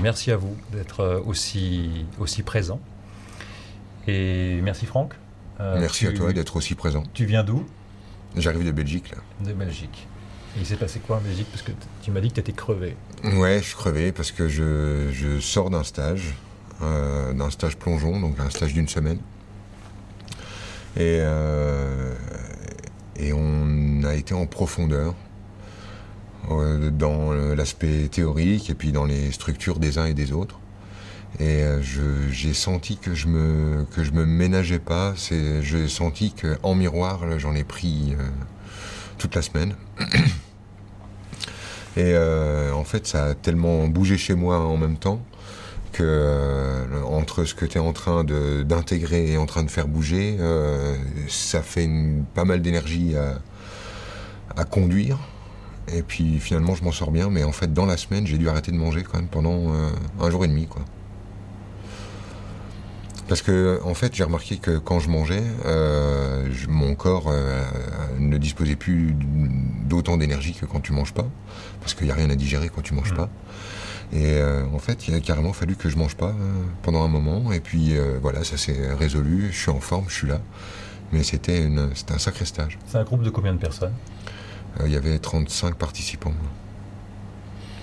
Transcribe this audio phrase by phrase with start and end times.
[0.00, 2.80] merci à vous d'être aussi, aussi présent.
[4.06, 5.14] Et merci Franck.
[5.58, 7.04] merci à toi d'être aussi présent.
[7.14, 7.64] Tu viens d'où?
[8.36, 9.18] J'arrive de Belgique là.
[9.44, 10.06] De Belgique.
[10.56, 11.46] Et il s'est passé quoi en Belgique?
[11.50, 11.72] Parce que
[12.02, 12.96] tu m'as dit que tu étais crevé.
[13.24, 16.34] Ouais, je suis crevé parce que je, je sors d'un stage,
[16.82, 19.18] euh, d'un stage plongeon, donc un stage d'une semaine.
[20.96, 22.14] Et, euh,
[23.16, 25.29] et on a été en profondeur euh,
[26.92, 30.58] dans l'aspect théorique et puis dans les structures des uns et des autres.
[31.38, 31.62] Et
[32.30, 35.14] j'ai senti que je me que je me ménageais pas.
[35.62, 38.14] J'ai senti qu'en miroir, j'en ai pris
[39.18, 39.74] toute la semaine.
[41.96, 45.20] Et euh, en fait, ça a tellement bougé chez moi en même temps
[45.92, 49.88] que euh, entre ce que tu es en train d'intégrer et en train de faire
[49.88, 50.96] bouger, euh,
[51.28, 51.90] ça fait
[52.34, 55.18] pas mal d'énergie à, conduire.
[55.94, 58.48] Et puis finalement, je m'en sors bien, mais en fait, dans la semaine, j'ai dû
[58.48, 59.72] arrêter de manger quand même pendant
[60.20, 60.66] un jour et demi.
[60.66, 60.82] Quoi.
[63.30, 67.62] Parce que en fait, j'ai remarqué que quand je mangeais, euh, mon corps euh,
[68.18, 69.14] ne disposait plus
[69.84, 71.28] d'autant d'énergie que quand tu manges pas,
[71.80, 73.16] parce qu'il n'y a rien à digérer quand tu manges mmh.
[73.16, 73.30] pas.
[74.12, 76.34] Et euh, en fait, il a carrément fallu que je mange pas
[76.82, 77.52] pendant un moment.
[77.52, 79.50] Et puis voilà, ça s'est résolu.
[79.52, 80.40] Je suis en forme, je suis là.
[81.12, 81.70] Mais c'était
[82.08, 82.80] un sacré stage.
[82.88, 83.94] C'est un groupe de combien de personnes?
[84.84, 86.34] Il y avait 35 participants.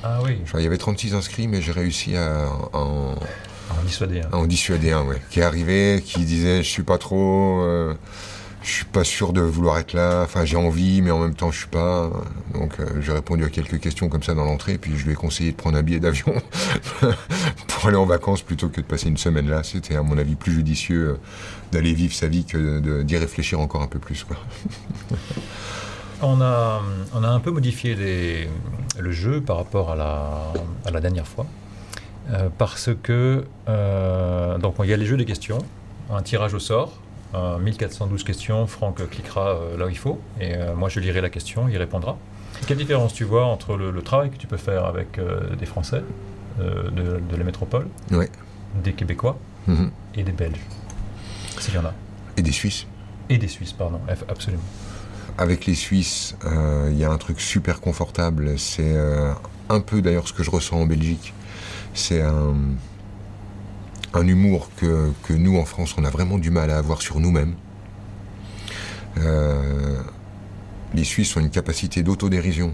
[0.03, 0.39] Ah oui.
[0.53, 3.15] il y avait 36 inscrits, mais j'ai réussi à en
[3.69, 4.37] en dissuader un.
[4.37, 5.21] En dissuader un, ouais.
[5.29, 7.61] Qui est arrivé, qui disait je suis pas trop.
[7.61, 7.93] Euh,
[8.63, 10.23] je suis pas sûr de vouloir être là.
[10.23, 12.09] Enfin, j'ai envie, mais en même temps, je suis pas.
[12.53, 15.15] Donc, euh, j'ai répondu à quelques questions comme ça dans l'entrée, puis je lui ai
[15.15, 16.33] conseillé de prendre un billet d'avion
[17.67, 19.63] pour aller en vacances plutôt que de passer une semaine là.
[19.63, 21.17] C'était, à mon avis, plus judicieux euh,
[21.71, 24.37] d'aller vivre sa vie que d'y réfléchir encore un peu plus, quoi.
[26.21, 26.81] On a,
[27.13, 28.49] on a un peu modifié les,
[28.99, 30.53] le jeu par rapport à la,
[30.85, 31.45] à la dernière fois.
[32.31, 35.59] Euh, parce que euh, donc il y a les jeux de questions,
[36.11, 36.99] un tirage au sort,
[37.33, 41.69] 1412 questions, Franck cliquera euh, là où il faut, et moi je lirai la question,
[41.69, 42.17] il répondra.
[42.65, 45.19] Quelle différence tu vois entre le, travail que tu peux faire avec
[45.59, 46.01] des Français
[46.59, 47.87] de, la métropole,
[48.83, 49.91] des Québécois mhm.
[50.15, 50.65] et des Belges,
[51.59, 51.93] s'il y en a
[52.35, 52.87] Et des Suisses
[53.29, 54.63] Et des Suisses, pardon, absolument.
[55.37, 56.35] Avec les Suisses,
[56.89, 58.95] il y a un truc super confortable, c'est
[59.69, 61.33] un peu d'ailleurs ce que je ressens en Belgique
[61.97, 62.77] c'est un,
[64.27, 67.55] humour que, nous, en France, on a vraiment du mal à avoir sur nous-mêmes.
[69.17, 70.01] Euh,
[70.93, 72.73] les Suisses ont une capacité d'autodérision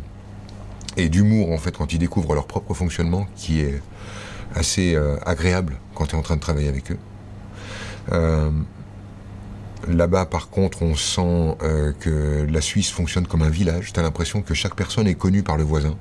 [0.98, 3.82] et d'humour, en fait, quand ils découvrent leur propre fonctionnement, qui est
[4.56, 7.00] assez euh, agréable quand tu es en train de travailler avec eux.
[8.12, 8.52] Euh,
[9.88, 11.58] là-bas, par contre, on sent
[12.00, 13.94] que la Suisse fonctionne comme un village.
[13.94, 15.96] Tu as l'impression que chaque personne est connue par le voisin.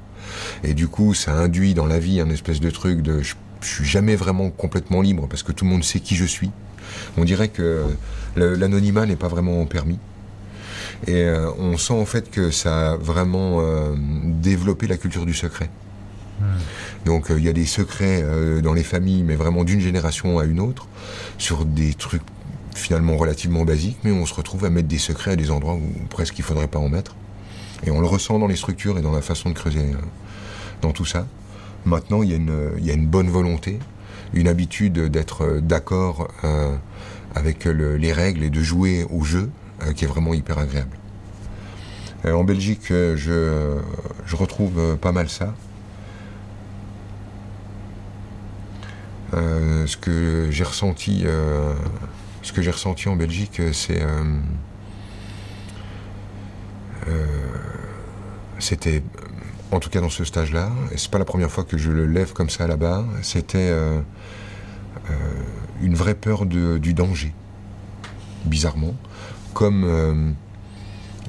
[0.65, 3.85] Et du coup, ça induit dans la vie un espèce de truc de je, suis
[3.85, 6.51] jamais vraiment complètement libre parce que tout le monde sait qui je suis.
[7.17, 7.85] On dirait que
[8.37, 9.99] l'anonymat n'est pas vraiment permis.
[11.07, 15.35] Et euh, on sent en fait que ça a vraiment euh, développé la culture du
[15.35, 15.69] secret.
[16.41, 16.45] Hmm.
[17.05, 18.25] Donc euh, il y a des secrets
[18.63, 20.87] dans les familles, mais vraiment d'une génération à une autre,
[21.39, 22.23] sur des trucs
[22.75, 25.91] finalement relativement basiques, mais on se retrouve à mettre des secrets à des endroits où
[26.09, 27.15] presque il faudrait pas en mettre.
[27.85, 29.97] Et on le ressent dans les structures et dans la façon de creuser euh,
[30.81, 31.27] dans tout ça.
[31.85, 33.81] Maintenant, il y, a une, bonne volonté,
[34.35, 36.77] une habitude d'être euh, d'accord euh,
[37.35, 39.51] avec les règles et de jouer au jeu
[39.97, 40.97] qui est vraiment hyper agréable.
[42.25, 43.81] en Belgique, je,
[44.33, 45.55] retrouve pas mal ça.
[49.33, 51.25] ce que j'ai ressenti,
[52.43, 54.03] ce que j'ai ressenti en Belgique, c'est
[58.63, 59.03] c'était,
[59.73, 62.07] en tout cas dans ce stage-là, et c'est pas la première fois que je le
[62.07, 64.01] lève comme ça là-bas, c'était euh,
[65.11, 65.15] euh,
[65.83, 67.35] une vraie peur du danger,
[68.45, 68.95] bizarrement.
[69.53, 70.33] Comme euh,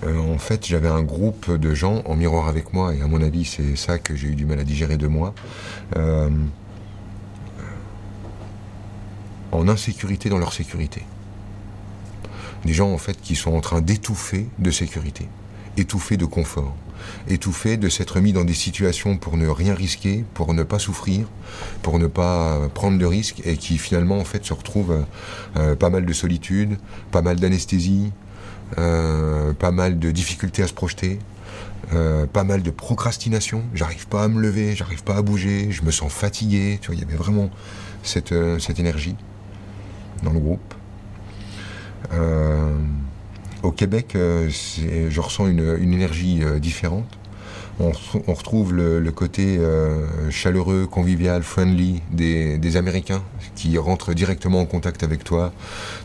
[0.05, 3.45] en fait j'avais un groupe de gens en miroir avec moi, et à mon avis
[3.45, 5.33] c'est ça que j'ai eu du mal à digérer de moi,
[9.53, 11.03] en insécurité dans leur sécurité.
[12.65, 15.27] Des gens en fait qui sont en train d'étouffer de sécurité,
[15.77, 16.75] étouffer de confort
[17.27, 21.27] étouffé, de s'être mis dans des situations pour ne rien risquer, pour ne pas souffrir,
[21.81, 25.05] pour ne pas prendre de risques, et qui finalement en fait se retrouvent
[25.57, 26.77] euh, pas mal de solitude,
[27.11, 28.11] pas mal d'anesthésie,
[28.77, 31.19] euh, pas mal de difficultés à se projeter.
[31.93, 35.83] Euh, pas mal de procrastination, j'arrive pas à me lever, j'arrive pas à bouger, je
[35.83, 37.51] me sens fatigué, tu il y avait vraiment
[38.03, 39.17] cette, cette énergie
[40.23, 40.73] dans le groupe.
[43.63, 47.07] Au Québec, euh, je ressens une, énergie euh, différente.
[47.79, 47.91] On,
[48.33, 53.23] retrouve le, côté euh, chaleureux, convivial, friendly des, Américains
[53.55, 55.51] qui rentrent directement en contact avec toi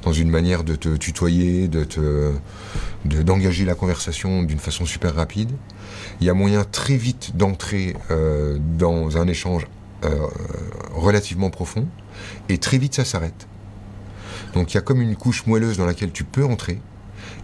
[0.03, 1.85] dans une manière de te tutoyer, de
[3.05, 5.51] d'engager la conversation d'une façon super rapide.
[6.21, 9.67] Il y a moyen très vite d'entrer euh, dans un échange
[10.05, 10.27] euh,
[10.95, 11.87] relativement profond
[12.49, 13.47] et très vite ça s'arrête.
[14.55, 16.81] Donc il y a comme une couche moelleuse dans laquelle tu peux entrer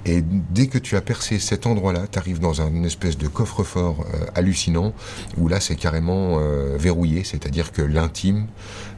[0.06, 4.04] et dès que tu as percé cet endroit-là, tu arrives dans un espèce de coffre-fort
[4.12, 4.92] euh, hallucinant,
[5.38, 8.46] où là c'est carrément euh, verrouillé, c'est-à-dire que l'intime,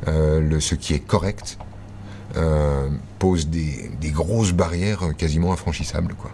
[0.08, 1.58] euh, ce qui est correct,
[3.18, 6.12] pose des, grosses barrières quasiment infranchissables.
[6.14, 6.30] Quoi.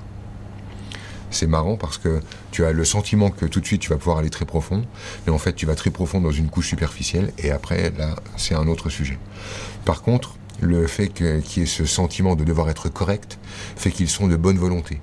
[1.30, 2.20] C'est marrant parce que
[2.50, 4.82] tu as le sentiment que tout de suite tu vas pouvoir aller très profond,
[5.26, 8.56] mais en fait tu vas très profond dans une couche superficielle, et après là c'est
[8.56, 9.16] un autre sujet.
[9.84, 13.38] Par contre, le fait qu'il y ait ce sentiment de devoir être correct
[13.76, 15.00] fait qu'ils sont de bonne volonté.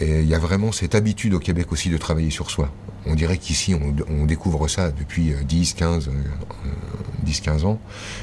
[0.00, 2.72] Et il y a vraiment cette habitude au Québec aussi de travailler sur soi.
[3.06, 6.10] On dirait qu'ici, on, découvre ça depuis 10, 15,
[7.22, 7.80] 10, 15 ans.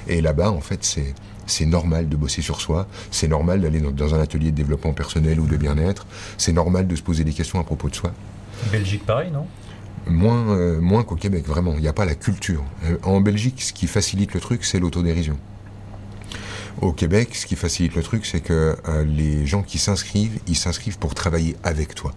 [0.07, 1.13] Et là-bas, en fait, c'est,
[1.45, 2.87] c'est normal de bosser sur soi.
[3.11, 6.05] C'est normal d'aller dans, un atelier de développement personnel ou de bien-être.
[6.37, 8.13] C'est normal de se poser des questions à propos de soi.
[8.71, 9.47] Belgique, pareil, non?
[10.07, 11.73] Moins, euh, moins qu'au Québec, vraiment.
[11.75, 12.63] Il n'y a pas la culture.
[12.85, 15.37] Euh, en Belgique, ce qui facilite le truc, c'est l'autodérision.
[16.81, 20.55] Au Québec, ce qui facilite le truc, c'est que euh, les gens qui s'inscrivent, ils
[20.55, 22.13] s'inscrivent pour travailler avec toi.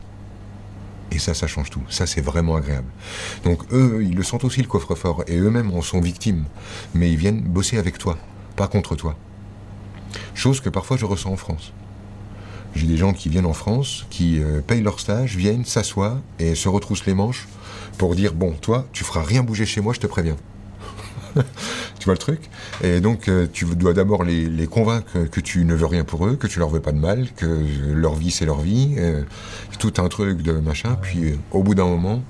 [1.12, 1.82] Et ça, ça change tout.
[1.88, 2.88] Ça, c'est vraiment agréable.
[3.42, 6.44] Donc eux, ils le sentent aussi le coffre-fort, et eux-mêmes en sont victimes.
[6.94, 8.18] Mais ils viennent bosser avec toi,
[8.54, 9.16] pas contre toi.
[10.34, 11.72] Chose que parfois je ressens en France.
[12.74, 16.54] J'ai des gens qui viennent en France, qui euh, payent leur stage, viennent, s'assoient et
[16.54, 17.48] se retroussent les manches
[17.96, 20.36] pour dire bon, toi, tu feras rien bouger chez moi, je te préviens.
[21.98, 22.40] tu vois le truc?
[22.82, 26.36] Et donc, euh, tu dois d'abord les, convaincre que tu ne veux rien pour eux,
[26.36, 28.94] que tu leur veux pas de mal, que leur vie, c'est leur vie.
[28.98, 29.22] Euh,
[29.78, 30.96] tout un truc de machin.
[31.00, 32.22] Puis, euh, au bout d'un moment,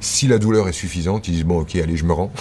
[0.00, 2.32] si la douleur est suffisante, ils disent Bon, ok, allez, je me rends.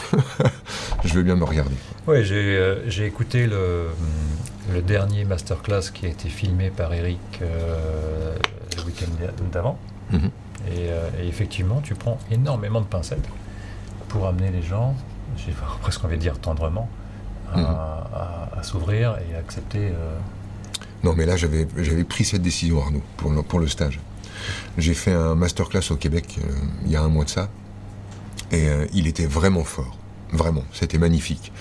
[1.06, 1.76] je veux bien me regarder.
[2.08, 3.88] Oui, j'ai écouté le,
[4.74, 9.12] le, dernier masterclass qui a été filmé par Eric le week-end
[9.52, 9.78] d'avant.
[10.12, 10.30] Mhm.
[10.72, 13.28] et, effectivement, tu prends énormément de pincettes
[14.08, 14.96] pour amener les gens
[15.38, 16.90] j'ai presque envie de dire tendrement,
[17.54, 18.64] à, mhm.
[18.64, 19.90] s'ouvrir et accepter.
[19.90, 20.18] Euh,
[21.04, 24.00] non, mais là, j'avais pris cette décision, Arnaud, pour le, pour le stage.
[24.78, 26.52] J'ai fait un masterclass au Québec euh,
[26.86, 27.50] il y a un mois de ça,
[28.52, 29.98] et euh, il était vraiment fort.
[30.34, 31.54] Vraiment, c'était magnifique.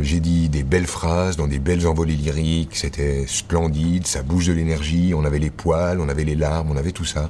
[0.00, 4.54] j'ai dit des belles phrases dans des belles envolées lyriques, c'était splendide, ça bouge de
[4.54, 7.28] l'énergie, on avait les poils, on avait les larmes, on avait tout ça.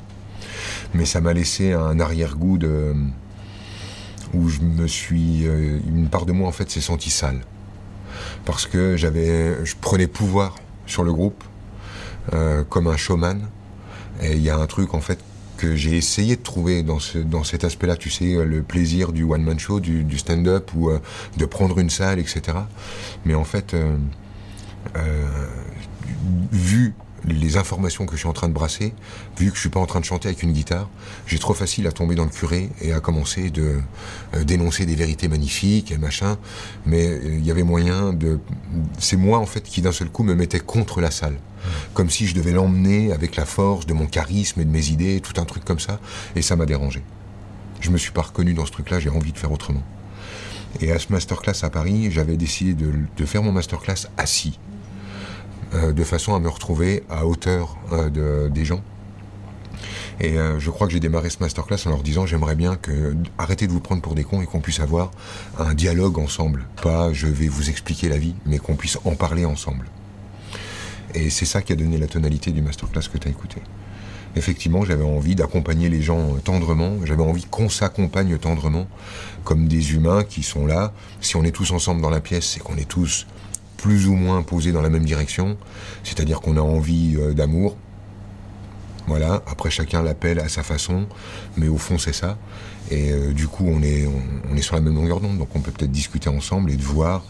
[0.95, 2.95] Mais ça m'a laissé un arrière-goût de,
[4.35, 7.41] où je me suis, euh, une part de moi en fait s'est sentie sale,
[8.45, 11.43] parce que j'avais, je prenais pouvoir sur le groupe
[12.33, 13.41] euh, comme un showman,
[14.23, 15.19] et il y a un truc en fait
[15.57, 19.23] que j'ai essayé de trouver dans, ce, dans cet aspect-là, tu sais, le plaisir du
[19.23, 20.99] one-man show, du, stand-up, ou euh,
[21.37, 22.59] de prendre une salle, etc.
[23.25, 23.77] Mais en fait,
[26.51, 26.95] vu
[27.27, 28.93] les informations que je suis en train de brasser,
[29.39, 30.89] vu que je suis pas en train de chanter avec une guitare,
[31.27, 33.81] j'ai trop facile à tomber dans le curé et à commencer de
[34.35, 36.39] euh, dénoncer des vérités magnifiques et machin.
[36.87, 38.39] Mais euh, il y avait moyen de.
[38.99, 41.37] C'est moi en fait qui d'un seul coup me mettais contre la salle,
[41.95, 45.21] comme si je devais l'emmener avec la force de mon charisme et de mes idées,
[45.21, 46.01] tout un truc comme ça,
[46.37, 47.03] et ça m'a dérangé.
[47.81, 49.83] Je me suis pas reconnu dans ce truc-là, j'ai envie de faire autrement.
[50.81, 54.59] Et à ce masterclass à Paris, j'avais décidé de, faire mon masterclass assis,
[55.73, 58.81] de façon à me retrouver à hauteur euh, des gens.
[60.21, 63.17] Et euh, je crois que j'ai démarré ce masterclass en leur disant j'aimerais bien que
[63.39, 65.11] arrêtez de vous prendre pour des cons et qu'on puisse avoir
[65.59, 66.67] un dialogue ensemble.
[66.83, 69.87] Pas je vais vous expliquer la vie, mais qu'on puisse en parler ensemble.
[71.15, 73.61] Et c'est ça qui a donné la tonalité du masterclass que tu as écouté.
[74.37, 78.89] Effectivement, j'avais envie d'accompagner les gens tendrement, j'avais envie qu'on s'accompagne tendrement,
[79.45, 80.93] comme des humains qui sont là.
[81.21, 83.27] Si on est tous ensemble dans la pièce, c'est qu'on est tous
[83.77, 85.57] plus ou moins posé dans la même direction,
[86.03, 87.77] c'est-à-dire qu'on a envie euh, d'amour.
[89.07, 91.07] Voilà, après chacun l'appelle à sa façon,
[91.57, 92.39] mais au fond c'est ça.
[92.91, 94.09] Et euh, du coup on est,
[94.51, 96.83] on, est sur la même longueur d'onde, donc on peut peut-être discuter ensemble et de
[96.83, 97.23] voir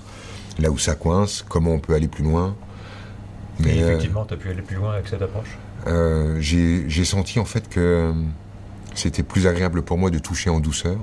[0.59, 2.55] là où ça coince, comment on peut aller plus loin.
[3.59, 5.59] Mais euh, effectivement, tu as pu aller plus loin avec cette approche?
[6.41, 8.13] J'ai senti en fait que
[8.95, 10.99] c'était plus agréable pour moi de toucher en douceur.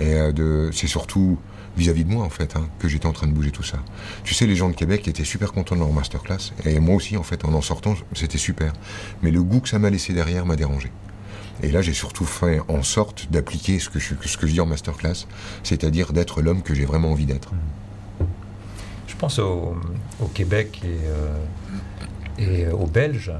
[0.00, 1.38] Et de, c'est surtout
[1.80, 3.78] vis-à-vis de moi en fait, hein, que j'étais en train de bouger tout ça.
[4.22, 7.16] Tu sais, les gens de Québec étaient super contents de leur masterclass, et moi aussi
[7.16, 8.72] en fait, en en sortant, c'était super.
[9.22, 10.92] Mais le goût que ça m'a laissé derrière m'a dérangé.
[11.62, 15.26] Et là, j'ai surtout fait en sorte d'appliquer ce que, je, dis en masterclass,
[15.62, 17.52] c'est-à-dire d'être l'homme que j'ai vraiment envie d'être.
[19.06, 19.76] Je pense au,
[20.32, 21.36] Québec et, euh,
[22.38, 23.32] et aux Belges.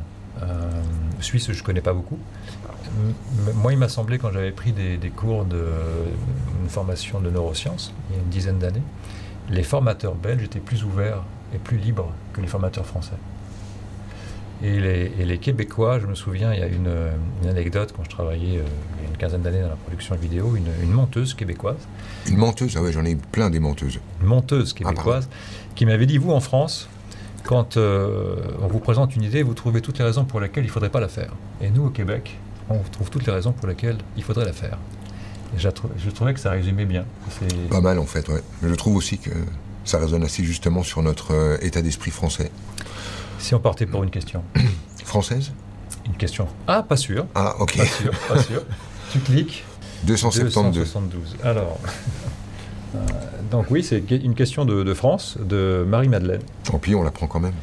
[0.43, 0.83] Euh,
[1.21, 2.19] Suisse, je ne connais pas beaucoup.
[3.55, 5.65] Moi, il m'a semblé, quand j'avais pris des, cours de
[6.63, 8.83] une formation de neurosciences, il y a une dizaine d'années,
[9.49, 11.23] les formateurs belges étaient plus ouverts
[11.55, 13.17] et plus libres que les formateurs français.
[14.63, 14.79] Et
[15.25, 18.65] les, Québécois, je me souviens, il y a une, anecdote quand je travaillais euh,
[18.99, 21.79] il y a une quinzaine d'années dans la production vidéo, une, monteuse québécoise.
[22.29, 24.01] Une monteuse Ah ouais, j'en ai plein des monteuses.
[24.21, 25.31] Une monteuse ah, québécoise
[25.75, 26.91] qui m'avait dit, vous en France,
[27.45, 30.69] quand euh, on vous présente une idée, vous trouvez toutes les raisons pour lesquelles il
[30.69, 31.33] ne faudrait pas la faire.
[31.63, 32.39] Et nous, au Québec,
[32.71, 34.79] on trouve toutes les raisons pour lesquelles il faudrait la faire.
[35.57, 37.05] Et je trouvais que ça résumait bien.
[37.71, 38.43] Pas mal en fait, ouais.
[38.63, 39.31] Mais je trouve aussi que
[39.85, 42.51] ça résonne assez justement sur notre euh, état d'esprit français.
[43.39, 44.45] Si on partait pour une question.
[45.05, 45.53] Française?
[46.07, 46.47] Une question.
[46.67, 47.27] Ah, pas sûr.
[47.35, 47.77] Ah, ok.
[47.77, 48.63] Pas sûr, pas sûr.
[49.13, 49.65] tu cliques.
[50.05, 50.75] 272.
[50.75, 51.37] 272.
[51.43, 51.79] Alors.
[52.93, 52.99] Euh,
[53.53, 56.43] donc oui, c'est une question de, France, de Marie-Madeleine.
[56.65, 57.55] Tant pis, on la prend quand même.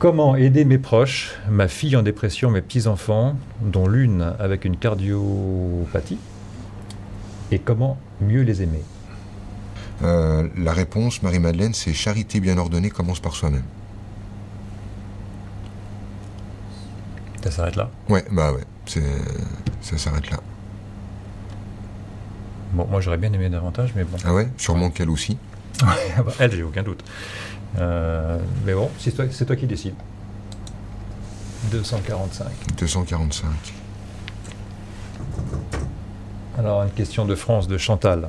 [0.00, 6.16] Comment aider mes proches, ma fille en dépression, mes petits-enfants, dont l'une avec une cardiopathie,
[7.52, 8.82] et comment mieux les aimer?
[10.02, 13.64] Euh, La réponse, Marie-Madeleine, c'est charité bien ordonnée commence par soi-même.
[17.44, 17.90] Ça s'arrête là?
[18.08, 20.38] Ouais, bah ouais, ça s'arrête là.
[22.72, 24.16] Bon, moi j'aurais bien aimé davantage, mais bon.
[24.24, 24.48] Ah ouais?
[24.56, 25.36] Sûrement qu'elle aussi.
[26.38, 27.04] Elle, j'ai aucun doute.
[27.78, 29.94] Euh, mais bon, c'est toi, toi qui décides.
[31.70, 32.46] 245.
[32.78, 33.48] 245.
[36.58, 38.28] Alors, une question de France de Chantal.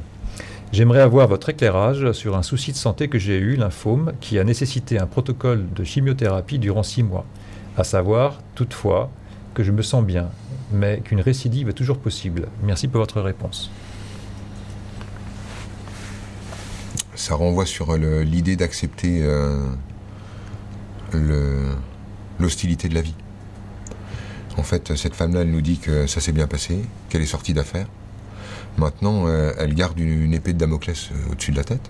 [0.72, 4.44] J'aimerais avoir votre éclairage sur un souci de santé que j'ai eu, lymphome, qui a
[4.44, 7.26] nécessité un protocole de chimiothérapie durant six mois.
[7.78, 9.10] À savoir, toutefois,
[9.54, 10.30] que je me sens bien,
[10.72, 12.48] mais qu'une récidive est toujours possible.
[12.64, 13.70] Merci pour votre réponse.
[17.16, 19.22] Ça renvoie sur l'idée d'accepter
[21.14, 21.74] euh,
[22.40, 23.16] l'hostilité de la vie.
[24.58, 27.54] En fait, cette femme-là, elle nous dit que ça s'est bien passé, qu'elle est sortie
[27.54, 27.88] d'affaires.
[28.78, 31.90] Maintenant, euh, elle garde une, épée de Damoclès euh, au-dessus de la tête,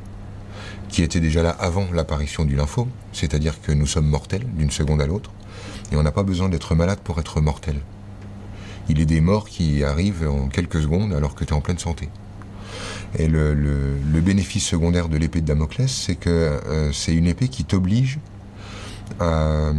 [0.90, 5.02] qui était déjà là avant l'apparition du lymphome, c'est-à-dire que nous sommes mortels d'une seconde
[5.02, 5.32] à l'autre.
[5.92, 7.76] Et on n'a pas besoin d'être malade pour être mortel.
[8.90, 11.78] Il est des morts qui arrivent en quelques secondes alors que tu es en pleine
[11.78, 12.10] santé.
[13.18, 17.66] Et le, bénéfice secondaire de l'épée de Damoclès, c'est que euh, c'est une épée qui
[17.66, 18.20] t'oblige
[19.20, 19.74] à,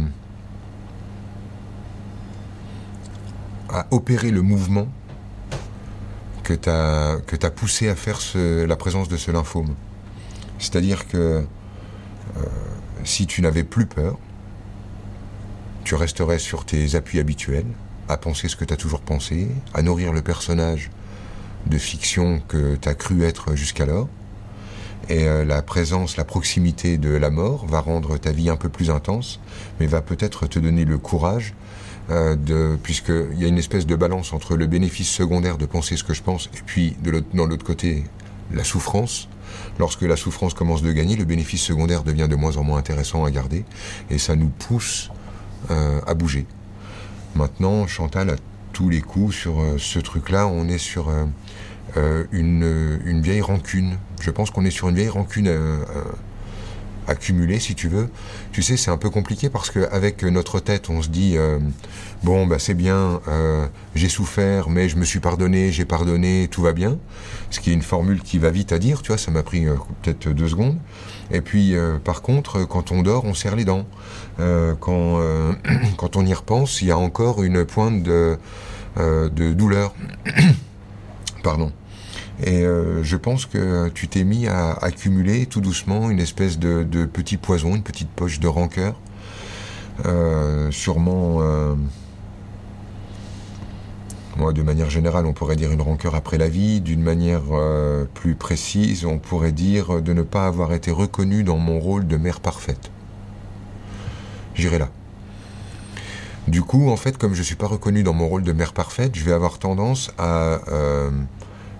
[3.89, 4.87] opérer le mouvement
[6.43, 9.73] que tu poussé à faire la présence de ce lymphome.
[10.59, 11.43] C'est-à-dire que
[12.37, 12.41] euh,
[13.03, 14.19] si tu n'avais plus peur,
[15.83, 17.65] tu resterais sur tes appuis habituels,
[18.07, 20.91] à penser ce que tu as toujours pensé, à nourrir le personnage
[21.67, 24.07] de fiction que tu as cru être jusqu'alors.
[25.09, 28.69] Et euh, la présence, la proximité de la mort va rendre ta vie un peu
[28.69, 29.39] plus intense,
[29.79, 31.53] mais va peut-être te donner le courage
[32.09, 35.97] euh, de, puisqu'il y a une espèce de balance entre le bénéfice secondaire de penser
[35.97, 38.05] ce que je pense, et puis de l'autre, dans l'autre côté,
[38.53, 39.27] la souffrance.
[39.77, 43.25] Lorsque la souffrance commence de gagner, le bénéfice secondaire devient de moins en moins intéressant
[43.25, 43.65] à garder,
[44.09, 45.11] et ça nous pousse
[45.71, 46.45] euh, à bouger.
[47.35, 48.35] Maintenant, Chantal a
[48.73, 50.47] tous les coups sur euh, ce truc-là.
[50.47, 53.97] On est sur euh, une, une, vieille rancune.
[54.19, 55.49] Je pense qu'on est sur une vieille rancune
[57.07, 58.09] accumulée, si tu veux.
[58.51, 61.35] Tu sais, c'est un peu compliqué parce qu'avec notre tête, on se dit
[62.23, 63.21] bon, bah c'est bien,
[63.95, 66.97] j'ai souffert, mais je me suis pardonné, j'ai pardonné, tout va bien.
[67.49, 69.65] Ce qui est une formule qui va vite à dire, tu vois, ça m'a pris
[70.01, 70.77] peut-être deux secondes.
[71.31, 73.85] Et puis, euh, par contre, quand on dort, on serre les dents.
[74.39, 75.53] Euh, quand, euh,
[76.15, 78.37] on y repense, il y a encore une pointe de
[79.53, 79.93] douleur.
[81.43, 81.71] Pardon.
[82.41, 87.37] Et je pense que tu t'es mis à accumuler tout doucement une espèce de, petit
[87.37, 88.95] poison, une petite poche de rancœur.
[90.71, 91.41] sûrement
[94.35, 96.81] moi, de manière générale, on pourrait dire une rancœur après la vie.
[96.81, 101.57] D'une manière euh, plus précise, on pourrait dire de ne pas avoir été reconnu dans
[101.57, 102.89] mon rôle de mère parfaite.
[104.55, 104.89] J'irai là.
[106.47, 108.73] Du coup, en fait, comme je ne suis pas reconnu dans mon rôle de mère
[108.73, 111.11] parfaite, je vais avoir tendance à euh,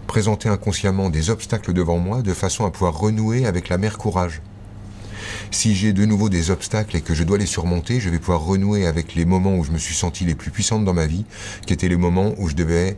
[0.07, 4.41] présenter inconsciemment des obstacles devant moi de façon à pouvoir renouer avec la mère courage.
[5.51, 8.41] Si j'ai de nouveau des obstacles et que je dois les surmonter, je vais pouvoir
[8.43, 11.25] renouer avec les moments où je me suis senti les plus puissantes dans ma vie,
[11.67, 12.97] qui étaient les moments où je devais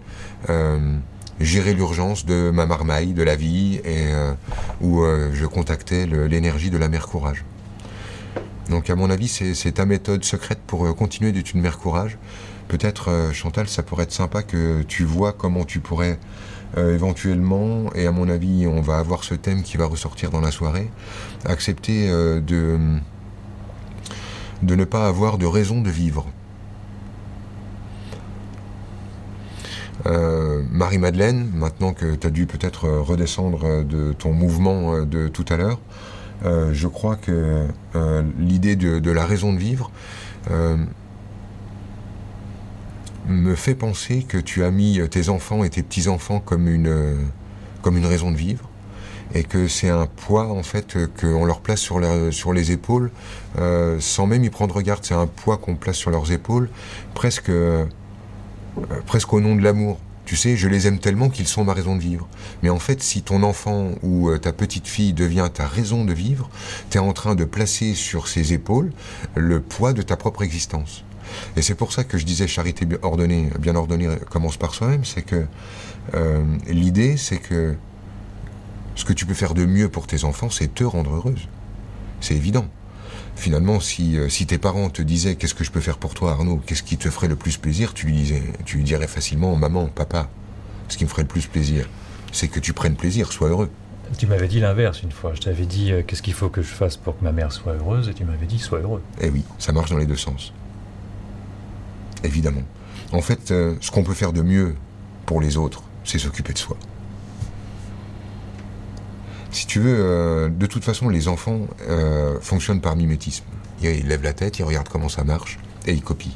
[0.50, 0.95] euh,
[1.39, 4.33] gérer l'urgence de ma marmaille, de la vie, et euh,
[4.79, 7.43] où euh, je contactais l'énergie de la mère courage.
[8.69, 12.17] Donc à mon avis, c'est ta méthode secrète pour continuer d'être une mère courage.
[12.67, 16.17] Peut-être, Chantal, ça pourrait être sympa que tu vois comment tu pourrais
[16.77, 20.41] euh, éventuellement, et à mon avis, on va avoir ce thème qui va ressortir dans
[20.41, 20.89] la soirée,
[21.45, 22.77] accepter euh, de,
[24.62, 26.25] de ne pas avoir de raison de vivre.
[30.05, 35.57] Euh, Marie-Madeleine, maintenant que tu as dû peut-être redescendre de ton mouvement de tout à
[35.57, 35.79] l'heure,
[36.43, 37.65] je crois que
[38.38, 39.89] l'idée de, la raison de vivre
[43.27, 47.17] me fait penser que tu as mis tes enfants et tes petits-enfants comme une,
[47.82, 48.70] comme une raison de vivre
[49.34, 52.00] et que c'est un poids en fait qu'on leur place sur,
[52.32, 53.12] sur les épaules
[53.58, 55.03] euh, sans même y prendre garde.
[55.03, 56.70] C'est un poids qu'on place sur leurs épaules
[57.13, 57.86] presque, euh,
[59.05, 60.00] presque au nom de l'amour.
[60.25, 62.27] Tu sais, je les aime tellement qu'ils sont ma raison de vivre.
[62.63, 66.13] Mais en fait, si ton enfant ou euh, ta petite fille devient ta raison de
[66.13, 66.50] vivre,
[66.89, 68.91] tu es en train de placer sur ses épaules
[69.36, 71.03] le poids de ta propre existence.
[71.55, 75.05] Et c'est pour ça que je disais charité bien ordonnée, bien ordonnée commence par soi-même,
[75.05, 75.45] c'est que
[76.67, 77.75] l'idée, c'est que
[78.95, 81.47] ce que tu peux faire de mieux pour tes enfants, c'est te rendre heureuse.
[82.21, 82.65] C'est évident.
[83.35, 86.31] Finalement, si, euh, si tes parents te disaient qu'est-ce que je peux faire pour toi,
[86.31, 89.55] Arnaud, qu'est-ce qui te ferait le plus plaisir, tu lui, disais, tu lui dirais facilement
[89.57, 90.29] maman, papa,
[90.87, 91.89] ce qui me ferait le plus plaisir,
[92.31, 93.69] c'est que tu prennes plaisir, sois heureux.
[94.17, 95.33] Tu m'avais dit l'inverse une fois.
[95.33, 97.73] Je t'avais dit euh, qu'est-ce qu'il faut que je fasse pour que ma mère soit
[97.73, 99.01] heureuse, et tu m'avais dit sois heureux.
[99.19, 100.53] Eh oui, ça marche dans les deux sens.
[102.24, 102.63] Évidemment.
[103.12, 104.75] En fait, euh, ce qu'on peut faire de mieux
[105.25, 106.77] pour les autres, c'est s'occuper de soi.
[109.51, 113.45] Si tu veux, euh, de toute façon, les enfants euh, fonctionnent par mimétisme.
[113.81, 116.34] Ils lèvent la tête, ils regardent comment ça marche et ils copient.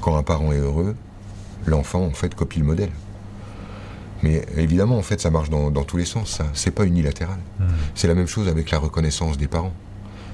[0.00, 0.96] Quand un parent est heureux,
[1.66, 2.90] l'enfant, en fait, copie le modèle.
[4.22, 6.46] Mais évidemment, en fait, ça marche dans, tous les sens, ça.
[6.54, 7.38] C'est pas unilatéral.
[7.58, 7.64] Mmh.
[7.94, 9.74] C'est la même chose avec la reconnaissance des parents.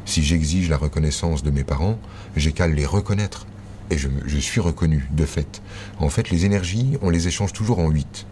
[0.06, 1.98] Si j'exige la reconnaissance de mes parents,
[2.36, 3.46] j'ai qu'à les reconnaître.
[3.90, 5.62] Et je, je, suis reconnu, de fait.
[5.98, 8.26] En fait, les énergies, on les échange toujours en 8.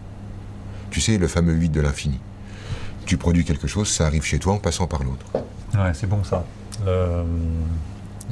[0.89, 2.19] Tu sais, le fameux 8 de l'infini
[3.05, 5.25] tu produis quelque chose, ça arrive chez toi en passant par l'autre.
[5.73, 6.45] Ouais, c'est bon ça.
[6.87, 7.23] Euh,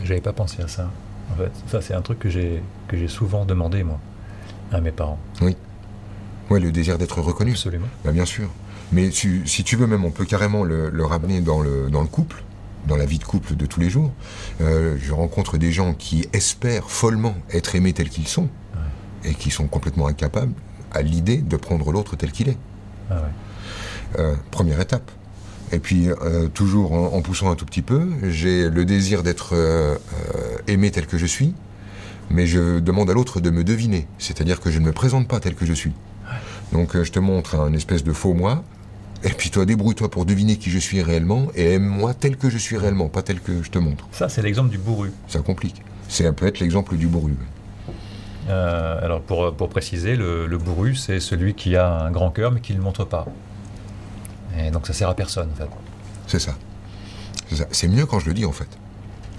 [0.04, 0.90] j'avais pas pensé à ça.
[1.32, 4.00] En fait, ça c'est un truc que j'ai que j'ai souvent demandé moi
[4.72, 5.20] à mes parents.
[5.42, 5.56] Oui.
[6.50, 7.51] Ouais, le désir d'être reconnu.
[7.51, 7.88] Absolument.
[8.04, 8.50] Bah, bien sûr.
[8.92, 12.43] Mais si tu veux même, on peut carrément le, ramener dans le, dans le couple,
[12.88, 14.12] dans la vie de couple de tous les jours.
[14.62, 18.50] Euh, je rencontre des gens qui espèrent follement être aimés tels qu'ils sont
[19.24, 20.54] et qui sont complètement incapables
[20.91, 22.58] à l'idée de prendre l'autre tel qu'il est.
[23.10, 24.20] Ah ouais.
[24.20, 25.12] Euh, première étape.
[25.72, 29.56] Et puis, euh, toujours en, poussant un tout petit peu, j'ai le désir d'être
[30.67, 31.54] aimé tel que je suis,
[32.30, 34.06] mais je demande à l'autre de me deviner.
[34.17, 35.94] C'est-à-dire que je ne me présente pas tel que je suis.
[36.74, 38.63] Donc, je te montre un espèce de faux moi,
[39.23, 42.57] et puis toi, débrouille-toi pour deviner qui je suis réellement, et aime-moi tel que je
[42.57, 44.07] suis réellement, pas tel que je te montre.
[44.12, 45.12] Ça, c'est l'exemple du bourru.
[45.27, 45.81] Ça complique.
[46.07, 47.36] Ça peut être l'exemple du bourru.
[48.49, 52.60] alors, pour, pour préciser, le, le bourru, c'est celui qui a un grand cœur, mais
[52.62, 53.25] qui ne le montre pas.
[54.60, 55.69] Et donc ça sert à personne en fait.
[56.27, 56.55] C'est ça.
[57.71, 58.67] C'est mieux quand je le dis en fait.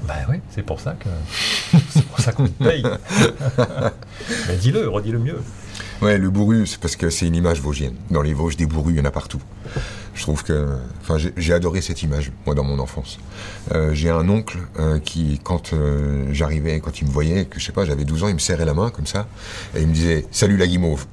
[0.07, 1.09] Bah oui, c'est pour ça que
[1.91, 2.83] c'est pour ça qu'on te paye.
[4.49, 5.39] Mais dis-le, redis-le mieux.
[6.03, 7.95] Ouais, le bourru, c'est parce que c'est une image vosgienne.
[8.11, 9.41] Dans les Vosges, des bourrus, il y en a partout.
[10.15, 13.21] Je trouve que, enfin, j'ai adoré cette image, moi, dans mon enfance.
[13.73, 17.65] Euh, j'ai un oncle euh, qui, quand euh, j'arrivais, quand il me voyait, que je
[17.65, 19.29] sais pas, j'avais 12 ans, il me serrait la main comme ça,
[19.77, 21.07] et il me disait Salut la guimauve.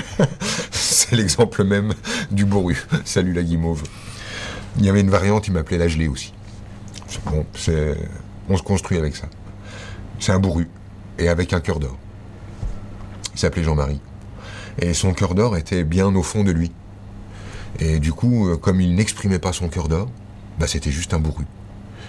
[0.70, 1.92] c'est l'exemple même
[2.30, 2.82] du bourru.
[3.04, 3.82] Salut la guimauve.
[4.78, 6.32] Il y avait une variante, il m'appelait la gelée aussi.
[7.26, 7.44] Bon,
[8.48, 9.28] on se construit avec ça.
[10.20, 10.68] C'est un bourru,
[11.18, 11.98] et avec un cœur d'or.
[13.36, 14.00] Il s'appelait Jean-Marie.
[14.78, 16.72] Et son cœur d'or était bien au fond de lui.
[17.80, 20.08] Et du coup, euh, comme il n'exprimait pas son cœur d'or,
[20.58, 21.44] bah, c'était juste un bourru.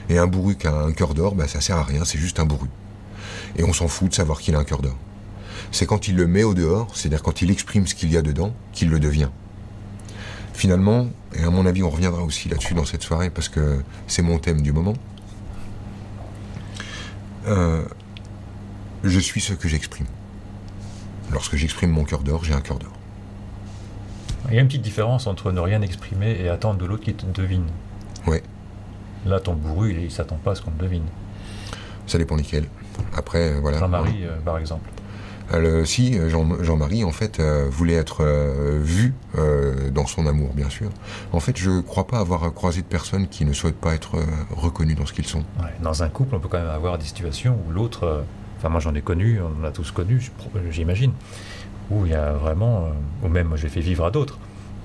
[0.09, 2.39] Et un bourru qui a un cœur d'or, bah, ça sert à rien, c'est juste
[2.39, 2.69] un bourru.
[3.57, 4.95] Et on s'en fout de savoir qu'il a un cœur d'or.
[5.73, 8.21] C'est quand il le met au dehors, c'est-à-dire quand il exprime ce qu'il y a
[8.21, 9.29] dedans, qu'il le devient.
[10.53, 14.21] Finalement, et à mon avis on reviendra aussi là-dessus dans cette soirée parce que c'est
[14.21, 14.93] mon thème du moment,
[17.47, 17.83] euh,
[19.03, 20.07] je suis ce que j'exprime.
[21.31, 22.93] Lorsque j'exprime mon cœur d'or, j'ai un cœur d'or.
[24.49, 27.13] Il y a une petite différence entre ne rien exprimer et attendre de l'autre qui
[27.13, 27.65] te devine.
[28.27, 28.37] Oui.
[29.25, 31.03] Là, ton bourru, il ne s'attend pas à ce qu'on te devine.
[32.05, 32.67] Ça dépend desquels.
[33.15, 33.79] Après, euh, voilà.
[33.79, 34.89] Jean-Marie, euh, par exemple.
[35.53, 38.25] Euh, si, Jean-Marie, en fait, voulait être
[38.81, 39.13] vu
[39.93, 40.89] dans son amour, bien sûr.
[41.31, 44.17] En fait, je ne crois pas avoir croisé de personnes qui ne souhaitent pas être
[44.51, 45.43] reconnues dans ce qu'ils sont.
[45.81, 48.25] dans un couple, on peut quand même avoir des situations où l'autre
[48.57, 50.19] Enfin, moi j'en ai connu, on en a tous connu,
[50.71, 51.11] j'imagine,
[51.91, 54.39] où il y a vraiment, euh, ou même j'ai fait vivre à d'autres.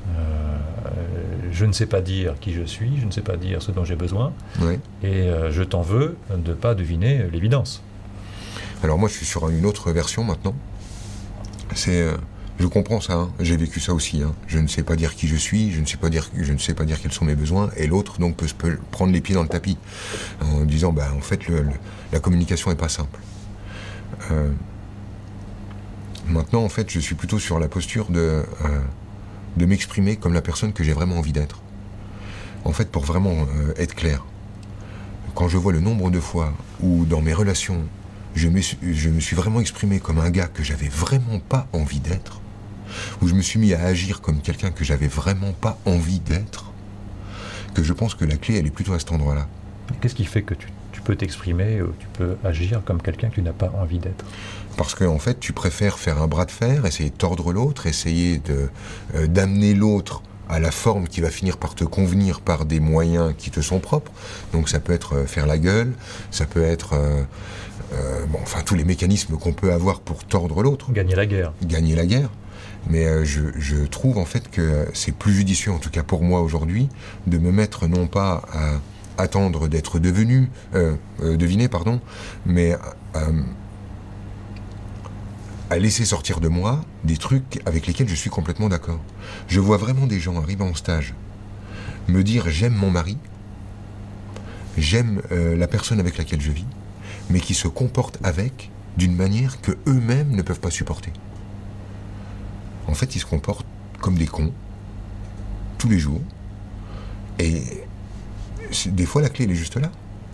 [0.08, 0.58] Euh,
[1.52, 3.85] je ne sais pas dire qui je suis, je ne sais pas dire ce dont
[3.85, 4.32] j'ai besoin,
[5.02, 7.82] et euh, je t'en veux de ne pas deviner l'évidence.
[8.82, 10.54] Alors moi je suis sur une autre version maintenant.
[11.74, 12.06] C'est,
[12.58, 13.30] je comprends ça, hein.
[13.40, 14.22] j'ai vécu ça aussi.
[14.22, 14.35] Hein.
[14.46, 16.58] Je ne sais pas dire qui je suis, je ne sais pas dire, je ne
[16.58, 19.42] sais pas dire quels sont mes besoins, et l'autre donc peut, prendre les pieds dans
[19.42, 19.78] le tapis
[20.42, 21.64] en disant bah en fait le,
[22.12, 23.18] la communication est pas simple.
[24.31, 24.51] Euh,
[26.27, 28.44] Maintenant, en fait, je suis plutôt sur la posture de, euh,
[29.57, 31.61] de m'exprimer comme la personne que j'ai vraiment envie d'être.
[32.64, 34.25] En fait, pour vraiment euh, être clair,
[35.35, 37.85] quand je vois le nombre de fois où dans mes relations,
[38.35, 42.01] je me, je me suis vraiment exprimé comme un gars que j'avais vraiment pas envie
[42.01, 42.40] d'être,
[43.20, 46.72] où je me suis mis à agir comme quelqu'un que j'avais vraiment pas envie d'être,
[47.75, 49.48] que je pense que la clé, elle est plutôt à cet endroit-là.
[50.01, 50.68] Qu'est-ce qui fait que tu
[51.02, 54.24] peux t'exprimer ou tu peux agir comme quelqu'un que tu n'as pas envie d'être
[54.76, 57.86] Parce qu'en en fait, tu préfères faire un bras de fer, essayer de tordre l'autre,
[57.86, 58.68] essayer de
[59.14, 63.32] euh, d'amener l'autre à la forme qui va finir par te convenir par des moyens
[63.38, 64.12] qui te sont propres.
[64.52, 65.92] Donc ça peut être euh, faire la gueule,
[66.30, 67.22] ça peut être euh,
[67.94, 71.52] euh, bon, enfin tous les mécanismes qu'on peut avoir pour tordre l'autre, Gagner la guerre.
[71.62, 72.30] gagner la guerre.
[72.88, 76.22] Mais euh, je, je trouve en fait que c'est plus judicieux, en tout cas pour
[76.22, 76.88] moi aujourd'hui,
[77.26, 78.80] de me mettre non pas à
[79.22, 82.00] attendre d'être devenu, euh, euh, deviné, pardon,
[82.44, 82.72] mais
[83.14, 83.28] à,
[85.70, 89.00] à laisser sortir de moi des trucs avec lesquels je suis complètement d'accord.
[89.48, 91.14] Je vois vraiment des gens arriver en stage,
[92.08, 93.16] me dire j'aime mon mari,
[94.76, 96.66] j'aime euh, la personne avec laquelle je vis,
[97.30, 101.12] mais qui se comportent avec d'une manière que eux-mêmes ne peuvent pas supporter.
[102.88, 103.66] En fait, ils se comportent
[104.00, 104.52] comme des cons
[105.78, 106.20] tous les jours.
[107.38, 107.62] Et
[108.87, 109.88] des fois, la clé, elle est juste là.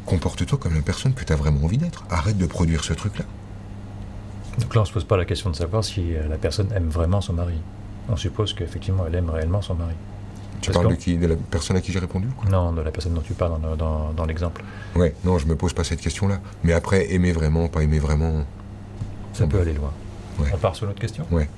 [0.07, 2.05] Comporte-toi comme la personne que tu as vraiment envie d'être.
[2.11, 3.25] Arrête de produire ce truc-là.
[4.59, 6.69] Donc là, on ne se pose pas la question de savoir si euh, la personne
[6.75, 7.55] aime vraiment son mari.
[8.09, 9.95] On suppose qu'effectivement, elle aime réellement son mari.
[10.61, 11.17] Tu Parce parles de qui?
[11.17, 12.49] De la personne à qui j'ai répondu quoi?
[12.51, 14.65] Non, de la personne dont tu parles dans, dans- dans l'exemple.
[14.97, 16.41] Ouais, non, je me pose pas cette question-là.
[16.65, 18.45] Mais après, aimer vraiment, pas aimer vraiment.
[19.35, 19.93] Ça On peut aller loin.
[20.41, 20.49] Ouais.
[20.53, 21.25] On part sur notre question?
[21.31, 21.49] Ouais.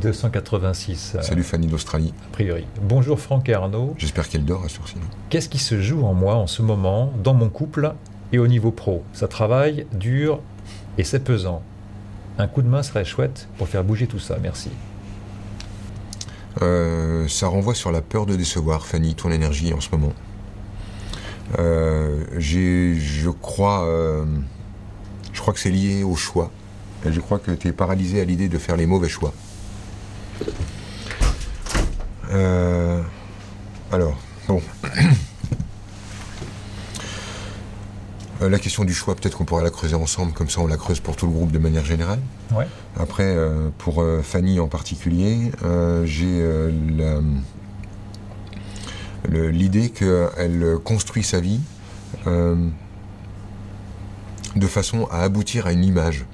[0.00, 2.12] 286, euh, Salut Fanny d'Australie.
[2.28, 2.64] a priori.
[2.82, 3.94] Bonjour Franck et Arnaud.
[3.98, 4.98] J'espère qu'elle dort à sourcil.
[5.28, 7.92] Qu'est-ce qui se joue en moi en ce moment, dans mon couple
[8.32, 9.02] et au niveau pro?
[9.12, 10.40] Ça travaille, dur
[10.98, 11.62] et c'est pesant.
[12.38, 14.70] Un coup de main serait chouette pour faire bouger tout ça, merci.
[16.62, 20.12] Euh, ça renvoie sur la peur de décevoir, Fanny, ton énergie en ce moment.
[21.58, 24.24] Euh, j'ai, je crois, euh,
[25.32, 26.50] je crois que c'est lié au choix.
[27.06, 29.32] Et je crois que tu es paralysé à l'idée de faire les mauvais choix.
[32.32, 33.02] Euh,
[33.92, 34.16] alors,
[34.48, 34.62] bon.
[38.42, 40.78] Euh, La question du choix, peut-être qu'on pourra la creuser ensemble, comme ça on la
[40.78, 42.20] creuse pour tout le groupe de manière générale.
[42.52, 42.66] Ouais.
[42.98, 45.52] Après, euh, pour Fanny en particulier,
[46.04, 46.42] j'ai
[49.28, 51.60] l'idée qu'elle construit sa vie
[54.56, 56.24] de façon à aboutir à une image.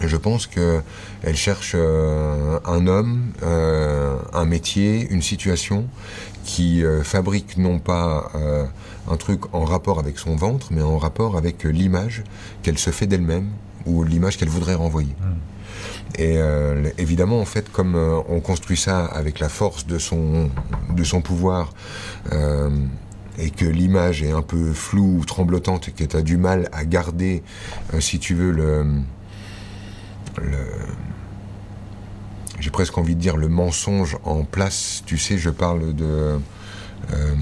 [0.00, 5.86] Je pense qu'elle cherche euh, un homme, euh, un métier, une situation
[6.42, 8.32] qui euh, fabrique non pas
[9.08, 12.24] un truc en rapport avec son ventre, mais en rapport avec l'image
[12.62, 13.48] qu'elle se fait d'elle-même
[13.84, 15.14] ou l'image qu'elle voudrait renvoyer.
[16.16, 17.94] Et euh, évidemment, en fait, comme
[18.28, 20.50] on construit ça avec la force de son,
[20.94, 21.72] de son pouvoir,
[23.38, 26.68] et que l'image est un peu floue ou tremblotante, et que tu as du mal
[26.72, 27.42] à garder,
[28.00, 28.84] si tu veux, le,
[30.38, 30.56] le-
[32.58, 35.02] j'ai presque envie de dire le mensonge en place.
[35.06, 36.38] Tu sais, je parle de.
[37.12, 37.34] euh,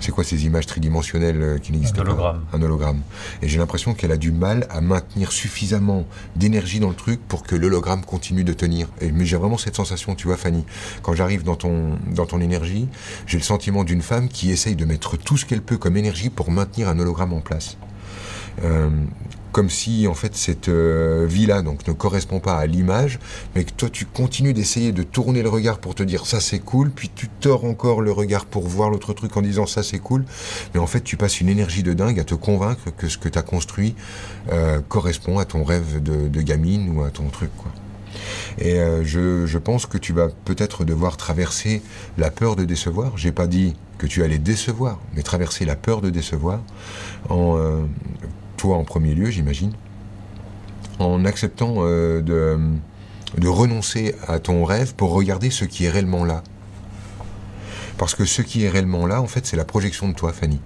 [0.00, 2.44] c'est quoi ces images tridimensionnelles euh, qui n'existent pas hologramme.
[2.52, 3.00] Un hologramme.
[3.40, 6.04] Et j'ai l'impression qu'elle a du mal à maintenir suffisamment
[6.34, 8.88] d'énergie dans le truc pour que l'hologramme continue de tenir.
[9.00, 10.64] Et, mais j'ai vraiment cette sensation, tu vois, Fanny,
[11.02, 12.88] quand j'arrive dans ton, dans ton énergie,
[13.28, 16.30] j'ai le sentiment d'une femme qui essaye de mettre tout ce qu'elle peut comme énergie
[16.30, 17.76] pour maintenir un hologramme en place.
[18.64, 18.90] Euh,
[19.52, 23.18] comme si en fait cette euh, vie-là donc ne correspond pas à l'image,
[23.54, 26.58] mais que toi tu continues d'essayer de tourner le regard pour te dire ça c'est
[26.58, 29.98] cool, puis tu tords encore le regard pour voir l'autre truc en disant ça c'est
[29.98, 30.24] cool,
[30.74, 33.28] mais en fait tu passes une énergie de dingue à te convaincre que ce que
[33.28, 33.94] tu as construit
[34.50, 37.70] euh, correspond à ton rêve de, gamine ou à ton truc quoi.
[38.58, 41.82] Et euh, je, je pense que tu vas peut-être devoir traverser
[42.18, 43.16] la peur de décevoir.
[43.16, 46.60] J'ai pas dit que tu allais décevoir, mais traverser la peur de décevoir
[47.28, 47.56] en
[48.70, 49.72] en premier lieu, j'imagine,
[50.98, 52.58] en acceptant euh, de,
[53.38, 56.42] de renoncer à ton rêve pour regarder ce qui est réellement là.
[57.98, 60.60] Parce que ce qui est réellement là, en fait, c'est la projection de toi, Fanny.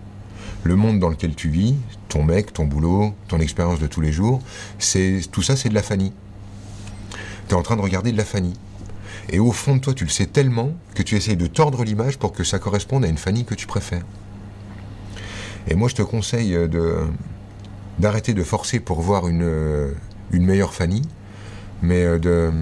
[0.62, 1.76] Le monde dans lequel tu vis,
[2.08, 4.40] ton mec, ton boulot, ton expérience de tous les jours,
[4.78, 6.12] c'est tout ça, c'est de la Fanny.
[7.48, 8.54] Tu es en train de regarder de la Fanny.
[9.28, 12.18] Et au fond de toi, tu le sais tellement que tu essayes de tordre l'image
[12.18, 14.04] pour que ça corresponde à une Fanny que tu préfères.
[15.68, 16.98] Et moi, je te conseille de
[17.98, 19.92] d'arrêter de forcer pour voir une, euh,
[20.32, 21.02] une meilleure Fanny,
[21.82, 22.52] mais euh, de...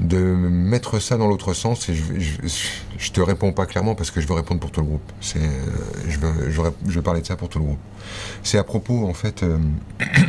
[0.00, 2.02] de mettre ça dans l'autre sens, et je,
[2.98, 5.12] je, te réponds pas clairement parce que je veux répondre pour tout le groupe.
[5.22, 5.48] C'est, euh,
[6.06, 7.78] je, veux, je, veux, parler de ça pour tout le groupe.
[8.42, 9.42] C'est à propos, en fait,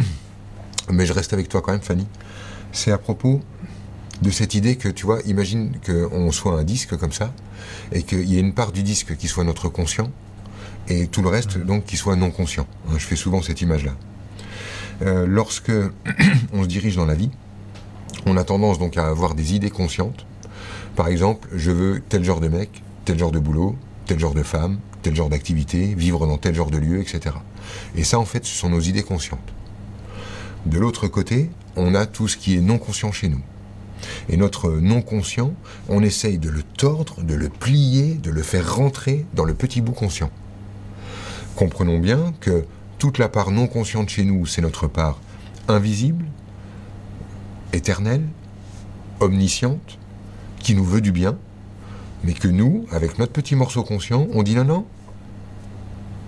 [0.90, 2.08] mais je reste avec toi quand même, Fanny.
[2.72, 3.42] C'est à propos
[4.22, 7.34] de cette idée que, tu vois, imagine qu'on soit un disque comme ça,
[7.92, 10.12] et qu'il y ait une part du disque qui soit notre conscient,
[10.88, 12.68] et tout le reste, donc, qui soit non conscient.
[12.88, 13.96] Hein, je fais souvent cette image-là.
[15.02, 15.72] Euh, lorsque
[16.54, 17.32] on se dirige dans la vie,
[18.26, 20.26] on a tendance donc à avoir des idées conscientes.
[20.96, 23.76] Par exemple, je veux tel genre de mec, tel genre de boulot,
[24.06, 27.36] tel genre de femme, tel genre d'activité, vivre dans tel genre de lieu, etc.
[27.96, 29.54] Et ça, en fait, ce sont nos idées conscientes.
[30.66, 33.42] De l'autre côté, on a tout ce qui est non conscient chez nous.
[34.30, 35.54] Et notre non conscient,
[35.90, 39.82] on essaye de le tordre, de le plier, de le faire rentrer dans le petit
[39.82, 40.30] bout conscient.
[41.56, 42.66] Comprenons bien que
[42.98, 45.20] toute la part non consciente chez nous, c'est notre part
[45.68, 46.26] invisible,
[47.74, 48.26] éternelle,
[49.20, 49.98] omnisciente,
[50.60, 51.38] qui nous veut du bien,
[52.24, 54.86] mais que nous, avec notre petit morceau conscient, on dit non, non,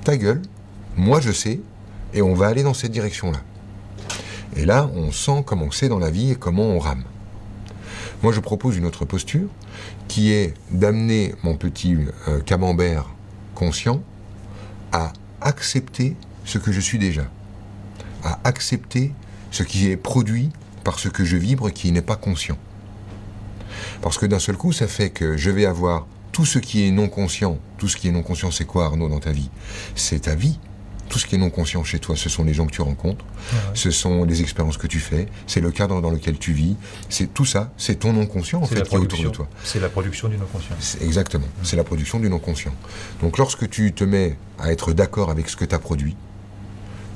[0.03, 0.41] ta gueule,
[0.95, 1.60] moi je sais,
[2.13, 3.39] et on va aller dans cette direction-là.
[4.56, 7.03] Et là, on sent comment c'est dans la vie et comment on rame.
[8.23, 9.47] Moi, je propose une autre posture,
[10.08, 13.06] qui est d'amener mon petit euh, camembert
[13.53, 14.01] conscient
[14.91, 17.30] à accepter ce que je suis déjà,
[18.23, 19.13] à accepter
[19.51, 20.49] ce qui est produit
[20.84, 22.58] par ce que je vibre qui n'est pas conscient.
[24.01, 26.91] Parce que d'un seul coup, ça fait que je vais avoir tout ce qui est
[26.91, 27.60] non conscient.
[27.77, 29.49] Tout ce qui est non conscient, c'est quoi Arnaud dans ta vie?
[29.95, 30.60] C'est ta vie.
[31.09, 33.25] Tout ce qui est non conscient chez toi, ce sont les gens que tu rencontres,
[33.73, 36.75] ce sont les expériences que tu fais, c'est le cadre dans lequel tu vis,
[37.09, 39.47] c'est tout ça, c'est ton non conscient en fait qui est autour de toi.
[39.63, 40.75] C'est la production du non conscient.
[41.01, 42.73] Exactement, c'est la production du non conscient.
[43.21, 46.15] Donc lorsque tu te mets à être d'accord avec ce que tu as produit,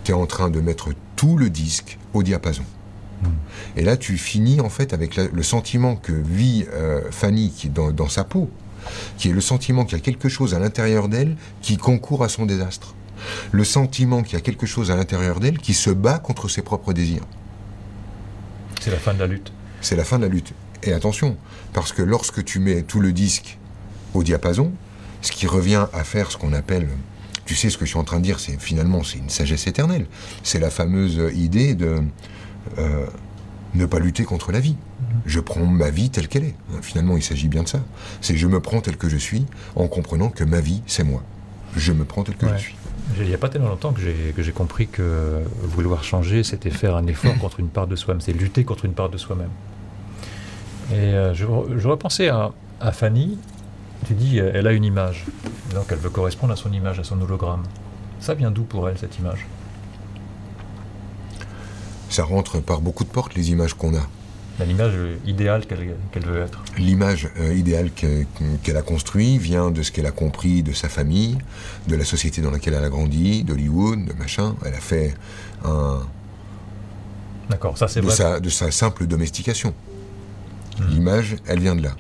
[0.04, 2.64] tu es en train de mettre tout le disque au diapason.
[3.22, 3.28] Hmm.
[3.76, 7.92] Et là, tu finis en fait avec le sentiment que vit euh, Fanny qui dans,
[7.92, 8.50] dans, sa peau,
[9.18, 12.30] qui est le sentiment qu'il y a quelque chose à l'intérieur d'elle qui concourt à
[12.30, 12.96] son désastre.
[13.52, 16.62] Le sentiment qu'il y a quelque chose à l'intérieur d'elle qui se bat contre ses
[16.62, 17.24] propres désirs.
[18.82, 19.52] C'est la fin de la lutte.
[19.82, 20.54] C'est la fin de la lutte.
[20.84, 21.38] Et attention,
[21.74, 23.58] parce que lorsque tu mets tout le disque
[24.14, 24.72] au diapason,
[25.22, 26.88] ce qui revient à faire ce qu'on appelle
[27.46, 29.68] tu sais ce que je suis en train de dire, c'est finalement c'est une sagesse
[29.68, 30.06] éternelle.
[30.42, 31.98] C'est la fameuse idée de
[32.78, 33.06] euh,
[33.74, 34.78] ne pas lutter contre la vie.
[35.26, 36.56] Je prends ma vie telle qu'elle est.
[36.82, 37.82] Finalement, il s'agit bien de ça.
[38.22, 41.24] C'est je me prends tel que je suis en comprenant que ma vie, c'est moi.
[41.76, 42.76] Je me prends tel que je suis.
[43.18, 47.06] Il n'y a pas tellement longtemps que j'ai compris que vouloir changer, c'était faire un
[47.08, 49.50] effort contre une part de soi-même, c'est lutter contre une part de soi-même.
[50.92, 53.38] Et euh, je, repensais à, à Fanny,
[54.08, 55.26] tu dis, elle a une image,
[55.74, 57.64] donc elle veut correspondre à son image, à son hologramme.
[58.20, 59.48] Ça vient d'où pour elle, cette image?
[62.10, 64.08] Ça rentre par beaucoup de portes, les images qu'on a.
[64.66, 64.94] L'image
[65.26, 66.64] idéale qu'elle veut être.
[66.78, 71.38] L'image euh, idéale qu'elle a construite vient de ce qu'elle a compris de sa famille,
[71.88, 74.56] de la société dans laquelle elle a grandi, d'Hollywood, de machin.
[74.66, 75.14] Elle a fait
[75.66, 76.02] un.
[77.50, 79.74] D'accord, ça c'est de Sa, de sa simple domestication.
[80.80, 80.88] Hmm.
[80.90, 81.96] L'image, elle vient de là.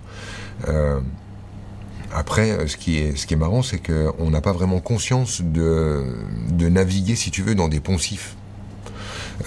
[0.67, 0.99] Euh,
[2.13, 5.41] après, euh, ce qui est, ce qui est marrant, c'est qu'on n'a pas vraiment conscience
[5.41, 6.15] de,
[6.51, 8.35] de naviguer, si tu veux, dans des poncifs.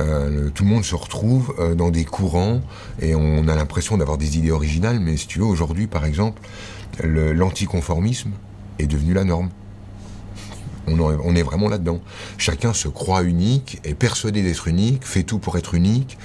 [0.01, 2.61] Euh, tout le monde se retrouve euh, dans des courants
[3.01, 6.41] et on a l'impression d'avoir des idées originales, mais si tu veux, aujourd'hui, par exemple,
[7.03, 8.31] l'anticonformisme
[8.79, 9.51] est devenu la norme.
[10.87, 12.01] On, est vraiment là-dedans.
[12.37, 16.19] Chacun se croit unique, est persuadé d'être unique, fait tout pour être unique.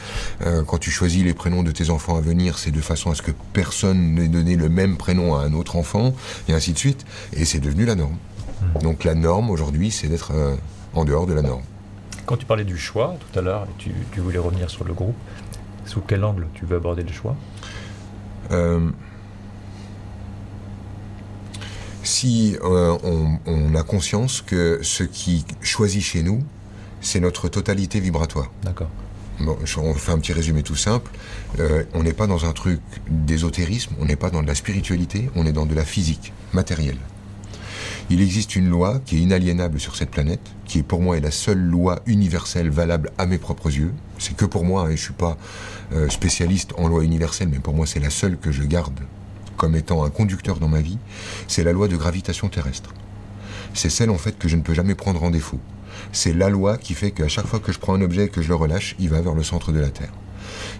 [0.45, 3.15] Euh, quand tu choisis les prénoms de tes enfants à venir, c'est de façon à
[3.15, 6.13] ce que personne n'ait donné le même prénom à un autre enfant,
[6.49, 7.05] et ainsi de suite.
[7.33, 8.17] Et c'est devenu la norme.
[8.61, 8.81] Hmm.
[8.81, 10.55] Donc la norme aujourd'hui, c'est d'être euh,
[10.93, 11.63] en dehors de la norme.
[12.29, 15.15] Quand tu parlais du choix tout à l'heure, tu, tu voulais revenir sur le groupe,
[15.85, 17.35] sous quel angle tu veux aborder le choix?
[18.51, 18.91] Euh,
[22.03, 22.95] si euh,
[23.47, 26.43] on, a conscience que ce qui choisit chez nous,
[27.01, 28.51] c'est notre totalité vibratoire.
[28.61, 28.91] D'accord.
[29.39, 31.09] Bon, on fait un petit résumé tout simple.
[31.57, 35.31] Euh, on n'est pas dans un truc d'ésotérisme, on n'est pas dans de la spiritualité,
[35.33, 36.99] on est dans de la physique, matérielle.
[38.11, 41.29] Il existe une loi qui est inaliénable sur cette planète, qui pour moi est la
[41.29, 43.93] seule loi universelle valable à mes propres yeux.
[44.17, 45.37] C'est que pour moi, et hein, je suis pas
[45.93, 48.99] euh, spécialiste en loi universelle, mais pour moi c'est la seule que je garde
[49.59, 50.97] comme étant un conducteur dans ma vie,
[51.47, 52.93] c'est la loi de gravitation terrestre.
[53.73, 55.59] C'est celle en fait que je ne peux jamais prendre en défaut.
[56.13, 58.41] C'est la loi qui fait qu'à chaque fois que je prends un objet et que
[58.41, 60.13] je le relâche, il va vers le centre de la Terre.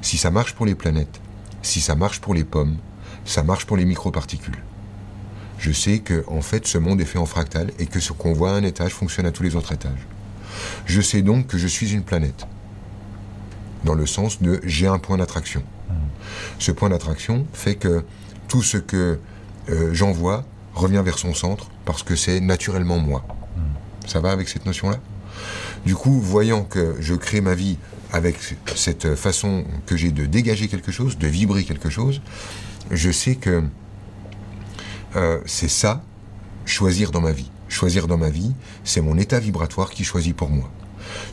[0.01, 1.19] Si ça marche pour les planètes,
[1.61, 2.77] si ça marche pour les pommes,
[3.25, 4.63] ça marche pour les microparticules.
[5.59, 8.33] Je sais que en fait ce monde est fait en fractal et que ce qu'on
[8.33, 10.07] voit à un étage fonctionne à tous les autres étages.
[10.85, 12.47] Je sais donc que je suis une planète.
[13.83, 15.63] Dans le sens de j'ai un point d'attraction.
[16.59, 18.03] Ce point d'attraction fait que
[18.47, 19.19] tout ce que
[19.69, 23.25] euh, j'envoie revient vers son centre parce que c'est naturellement moi.
[24.07, 24.99] Ça va avec cette notion-là?
[25.85, 27.77] Du coup, voyant que je crée ma vie
[28.11, 28.37] avec
[28.75, 32.21] cette façon que j'ai de dégager quelque chose, de vibrer quelque chose,
[32.91, 33.63] je sais que
[35.15, 36.03] euh, c'est ça,
[36.65, 37.49] choisir dans ma vie.
[37.67, 40.69] Choisir dans ma vie, c'est mon état vibratoire qui choisit pour moi.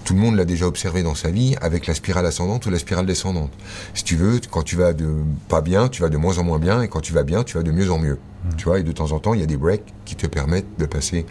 [0.05, 2.79] Tout le monde l'a déjà observé dans sa vie avec la spirale ascendante ou la
[2.79, 3.53] spirale descendante.
[3.95, 5.09] Si tu veux, quand tu vas de
[5.49, 7.57] pas bien, tu vas de moins en moins bien, et quand tu vas bien, tu
[7.57, 8.19] vas de mieux en mieux.
[8.57, 10.79] Tu vois, et de temps en temps, il y a des breaks qui te permettent
[10.79, 11.27] de passer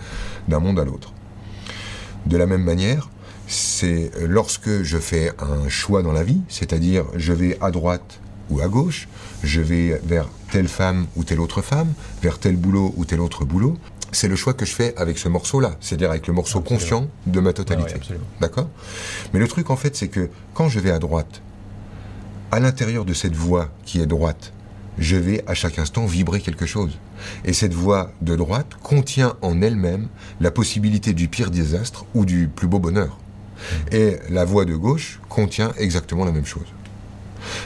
[0.47, 1.13] d'un monde à l'autre.
[2.25, 3.09] De la même manière,
[3.47, 8.59] c'est lorsque je fais un choix dans la vie, c'est-à-dire je vais à droite ou
[8.59, 9.07] à gauche,
[9.43, 11.91] je vais vers telle femme ou telle autre femme,
[12.21, 13.77] vers tel boulot ou tel autre boulot,
[14.13, 17.41] c'est le choix que je fais avec ce morceau-là, c'est-à-dire avec le morceau conscient de
[17.41, 17.95] ma totalité.
[18.39, 18.69] D'accord?
[19.33, 21.41] Mais le truc en fait, c'est que quand je vais à droite,
[22.53, 24.53] à l'intérieur de cette voie qui est droite,
[24.97, 26.97] je vais à chaque instant vibrer quelque chose.
[27.43, 30.07] Et cette voie de droite contient en elle-même
[30.39, 33.17] la possibilité du pire désastre ou du plus beau bonheur.
[33.91, 36.71] Et la voie de gauche contient exactement la même chose.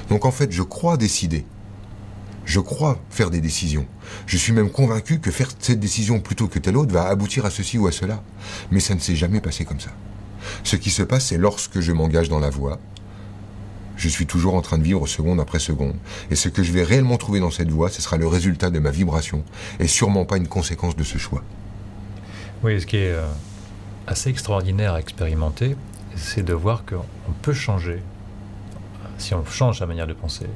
[0.09, 1.45] Donc en fait, je crois décider.
[2.49, 3.85] Je crois faire des décisions.
[4.25, 7.51] Je suis même convaincu que faire cette décision plutôt que telle autre va aboutir à
[7.51, 8.23] ceci ou à cela.
[8.71, 9.91] Mais ça ne s'est jamais passé comme ça.
[10.63, 12.79] Ce qui se passe, c'est lorsque je m'engage dans la voie,
[13.97, 15.93] je suis toujours en train de vivre seconde après seconde.
[16.31, 18.79] Et ce que je vais réellement trouver dans cette voie, ce sera le résultat de
[18.79, 19.43] ma vibration,
[19.79, 21.43] et sûrement pas une conséquence de ce choix.
[22.63, 23.27] Oui, ce qui est euh,
[24.07, 25.75] assez extraordinaire à expérimenter,
[26.15, 28.01] c'est de voir qu'on peut changer.
[29.19, 30.47] Si on change sa manière de penser,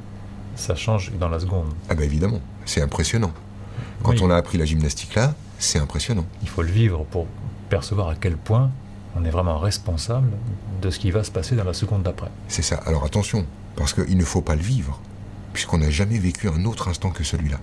[0.56, 1.72] ça change dans la seconde.
[1.88, 3.32] Ah ben évidemment, c'est impressionnant.
[4.02, 6.26] Quand on a appris la gymnastique là, c'est impressionnant.
[6.42, 7.26] Il faut le vivre pour
[7.70, 8.70] percevoir à quel point
[9.16, 10.30] on est vraiment responsable
[10.82, 12.30] de ce qui va se passer dans la seconde d'après.
[12.48, 12.76] C'est ça.
[12.86, 15.00] Alors attention, parce qu'il ne faut pas le vivre,
[15.52, 17.58] puisqu'on n'a jamais vécu un autre instant que celui-là.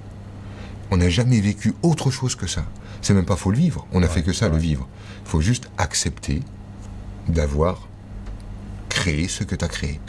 [0.90, 2.64] On n'a jamais vécu autre chose que ça.
[3.02, 4.88] C'est même pas faut le vivre, on n'a fait que ça, le vivre.
[5.26, 6.42] Il faut juste accepter
[7.28, 7.88] d'avoir
[8.90, 10.00] créé ce que tu as créé.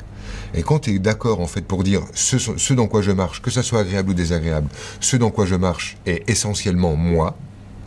[0.54, 3.50] Et quand tu es d'accord, en fait, pour dire ce, dans quoi je marche, que
[3.50, 4.68] ça soit agréable ou désagréable,
[5.00, 7.36] ce dans quoi je marche est essentiellement moi,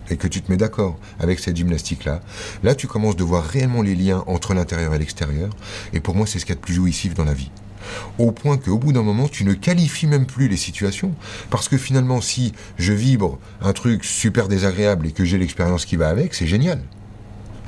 [0.09, 2.21] et que tu te mets d'accord avec cette gymnastique-là,
[2.63, 5.49] là tu commences de voir réellement les liens entre l'intérieur et l'extérieur,
[5.93, 7.49] et pour moi c'est ce qu'il y a de plus jouissif dans la vie.
[8.17, 11.13] Au point qu'au bout d'un moment, tu ne qualifies même plus les situations,
[11.49, 15.95] parce que finalement, si je vibre un truc super désagréable et que j'ai l'expérience qui
[15.95, 16.81] va avec, c'est génial.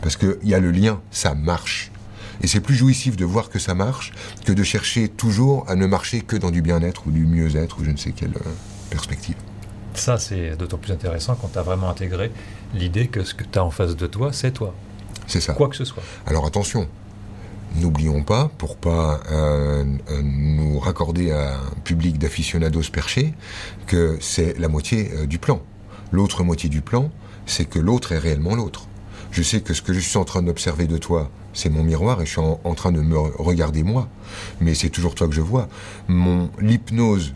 [0.01, 1.91] Parce qu'il y a le lien, ça marche.
[2.41, 4.13] Et c'est plus jouissif de voir que ça marche
[4.45, 7.86] que de chercher toujours à ne marcher que dans du bien-être ou du mieux-être ou
[7.86, 8.52] je ne sais quelle euh,
[8.89, 9.36] perspective.
[9.93, 12.32] Ça, c'est d'autant plus intéressant quand tu as vraiment intégré
[12.73, 14.73] l'idée que ce que tu as en face de toi, c'est toi.
[15.26, 15.54] C'est ça.
[15.54, 16.04] Quoi que ce soit.
[16.26, 16.88] Alors attention,
[17.76, 23.34] n'oublions pas, pour pas euh, euh, nous raccorder à un public d'aficionados perchés,
[23.86, 25.62] que c'est la moitié euh, du plan.
[26.12, 27.12] L'autre moitié du plan,
[27.45, 28.88] c'est que l'autre est réellement l'autre.
[29.32, 32.22] Je sais que ce que je suis en train d'observer de toi, c'est mon miroir
[32.22, 34.08] et je suis en, en train de me regarder moi.
[34.62, 35.67] Mais c'est toujours toi que je vois.
[36.08, 37.34] Mon l'hypnose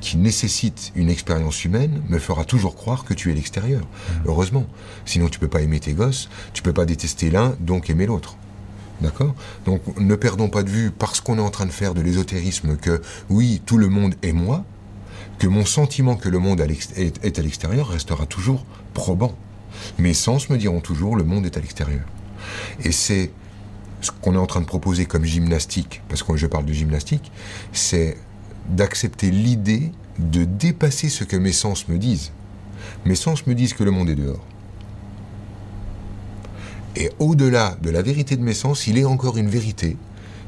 [0.00, 3.82] qui nécessite une expérience humaine me fera toujours croire que tu es l'extérieur.
[4.26, 4.66] Heureusement.
[5.04, 8.36] Sinon, tu peux pas aimer tes gosses, tu peux pas détester l'un, donc aimer l'autre.
[9.00, 9.34] D'accord?
[9.64, 12.76] Donc, ne perdons pas de vue, parce qu'on est en train de faire de l'ésotérisme,
[12.76, 14.64] que oui, tout le monde est moi,
[15.38, 18.64] que mon sentiment que le monde est à l'extérieur restera toujours
[18.94, 19.34] probant.
[19.98, 22.04] Mes sens me diront toujours le monde est à l'extérieur.
[22.84, 23.30] Et c'est
[24.00, 27.32] ce qu'on est en train de proposer comme gymnastique, parce que je parle de gymnastique,
[27.72, 28.16] c'est
[28.68, 32.32] d'accepter l'idée de dépasser ce que mes sens me disent.
[33.04, 34.44] Mes sens me disent que le monde est dehors.
[36.96, 39.96] Et au-delà de la vérité de mes sens, il est encore une vérité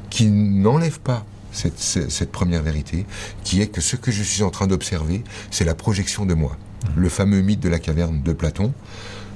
[0.09, 3.05] qui n'enlève pas cette, cette, première vérité,
[3.43, 6.57] qui est que ce que je suis en train d'observer, c'est la projection de moi.
[6.83, 7.01] Mmh.
[7.01, 8.73] Le fameux mythe de la caverne de Platon.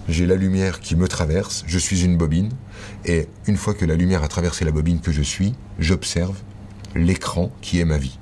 [0.10, 2.50] J'ai la lumière qui me traverse, je suis une bobine,
[3.06, 6.38] et une fois que la lumière a traversé la bobine que je suis, j'observe
[6.94, 8.20] l'écran qui est ma vie.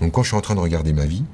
[0.00, 1.24] Donc quand je suis en train de regarder ma vie,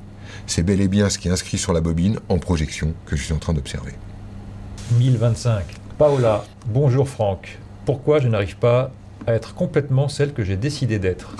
[0.47, 3.25] c'est bel et bien ce qui est inscrit sur la bobine en projection que je
[3.25, 3.93] suis en train d'observer.
[4.99, 5.65] 1025.
[5.99, 7.59] Paola, bonjour Franck.
[7.85, 8.93] Pourquoi je n'arrive pas
[9.27, 11.35] à être complètement celle que j'ai décidé d'être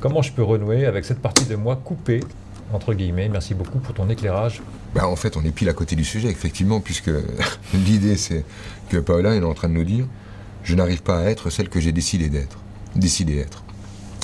[0.00, 2.20] Comment je peux renouer avec cette partie de moi coupée
[2.72, 3.28] entre guillemets?
[3.28, 4.62] Merci beaucoup pour ton éclairage.
[4.94, 7.10] Ben, en fait, on est pile à côté du sujet, effectivement, puisque
[7.74, 8.44] l'idée, c'est
[8.88, 10.06] que Paola est en train de nous dire
[10.62, 12.58] je n'arrive pas à être celle que j'ai décidé d'être.
[12.94, 13.62] Décidé d'être.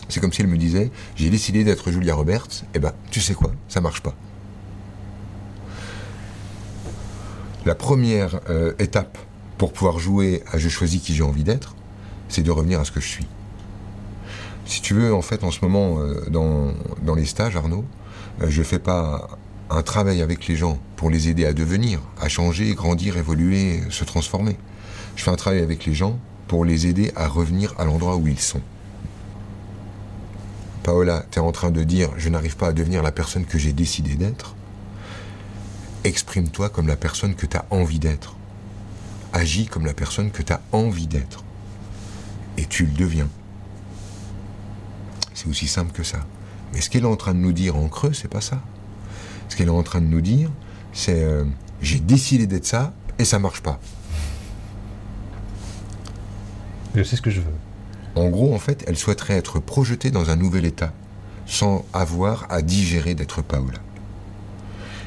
[0.09, 3.21] C'est comme si elle me disait J'ai décidé d'être Julia Roberts, et eh ben, tu
[3.21, 4.15] sais quoi, ça marche pas.
[7.65, 9.19] La première euh, étape
[9.59, 11.75] pour pouvoir jouer à Je choisis qui j'ai envie d'être,
[12.29, 13.27] c'est de revenir à ce que je suis.
[14.67, 17.85] Si tu veux, en fait, en ce moment, euh, dans, les stages, Arnaud,
[18.43, 19.39] euh, je fais pas
[19.71, 24.05] un travail avec les gens pour les aider à devenir, à changer, grandir, évoluer, se
[24.05, 24.57] transformer.
[25.17, 28.29] Je fais un travail avec les gens pour les aider à revenir à l'endroit où
[28.29, 28.63] ils sont.
[30.85, 33.59] Paola, tu es en train de dire je n'arrive pas à devenir la personne que
[33.59, 34.55] j'ai décidé d'être.
[36.05, 38.37] Exprime-toi comme la personne que tu as envie d'être.
[39.33, 41.43] Agis comme la personne que tu as envie d'être.
[42.57, 43.29] Et tu le deviens.
[45.35, 46.25] C'est aussi simple que ça.
[46.73, 48.63] Mais ce qu'elle est en train de nous dire en creux, c'est pas ça.
[49.57, 50.51] Ce qu'elle est en train de nous dire,
[50.93, 51.45] c'est euh,
[51.81, 53.81] j'ai décidé d'être ça et ça marche pas.
[56.95, 57.55] Je sais ce que je veux.
[58.17, 60.93] En gros, en fait, elle souhaiterait être projetée dans un nouvel état,
[61.47, 63.79] sans avoir à digérer d'être Paola.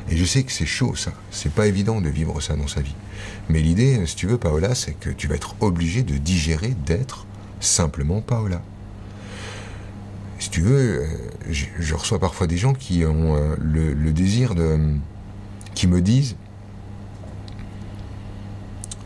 [0.09, 1.11] Et je sais que c'est chaud, ça.
[1.29, 2.95] C'est pas évident de vivre ça dans sa vie.
[3.49, 7.27] Mais l'idée, si tu veux, Paola, c'est que tu vas être obligé de digérer d'être
[7.59, 8.63] simplement Paola.
[10.39, 11.07] Si tu veux, euh,
[11.49, 14.79] je, reçois parfois des gens qui ont euh, le, désir de.
[15.75, 16.35] qui me disent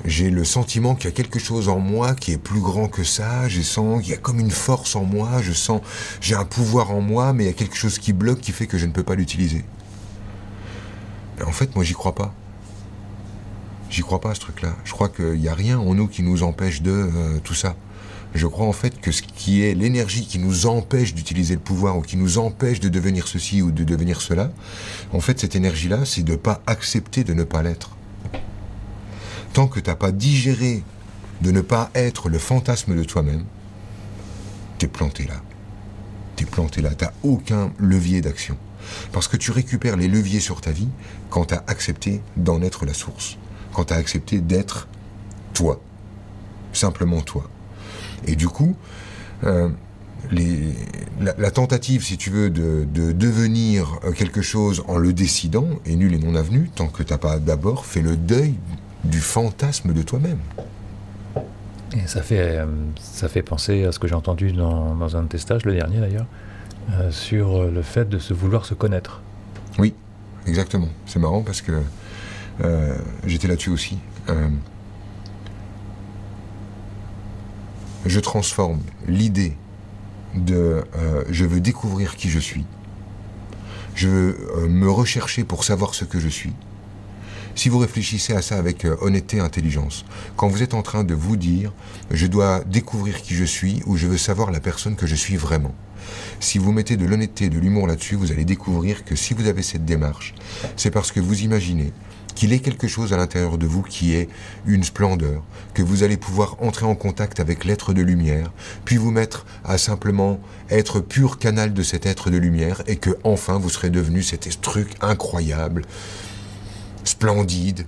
[0.05, 3.05] j'ai le sentiment qu'il y a quelque chose en moi qui est plus grand que
[3.05, 3.47] ça.
[3.47, 5.41] Je sens qu'il y a comme une force en moi.
[5.41, 5.81] Je sens,
[6.19, 8.67] j'ai un pouvoir en moi, mais il y a quelque chose qui bloque, qui fait
[8.67, 9.63] que je ne peux pas l'utiliser.
[11.45, 12.33] en fait, moi, j'y crois pas.
[13.89, 14.75] J'y crois pas à ce truc-là.
[14.83, 17.75] Je crois qu'il n'y a rien en nous qui nous empêche de euh, tout ça.
[18.33, 21.97] Je crois en fait que ce qui est l'énergie qui nous empêche d'utiliser le pouvoir
[21.97, 24.51] ou qui nous empêche de devenir ceci ou de devenir cela,
[25.11, 27.95] en fait, cette énergie-là, c'est de ne pas accepter de ne pas l'être
[29.53, 30.83] tant que tu n'as pas digéré
[31.41, 33.45] de ne pas être le fantasme de toi-même,
[34.79, 35.41] tu es planté là.
[36.35, 36.95] Tu es planté là.
[36.95, 38.57] Tu n'as aucun levier d'action.
[39.11, 40.89] Parce que tu récupères les leviers sur ta vie
[41.29, 43.37] quand tu as accepté d'en être la source.
[43.73, 44.87] Quand tu as accepté d'être
[45.53, 45.81] toi.
[46.71, 47.49] Simplement toi.
[48.27, 48.75] Et du coup,
[49.43, 49.69] euh,
[51.19, 56.13] la, tentative, si tu veux, de, de, devenir quelque chose en le décidant est nulle
[56.13, 58.55] et non avenue tant que tu n'as pas d'abord fait le deuil
[59.03, 60.39] du fantasme de toi-même.
[61.95, 62.65] Et ça fait, euh,
[62.99, 65.73] ça fait penser à ce que j'ai entendu dans, dans, un de tes stages, le
[65.73, 66.25] dernier d'ailleurs,
[66.91, 69.21] euh, sur euh, le fait de se vouloir se connaître.
[69.77, 69.93] Oui,
[70.47, 70.89] exactement.
[71.05, 71.81] C'est marrant parce que
[73.25, 73.97] j'étais là-dessus aussi.
[78.05, 79.55] Je transforme l'idée
[80.35, 80.83] de
[81.29, 82.65] je veux découvrir qui je suis,
[83.95, 86.53] je veux me rechercher pour savoir ce que je suis,
[87.55, 91.03] si vous réfléchissez à ça avec euh, honnêteté et intelligence, quand vous êtes en train
[91.03, 91.71] de vous dire
[92.09, 95.35] je dois découvrir qui je suis ou je veux savoir la personne que je suis
[95.35, 95.73] vraiment,
[96.39, 99.47] si vous mettez de l'honnêteté et de l'humour là-dessus, vous allez découvrir que si vous
[99.47, 100.33] avez cette démarche,
[100.75, 101.93] c'est parce que vous imaginez
[102.33, 104.29] qu'il est quelque chose à l'intérieur de vous qui est
[104.65, 108.51] une splendeur, que vous allez pouvoir entrer en contact avec l'être de lumière,
[108.85, 113.11] puis vous mettre à simplement être pur canal de cet être de lumière, et que
[113.23, 115.83] enfin vous serez devenu cet truc incroyable,
[117.03, 117.85] splendide,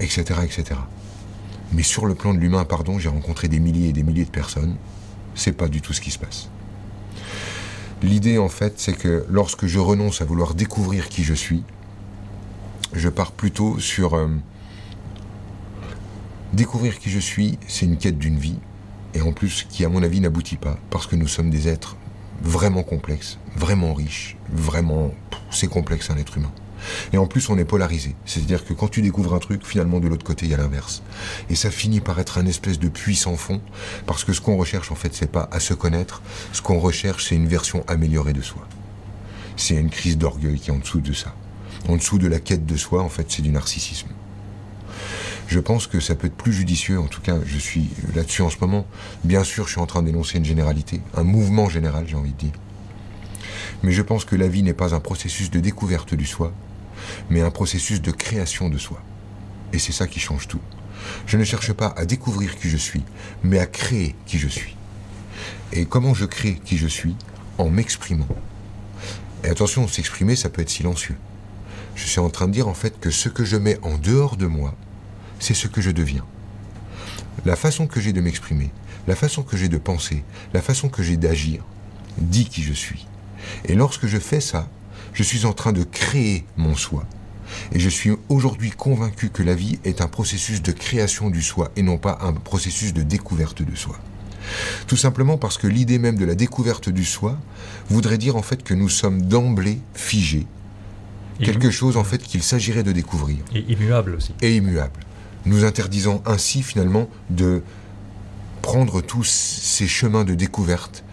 [0.00, 0.80] etc., etc.
[1.72, 4.30] Mais sur le plan de l'humain, pardon, j'ai rencontré des milliers et des milliers de
[4.30, 4.76] personnes.
[5.34, 6.48] C'est pas du tout ce qui se passe.
[8.02, 11.62] L'idée, en fait, c'est que lorsque je renonce à vouloir découvrir qui je suis,
[12.92, 14.28] je pars plutôt sur euh,
[16.52, 18.58] découvrir qui je suis, c'est une quête d'une vie,
[19.14, 21.96] et en plus qui, à mon avis, n'aboutit pas, parce que nous sommes des êtres
[22.42, 25.12] vraiment complexes, vraiment riches, vraiment,
[25.50, 26.52] c'est complexe un être humain.
[27.12, 28.16] Et en plus, on est polarisé.
[28.24, 31.02] C'est-à-dire que quand tu découvres un truc, finalement, de l'autre côté, il y a l'inverse.
[31.48, 33.60] Et ça finit par être un espèce de puits sans fond,
[34.06, 36.22] parce que ce qu'on recherche, en fait, c'est pas à se connaître.
[36.52, 38.66] Ce qu'on recherche, c'est une version améliorée de soi.
[39.56, 41.34] C'est une crise d'orgueil qui est en dessous de ça.
[41.88, 44.08] En dessous de la quête de soi, en fait, c'est du narcissisme.
[45.48, 48.50] Je pense que ça peut être plus judicieux, en tout cas, je suis là-dessus en
[48.50, 48.86] ce moment.
[49.24, 52.38] Bien sûr, je suis en train d'énoncer une généralité, un mouvement général, j'ai envie de
[52.38, 52.52] dire.
[53.82, 56.52] Mais je pense que la vie n'est pas un processus de découverte du soi,
[57.28, 59.02] mais un processus de création de soi.
[59.72, 60.60] Et c'est ça qui change tout.
[61.26, 63.02] Je ne cherche pas à découvrir qui je suis,
[63.42, 64.76] mais à créer qui je suis.
[65.72, 67.16] Et comment je crée qui je suis
[67.58, 68.28] En m'exprimant?
[69.44, 71.16] Et attention, s'exprimer, ça peut être silencieux.
[71.94, 74.36] Je suis en train de dire en fait que ce que je mets en dehors
[74.36, 74.74] de moi,
[75.38, 76.24] c'est ce que je deviens.
[77.44, 78.70] La façon que j'ai de m'exprimer,
[79.06, 80.24] la façon que j'ai de penser,
[80.54, 81.64] la façon que j'ai d'agir,
[82.18, 83.06] dit qui je suis.
[83.64, 84.68] Et lorsque je fais ça,
[85.12, 87.04] je suis en train de créer mon soi.
[87.72, 91.70] Et je suis aujourd'hui convaincu que la vie est un processus de création du soi
[91.76, 93.98] et non pas un processus de découverte de soi.
[94.86, 97.38] Tout simplement parce que l'idée même de la découverte du soi
[97.88, 100.46] voudrait dire en fait que nous sommes d'emblée figés.
[101.38, 103.38] Quelque chose en fait qu'il s'agirait de découvrir.
[103.54, 104.34] Et immuable aussi.
[104.42, 105.00] Et immuable.
[105.44, 107.62] Nous interdisons ainsi finalement de
[108.60, 111.04] prendre tous ces chemins de découverte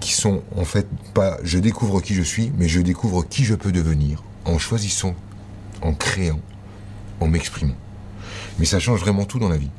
[0.00, 3.54] qui sont en fait pas je découvre qui je suis, mais je découvre qui je
[3.54, 5.14] peux devenir en choisissant,
[5.82, 6.40] en créant,
[7.20, 7.76] en m'exprimant.
[8.58, 9.70] Mais ça change vraiment tout dans la vie.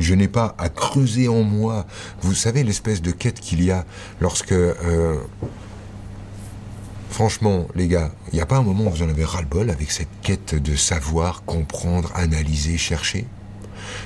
[0.00, 1.86] Je n'ai pas à creuser en moi,
[2.20, 3.84] vous savez, l'espèce de quête qu'il y a
[4.20, 4.52] lorsque...
[4.52, 5.18] Euh,
[7.14, 9.92] franchement, les gars, il n'y a pas un moment où vous en avez ras-le-bol avec
[9.92, 13.24] cette quête de savoir, comprendre, analyser, chercher?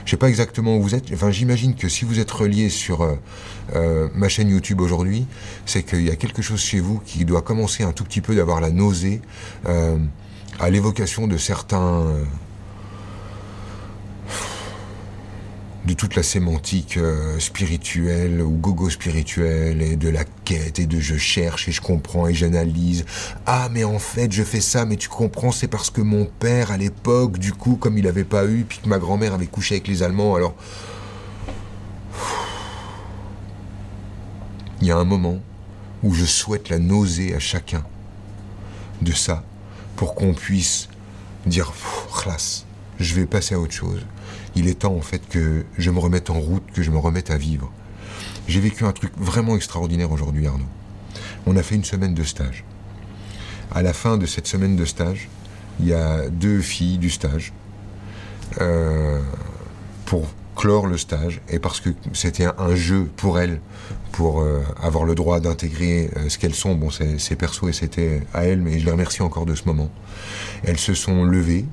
[0.04, 1.10] Je sais pas exactement où vous êtes.
[1.14, 3.14] Enfin, j'imagine que si vous êtes relié sur euh,
[3.74, 5.26] euh, ma chaîne YouTube aujourd'hui,
[5.64, 8.34] c'est qu'il y a quelque chose chez vous qui doit commencer un tout petit peu
[8.36, 9.22] d'avoir la nausée
[9.66, 9.96] euh,
[10.60, 12.04] à l'évocation de certains
[15.88, 21.00] de toute la sémantique euh, spirituelle ou gogo spirituelle et de la quête et de
[21.00, 23.06] je cherche et je comprends et j'analyse.
[23.46, 26.70] Ah mais en fait je fais ça mais tu comprends c'est parce que mon père
[26.72, 29.76] à l'époque du coup comme il n'avait pas eu puis que ma grand-mère avait couché
[29.76, 30.54] avec les Allemands alors...
[34.82, 35.40] Il y a un moment
[36.02, 37.82] où je souhaite la nausée à chacun
[39.00, 39.42] de ça
[39.96, 40.88] pour qu'on puisse
[41.46, 41.72] dire
[42.14, 42.66] classe,
[43.00, 44.04] je vais passer à autre chose
[44.58, 47.30] il est temps en fait que je me remette en route, que je me remette
[47.30, 47.72] à vivre.
[48.48, 50.64] J'ai vécu un truc vraiment extraordinaire aujourd'hui, Arnaud.
[51.46, 52.64] On a fait une semaine de stage.
[53.70, 55.28] À la fin de cette semaine de stage,
[55.80, 57.52] il y a deux filles du stage
[58.60, 59.20] euh,
[60.06, 63.60] pour clore le stage et parce que c'était un, jeu pour elles,
[64.10, 66.74] pour euh, avoir le droit d'intégrer euh, ce qu'elles sont.
[66.74, 69.88] Bon, c'est perso et c'était à elles, mais je les remercie encore de ce moment.
[70.64, 71.64] Elles se sont levées,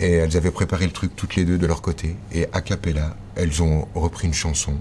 [0.00, 2.16] et elles avaient préparé le truc toutes les deux de leur côté.
[2.32, 4.74] Et a cappella, elles ont repris une chanson.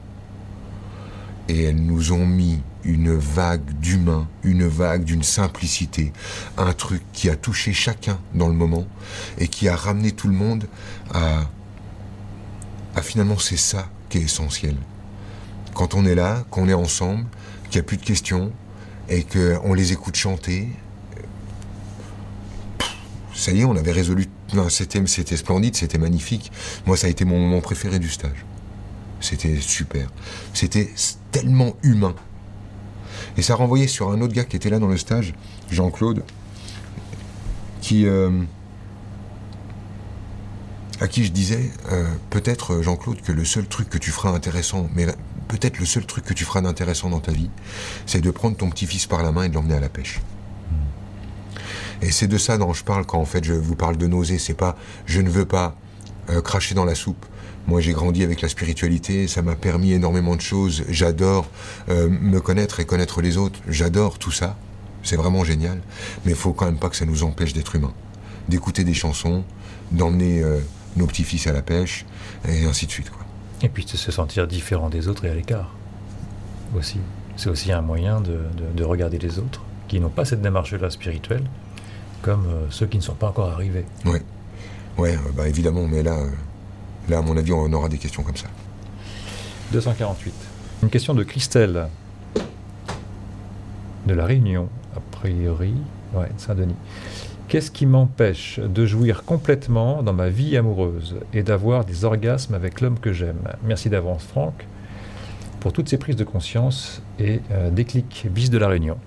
[1.49, 6.13] Et elles nous ont mis une vague d'humain, une vague d'une simplicité,
[6.57, 8.85] un truc qui a touché chacun dans le moment
[9.37, 10.65] et qui a ramené tout le monde
[11.13, 11.49] à,
[12.95, 14.75] à finalement c'est ça qui est essentiel.
[15.73, 17.25] Quand on est là, qu'on est ensemble,
[17.69, 18.51] qu'il n'y a plus de questions
[19.09, 20.69] et qu'on les écoute chanter,
[23.33, 24.27] ça y est, on avait résolu
[24.69, 26.51] c'était, splendide, c'était magnifique.
[26.85, 28.45] Moi, ça a été mon moment préféré du stage.
[29.19, 30.09] C'était super.
[30.53, 30.89] C'était
[31.31, 32.15] tellement humain.
[33.37, 35.33] Et ça renvoyait sur un autre gars qui était là dans le stage,
[35.71, 36.23] Jean-Claude,
[37.81, 38.05] qui.
[38.05, 38.43] Euh,
[41.01, 44.89] à qui je disais, euh, peut-être Jean-Claude, que le seul truc que tu feras intéressant,
[44.93, 45.05] mais
[45.49, 47.49] peut-être le seul truc que tu feras d'intéressant dans ta vie,
[48.05, 50.21] c'est de prendre ton petit-fils par la main et de l'emmener à la pêche.
[52.03, 54.37] Et c'est de ça dont je parle quand en fait je vous parle de nausée.
[54.37, 54.75] C'est pas
[55.05, 55.75] je ne veux pas
[56.29, 57.25] euh, cracher dans la soupe.
[57.65, 60.83] Moi, j'ai grandi avec la spiritualité, ça m'a permis énormément de choses.
[60.89, 61.47] J'adore
[61.87, 63.61] euh, me connaître et connaître les autres.
[63.69, 64.57] J'adore tout ça.
[65.01, 65.81] C'est vraiment génial.
[66.25, 67.93] Mais il faut quand même pas que ça nous empêche d'être humains.
[68.49, 69.45] D'écouter des chansons,
[69.91, 70.59] d'emmener euh,
[70.97, 72.05] nos petits-fils à la pêche,
[72.49, 73.09] et ainsi de suite.
[73.61, 75.73] Et puis de se sentir différent des autres et à l'écart.
[76.75, 76.99] Aussi.
[77.37, 81.43] C'est aussi un moyen de regarder les autres qui n'ont pas cette démarche-là spirituelle
[82.23, 83.85] comme euh, ceux qui ne sont pas encore arrivés.
[84.05, 84.17] Oui,
[84.97, 86.29] ouais, euh, bah évidemment, mais là, euh,
[87.09, 88.47] là, à mon avis, on aura des questions comme ça.
[89.73, 90.33] 248.
[90.81, 91.87] Une question de Christelle,
[94.07, 95.75] de La Réunion, a priori,
[96.13, 96.75] ouais, Saint-Denis.
[97.47, 102.81] Qu'est-ce qui m'empêche de jouir complètement dans ma vie amoureuse et d'avoir des orgasmes avec
[102.81, 103.37] l'homme que j'aime?
[103.63, 104.65] Merci d'avance, Franck,
[105.59, 108.25] pour toutes ces prises de conscience et déclics.
[108.31, 108.97] Bis de La Réunion.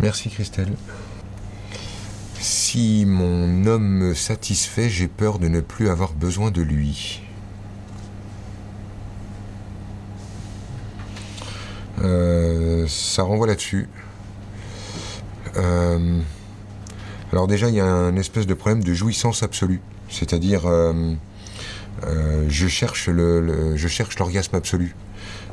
[0.00, 0.72] Merci Christelle.
[2.38, 7.22] Si mon homme me satisfait, j'ai peur de ne plus avoir besoin de lui.
[12.02, 13.88] Euh, ça renvoie là-dessus.
[15.56, 16.20] Euh,
[17.32, 19.80] alors déjà, il y a un espèce de problème de jouissance absolue.
[20.10, 21.14] C'est-à-dire, euh,
[22.48, 24.94] je cherche le, je cherche l'orgasme absolu.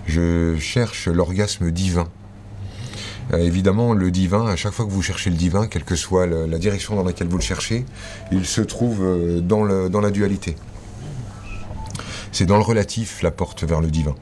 [0.05, 2.09] Je cherche l'orgasme divin.
[3.31, 6.27] Euh, évidemment, le divin, à chaque fois que vous cherchez le divin, quelle que soit
[6.27, 7.85] la direction dans laquelle vous le cherchez,
[8.31, 10.55] il se trouve euh, dans, la dualité.
[12.31, 14.15] C'est dans le relatif la porte vers le divin.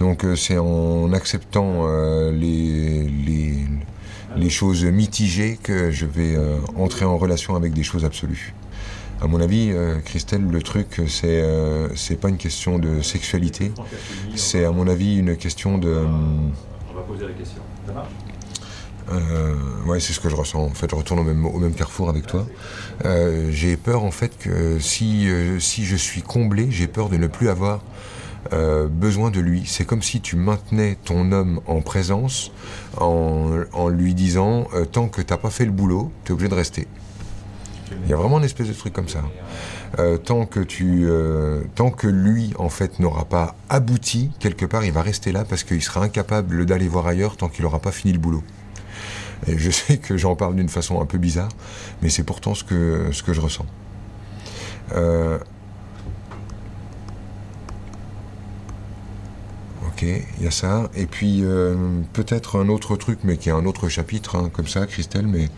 [0.00, 1.86] Donc euh, c'est en acceptant
[2.32, 2.80] les,
[4.48, 6.36] choses mitigées que je vais
[6.76, 8.54] entrer en relation avec des choses absolues.
[9.20, 9.72] À mon avis,
[10.04, 11.42] Christelle, le truc, c'est
[11.94, 13.72] c'est pas une question de sexualité,
[14.34, 16.04] c'est à mon avis une question de.
[16.04, 16.71] On
[17.02, 17.62] poser la question.
[19.10, 19.54] Euh,
[19.86, 20.60] ouais, c'est ce que je ressens.
[20.60, 22.46] En fait, je retourne au même, au même carrefour avec toi.
[23.04, 27.16] Euh, j'ai peur, en fait, que si, euh, si je suis comblé, j'ai peur de
[27.16, 27.82] ne plus avoir
[28.52, 29.64] euh, besoin de lui.
[29.66, 32.52] C'est comme si tu maintenais ton homme en présence
[32.98, 36.54] en, en lui disant tant que t'as pas fait le boulot, tu es obligé de
[36.54, 36.86] rester.
[38.04, 39.22] Il y a vraiment une espèce de truc comme ça.
[39.98, 44.84] Euh, tant que tu, euh, tant que lui en fait n'aura pas abouti quelque part,
[44.84, 47.92] il va rester là parce qu'il sera incapable d'aller voir ailleurs tant qu'il n'aura pas
[47.92, 48.42] fini le boulot.
[49.46, 51.50] Et je sais que j'en parle d'une façon un peu bizarre,
[52.00, 53.66] mais c'est pourtant ce que, je ressens.
[54.94, 55.38] Euh,
[59.88, 60.88] ok, il y a ça.
[60.94, 61.44] Et puis
[62.14, 65.50] peut-être un autre truc, mais qui est un autre chapitre, hein, comme ça, Christelle, mais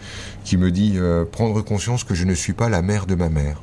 [0.45, 0.99] qui me dit
[1.31, 3.61] prendre conscience que je ne suis pas la mère de ma mère.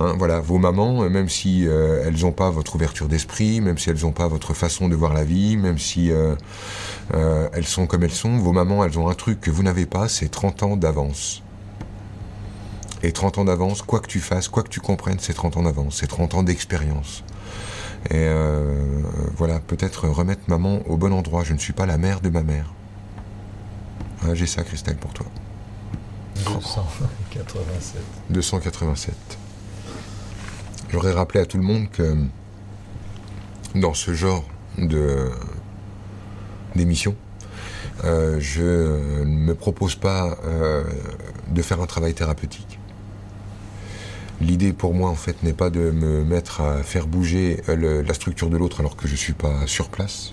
[0.00, 3.78] Hein, voilà, vos mamans, euh, même si euh, elles n'ont pas votre ouverture d'esprit, même
[3.78, 6.36] si elles n'ont pas votre façon de voir la vie, même si euh,
[7.52, 10.08] elles sont comme elles sont, vos mamans, elles ont un truc que vous n'avez pas,
[10.08, 11.42] c'est 30 ans d'avance.
[13.02, 15.62] Et 30 ans d'avance, quoi que tu fasses, quoi que tu comprennes, c'est 30 ans
[15.62, 17.24] d'avance, c'est 30 ans d'expérience.
[18.10, 18.28] Et
[19.36, 21.42] voilà, peut-être remettre maman au bon endroit.
[21.44, 22.72] Je ne suis pas la mère de ma mère.
[24.34, 25.26] J'ai ça, Christelle, pour toi.
[26.44, 28.00] 287.
[28.30, 29.37] 287.
[30.90, 32.16] J'aurais rappelé à tout le monde que
[33.74, 34.44] dans ce genre
[34.78, 35.30] de
[36.74, 37.14] d'émission,
[38.04, 40.84] euh, je ne me propose pas euh,
[41.50, 42.78] de faire un travail thérapeutique.
[44.40, 48.48] L'idée pour moi en fait n'est pas de me mettre à faire bouger la structure
[48.48, 50.32] de l'autre alors que je ne suis pas sur place,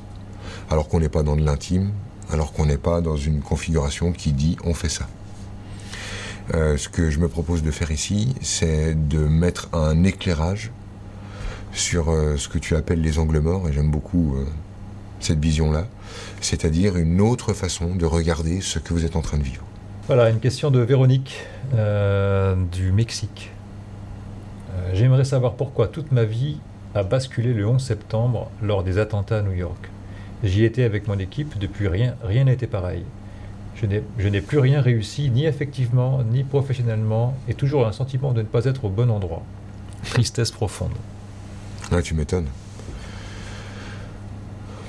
[0.70, 1.92] alors qu'on n'est pas dans de l'intime,
[2.32, 5.08] alors qu'on n'est pas dans une configuration qui dit on fait ça.
[6.54, 10.72] Euh, ce que je me propose de faire ici, c'est de mettre un éclairage
[11.74, 14.46] sur euh, ce que tu appelles les angles morts, et j'aime beaucoup euh,
[15.20, 15.88] cette vision-là,
[16.42, 19.64] c'est-à-dire une autre façon de regarder ce que vous êtes en train de vivre.
[20.08, 21.44] Voilà, une question de Véronique
[22.72, 23.52] du Mexique.
[24.94, 26.58] J'aimerais savoir pourquoi toute ma vie
[26.94, 29.90] a basculé le 11 septembre lors des attentats à New York.
[30.44, 33.04] J'y étais avec mon équipe, depuis rien, rien été pareil.
[33.76, 38.48] Je n'ai plus rien réussi, ni effectivement, ni professionnellement, et toujours un sentiment de ne
[38.48, 39.44] pas être au bon endroit.
[40.04, 40.94] Tristesse profonde.
[41.92, 42.48] Ouais, tu m'étonnes.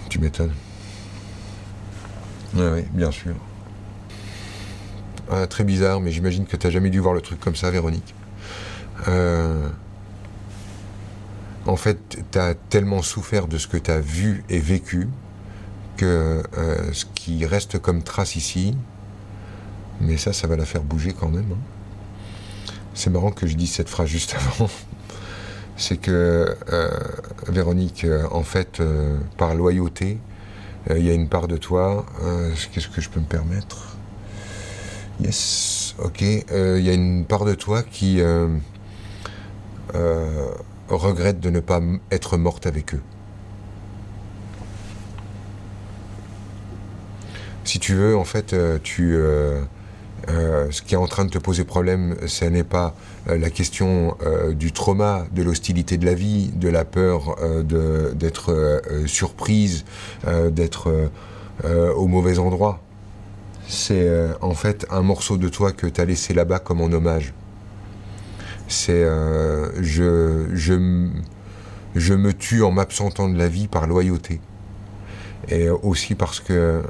[0.09, 0.53] Tu m'étonnes.
[2.55, 3.35] Oui, oui, bien sûr.
[5.31, 7.71] Ah, très bizarre, mais j'imagine que tu n'as jamais dû voir le truc comme ça,
[7.71, 8.15] Véronique.
[9.09, 9.69] Euh,
[11.67, 15.09] en fait, tu as tellement souffert de ce que tu as vu et vécu
[15.97, 18.77] que euh, ce qui reste comme trace ici,
[20.01, 21.51] mais ça, ça va la faire bouger quand même.
[21.53, 22.73] Hein.
[22.95, 24.71] C'est marrant que je dise cette phrase juste avant.
[25.77, 26.91] C'est que euh,
[27.49, 28.81] Véronique, euh, en fait,
[29.37, 30.19] par loyauté,
[30.89, 32.07] il y a une part de toi.
[32.73, 33.97] Qu'est-ce que je peux me permettre?
[35.21, 36.21] Yes, ok.
[36.23, 38.23] Il y a une part de toi qui
[40.89, 41.81] regrette de ne pas
[42.13, 43.03] être morte avec eux.
[47.77, 49.61] Si tu veux, en fait, euh, tu, euh,
[50.31, 52.95] euh, ce qui est en train de te poser problème, ce n'est pas
[53.27, 54.17] la question
[54.53, 57.37] du trauma, de l'hostilité de la vie, de la peur
[58.15, 59.85] d'être surprise,
[60.25, 61.11] d'être
[61.65, 62.81] au mauvais endroit.
[63.69, 64.09] C'est
[64.41, 67.35] en fait un morceau de toi que tu as laissé là-bas comme en hommage.
[68.69, 69.05] C'est
[69.81, 71.09] je, je,
[71.97, 74.41] je me tue en m'absentant de la vie par loyauté.
[75.49, 76.81] Et aussi parce que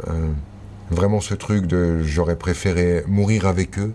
[0.90, 3.92] vraiment ce truc de j'aurais préféré mourir avec eux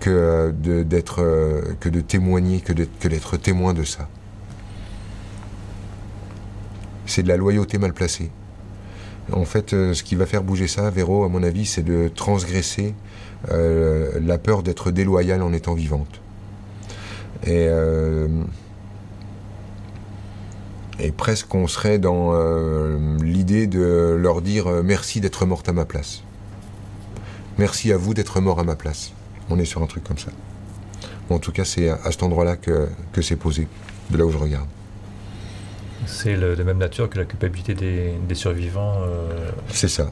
[0.00, 4.08] que de, d'être, euh, que de témoigner, que, d'être témoin de ça.
[7.06, 8.30] C'est de la loyauté mal placée.
[9.32, 12.10] En fait, euh, ce qui va faire bouger ça, Véro, à mon avis, c'est de
[12.14, 12.94] transgresser
[13.50, 16.20] euh, la peur d'être déloyale en étant vivante.
[17.46, 17.68] Et
[21.00, 25.72] et presque on serait dans euh, l'idée de leur dire euh, merci d'être morte à
[25.72, 26.22] ma place.
[27.58, 29.12] Merci à vous d'être mort à ma place.
[29.50, 30.30] On est sur un truc comme ça.
[31.30, 32.88] en tout cas, c'est à, cet endroit-là que,
[33.20, 33.68] c'est posé,
[34.10, 34.66] de là où je regarde.
[36.06, 38.98] C'est de même nature que la culpabilité des, survivants.
[39.02, 40.10] Euh, c'est ça.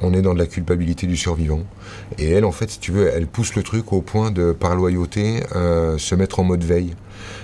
[0.00, 1.60] On est dans de la culpabilité du survivant.
[2.18, 4.74] Et elle, en fait, si tu veux, elle pousse le truc au point de, par
[4.74, 6.94] loyauté, se mettre en mode veille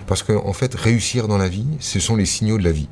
[0.07, 2.89] parce qu'en en fait, réussir dans la vie, ce sont les signaux de la vie.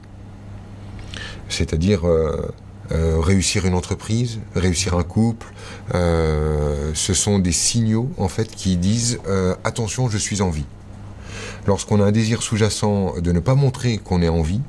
[1.48, 2.54] C'est-à-dire euh,
[2.92, 5.46] euh, réussir une entreprise, réussir un couple,
[5.94, 9.18] euh, ce sont des signaux en fait qui disent
[9.64, 10.66] attention, je suis en vie.
[11.66, 14.60] Lorsqu'on a un désir sous-jacent de ne pas montrer qu'on est en vie,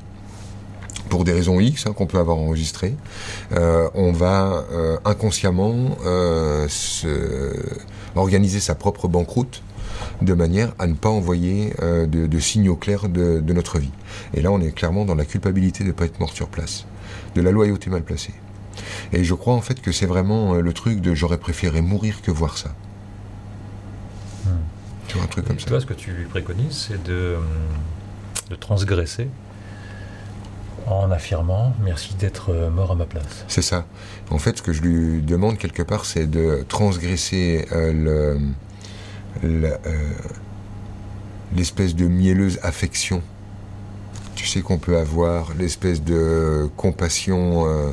[1.07, 2.95] pour des raisons X hein, qu'on peut avoir enregistrées,
[3.51, 4.65] on va
[5.05, 5.97] inconsciemment
[8.15, 9.61] organiser sa propre banqueroute
[10.22, 13.91] de manière à ne pas envoyer euh, de, signaux clairs de, notre vie.
[14.34, 16.86] Et là, on est clairement dans la culpabilité de ne pas être mort sur place,
[17.36, 18.34] de la loyauté mal placée.
[19.11, 22.22] Et je crois en fait que c'est vraiment euh, le truc de j'aurais préféré mourir
[22.22, 22.74] que voir ça.
[25.07, 25.65] Tu vois, un truc comme ça.
[25.65, 27.38] Toi, ce que tu préconises, c'est de,
[28.51, 29.28] de transgresser
[30.89, 33.45] en affirmant merci d'être mort à ma place.
[33.47, 33.86] C'est ça.
[34.30, 38.39] En fait, ce que je lui demande quelque part, c'est de transgresser euh, le, euh,
[41.55, 43.21] l'espèce de mielleuse affection.
[44.35, 47.91] Tu sais qu'on peut avoir l'espèce de compassion, euh,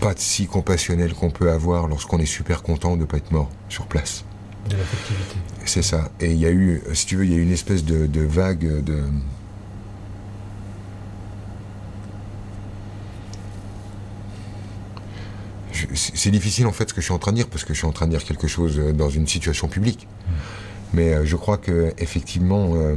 [0.00, 3.50] pas si compassionnelle qu'on peut avoir lorsqu'on est super content de ne pas être mort
[3.68, 4.24] sur place.
[4.68, 5.36] De l'affectivité.
[5.64, 6.10] C'est ça.
[6.20, 8.06] Et il y a eu, si tu veux, il y a eu une espèce de,
[8.06, 9.02] de vague de.
[15.94, 17.78] C'est difficile en fait ce que je suis en train de dire parce que je
[17.78, 20.06] suis en train de dire quelque chose euh, dans une situation publique.
[20.92, 22.94] Mais euh, je crois que effectivement, euh,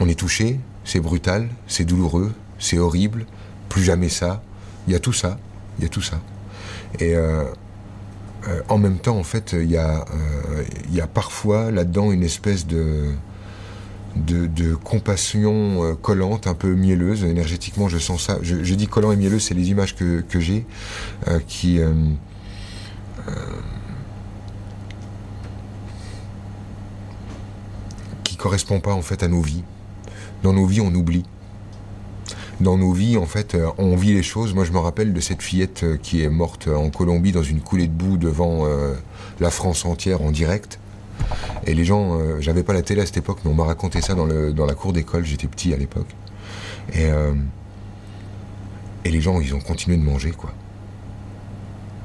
[0.00, 3.26] on est touché, c'est brutal, c'est douloureux, c'est horrible,
[3.68, 4.42] plus jamais ça.
[4.86, 5.38] Il y a tout ça,
[5.78, 6.20] il y a tout ça.
[6.98, 7.44] Et euh,
[8.48, 10.04] euh, en même temps, en fait, il y a,
[10.88, 13.12] il y a parfois là-dedans une espèce de,
[14.16, 17.24] de, compassion euh, collante, un peu mielleuse.
[17.24, 18.38] Énergétiquement, je sens ça.
[18.42, 20.66] Je, dis collant et mielleux, c'est les images que, que j'ai
[21.28, 21.80] euh, qui.
[21.80, 21.92] euh,
[23.28, 23.32] euh,
[28.24, 29.64] qui correspond pas en fait à nos vies.
[30.42, 31.24] Dans nos vies, on oublie.
[32.60, 34.54] Dans nos vies, en fait, euh, on vit les choses.
[34.54, 37.88] Moi, je me rappelle de cette fillette qui est morte en Colombie dans une coulée
[37.88, 38.66] de boue devant
[39.38, 40.79] la France entière en direct.
[41.66, 44.00] Et les gens, euh, j'avais pas la télé à cette époque, mais on m'a raconté
[44.00, 45.24] ça dans, la cour d'école.
[45.24, 46.08] J'étais petit à l'époque.
[46.92, 47.34] Et, euh,
[49.04, 50.52] et les gens, ils ont continué de manger, quoi.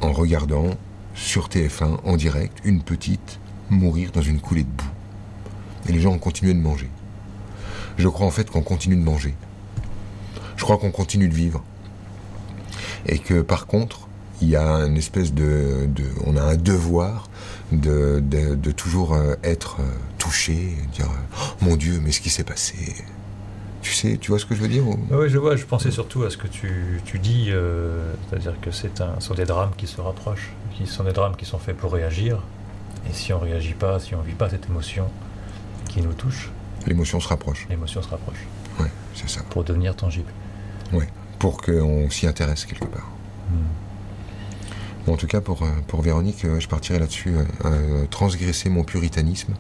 [0.02, 0.70] En regardant
[1.14, 3.40] sur TF1 en direct une petite
[3.70, 4.86] mourir dans une coulée de boue.
[5.88, 6.90] Et les gens ont continué de manger.
[7.98, 9.36] Je crois en fait qu'on continue de manger.
[10.58, 11.64] Je crois qu'on continue de vivre.
[13.06, 14.08] Et que par contre,
[14.42, 15.88] il y a une espèce de-
[16.26, 17.30] on a un devoir
[17.72, 19.84] de, de- de toujours euh, être euh,
[20.18, 22.76] touché, dire Oh, Mon Dieu, mais ce qui s'est passé.
[23.82, 25.92] Tu sais, tu vois ce que je veux dire ou- Oui, je vois, je pensais
[25.92, 29.46] surtout à ce que tu, tu dis, euh, c'est-à-dire que c'est un, ce sont des
[29.46, 32.40] drames qui se rapprochent, qui sont des drames qui sont faits pour réagir.
[33.10, 35.08] Et si on réagit pas, si on vit pas cette émotion
[35.90, 36.50] qui nous touche,
[36.88, 37.68] L'émotion se rapproche.
[37.70, 38.38] l'émotion se rapproche
[38.80, 39.42] Ouais, c'est ça.
[39.50, 40.32] pour devenir tangible.
[41.40, 43.10] Pour qu'on s'y intéresse quelque part.
[45.06, 47.34] Bon, en tout cas, pour, euh, pour Véronique, euh, je partirai là-dessus.
[47.66, 49.54] euh, transgresser mon puritanisme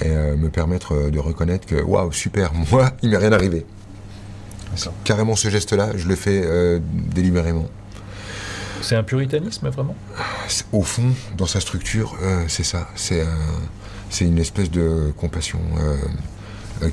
[0.00, 3.64] et euh, me permettre de reconnaître que, waouh, super, moi, il m'est rien arrivé.
[5.04, 7.66] Carrément, ce geste-là, je le fais euh, délibérément.
[8.82, 9.94] C'est un puritanisme vraiment?
[10.72, 12.16] Au fond, dans sa structure,
[12.48, 12.88] c'est ça.
[12.96, 13.26] C'est un-
[14.08, 15.58] c'est une espèce de compassion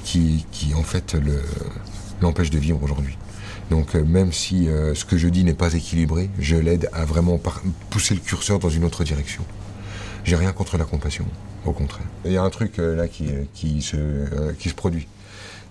[0.03, 1.41] qui, qui, en fait, le-
[2.21, 3.17] l'empêche de vivre aujourd'hui.
[3.69, 7.05] Donc, euh, même si euh, ce que je dis n'est pas équilibré, je l'aide à
[7.05, 7.39] vraiment
[7.89, 9.43] pousser le curseur dans une autre direction.
[10.23, 11.25] J'ai rien contre la compassion,
[11.65, 12.05] au contraire.
[12.25, 15.07] Il y a un truc euh, là qui, se, produit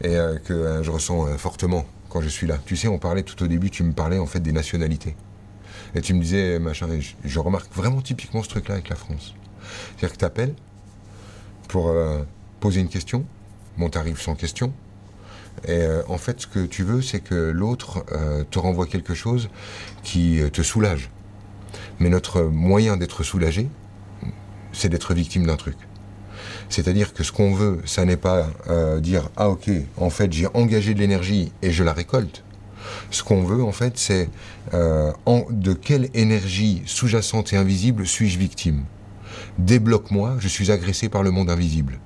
[0.02, 2.58] et que je ressens fortement quand je suis là.
[2.66, 5.16] Tu sais, on parlait tout au début, tu me parlais en fait des nationalités.
[5.94, 6.86] Et tu me disais, machin,
[7.24, 9.34] je, remarque vraiment typiquement ce truc-là avec la France.
[9.96, 10.54] C'est-à-dire que tu appelles
[11.68, 11.94] pour
[12.60, 13.24] poser une question,
[13.78, 14.70] bon, t'arrives sans question,
[15.64, 19.14] et euh, en fait, ce que tu veux, c'est que l'autre euh, te renvoie quelque
[19.14, 19.48] chose
[20.02, 21.10] qui euh, te soulage.
[21.98, 23.68] Mais notre moyen d'être soulagé,
[24.72, 25.76] c'est d'être victime d'un truc.
[26.68, 28.48] C'est-à-dire que ce qu'on veut, ça n'est pas
[29.00, 32.42] dire ah ok, en fait j'ai engagé de l'énergie et je la récolte.
[33.10, 34.28] Ce qu'on veut en fait, c'est
[34.72, 38.84] de quelle énergie sous-jacente et invisible suis-je victime?
[39.58, 41.98] Débloque-moi, je suis agressé par le monde invisible.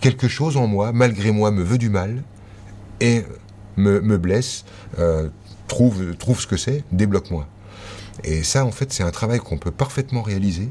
[0.00, 2.22] Quelque chose en moi, malgré moi, me veut du mal
[3.00, 3.24] et
[3.76, 4.64] me, blesse.
[4.98, 5.28] euh,
[5.70, 7.46] trouve, trouve ce que c'est, débloque-moi.
[8.24, 10.68] Et ça, en fait, c'est un travail qu'on peut parfaitement réaliser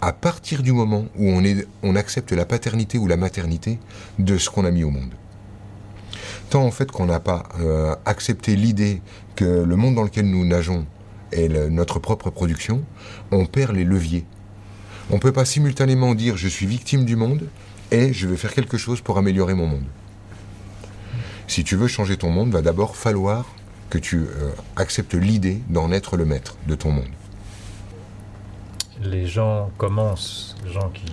[0.00, 3.78] à partir du moment où on, est, on accepte la paternité ou la maternité
[4.18, 5.12] de ce qu'on a mis au monde.
[6.50, 9.02] Tant en fait qu'on n'a pas euh, accepté l'idée
[9.34, 10.86] que le monde dans lequel nous nageons
[11.32, 12.82] est notre propre production,
[13.32, 14.24] on perd les leviers.
[15.10, 17.48] On ne peut pas simultanément dire je suis victime du monde
[17.90, 19.84] et je vais faire quelque chose pour améliorer mon monde.
[21.46, 23.44] Si tu veux changer ton monde, va d'abord falloir
[23.90, 27.08] que tu euh, acceptes l'idée d'en être le maître de ton monde.
[29.02, 31.04] Les gens commencent, les gens qui,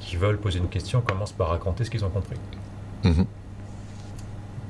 [0.00, 2.36] qui veulent poser une question commencent par raconter ce qu'ils ont compris,
[3.04, 3.26] Mhm.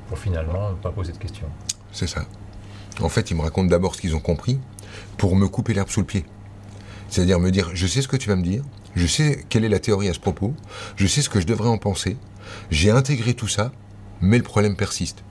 [0.09, 1.47] pour finalement ne pas poser de questions.
[1.93, 2.25] C'est ça.
[3.01, 4.59] En fait, ils me racontent d'abord ce qu'ils ont compris
[5.17, 6.25] pour me couper l'herbe sous le pied.
[7.09, 8.63] C'est-à-dire me dire, je sais ce que tu vas me dire,
[8.95, 10.53] je sais quelle est la théorie à ce propos,
[10.97, 12.17] je sais ce que je devrais en penser,
[12.71, 13.71] j'ai intégré tout ça,
[14.21, 15.23] mais le problème persiste.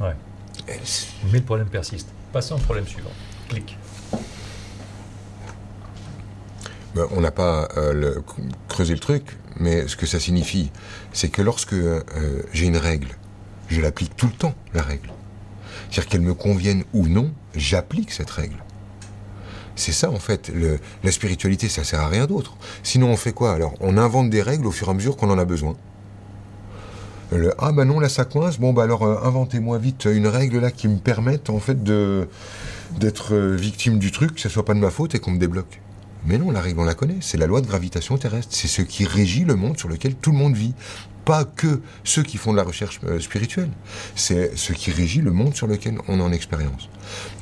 [0.00, 0.14] Ouais.
[1.32, 2.08] Mais le problème persiste.
[2.32, 3.10] Passons au problème suivant.
[3.48, 3.76] Clic.
[6.94, 8.20] ben, on n'a pas euh,
[8.68, 10.70] creusé le truc, mais ce que ça signifie,
[11.12, 12.02] c'est que lorsque euh,
[12.52, 13.16] j'ai une règle,
[13.68, 15.10] je l'applique tout le temps, la règle.
[15.90, 18.56] C'est-à-dire qu'elle me convienne ou non, j'applique cette règle.
[19.78, 20.50] C'est ça en fait,
[21.04, 22.56] la spiritualité, ça sert à rien d'autre.
[22.82, 23.74] Sinon on fait quoi Alors?
[23.80, 25.76] On invente des règles au fur et à mesure qu'on en a besoin.
[27.58, 30.72] ah bah non là ça coince, bon bah alors euh, inventez-moi vite une règle là
[30.72, 34.80] qui me permette en fait d'être euh, victime du truc, que ce soit pas de
[34.80, 35.80] ma faute et qu'on me débloque.
[36.26, 38.82] Mais non, la règle on la connaît, c'est la loi de gravitation terrestre, c'est ce
[38.82, 40.74] qui régit le monde sur lequel tout le monde vit.
[41.24, 43.70] Pas que ceux qui font de la recherche euh, spirituelle,
[44.16, 46.88] c'est ce qui régit le monde sur lequel on en expérience.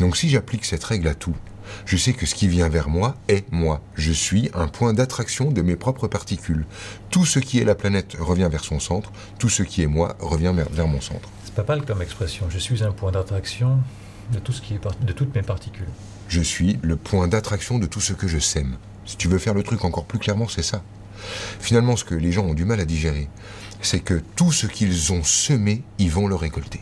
[0.01, 1.37] Donc si j'applique cette règle à tout,
[1.85, 3.81] je sais que ce qui vient vers moi est moi.
[3.95, 6.66] Je suis un point d'attraction de mes propres particules.
[7.11, 10.16] Tout ce qui est la planète revient vers son centre, tout ce qui est moi
[10.20, 11.29] revient vers, mon centre.
[11.45, 12.47] C'est pas mal comme expression.
[12.49, 13.79] Je suis un point d'attraction
[14.33, 15.89] de tout ce qui est de toutes mes particules.
[16.29, 18.77] Je suis le point d'attraction de tout ce que je sème.
[19.05, 20.83] Si tu veux faire le truc encore plus clairement, c'est ça.
[21.61, 23.29] Finalement, ce que les gens ont du mal à digérer,
[23.81, 26.81] c'est que tout ce qu'ils ont semé, ils vont le récolter.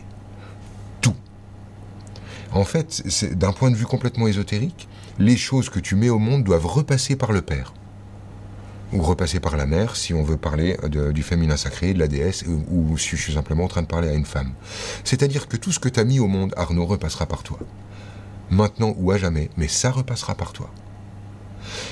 [2.55, 3.03] En fait,
[3.33, 4.87] d'un point de vue complètement ésotérique,
[5.19, 7.73] les choses que tu mets au monde doivent repasser par le Père.
[8.93, 10.77] Ou repasser par la mère, si on veut parler
[11.13, 14.07] du féminin sacré, de la déesse, ou, si je suis simplement en train de parler
[14.07, 14.53] à une femme.
[15.03, 17.59] C'est-à-dire que tout ce que tu as mis au monde, Arnaud, repassera par toi.
[18.49, 20.69] Maintenant ou à jamais, mais ça repassera par toi.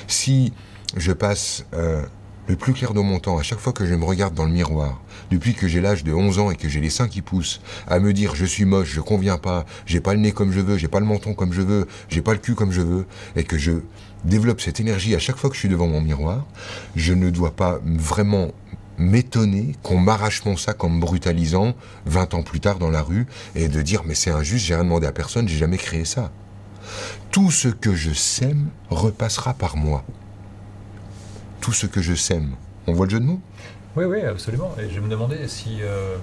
[0.06, 0.54] Si
[0.96, 2.06] je passe euh,
[2.46, 4.52] le plus clair de mon temps, à chaque fois que je me regarde dans le
[4.52, 7.60] miroir, depuis que j'ai l'âge de 11 ans et que j'ai les seins qui poussent,
[7.88, 10.60] à me dire je suis moche, je conviens pas, j'ai pas le nez comme je
[10.60, 13.06] veux, j'ai pas le menton comme je veux, j'ai pas le cul comme je veux,
[13.36, 13.72] et que je
[14.24, 16.44] développe cette énergie à chaque fois que je suis devant mon miroir,
[16.96, 18.50] je ne dois pas vraiment
[18.98, 21.74] m'étonner qu'on m'arrache mon sac en me brutalisant
[22.06, 24.84] 20 ans plus tard dans la rue et de dire mais c'est injuste, j'ai rien
[24.84, 26.30] demandé à personne, j'ai jamais créé ça.
[27.30, 30.04] Tout ce que je sème repassera par moi
[31.64, 32.56] tout ce que je sème.
[32.86, 33.40] On voit le jeu de mots?
[33.96, 34.74] Oui, oui, absolument.
[34.78, 36.18] Et je me demandais si, euh,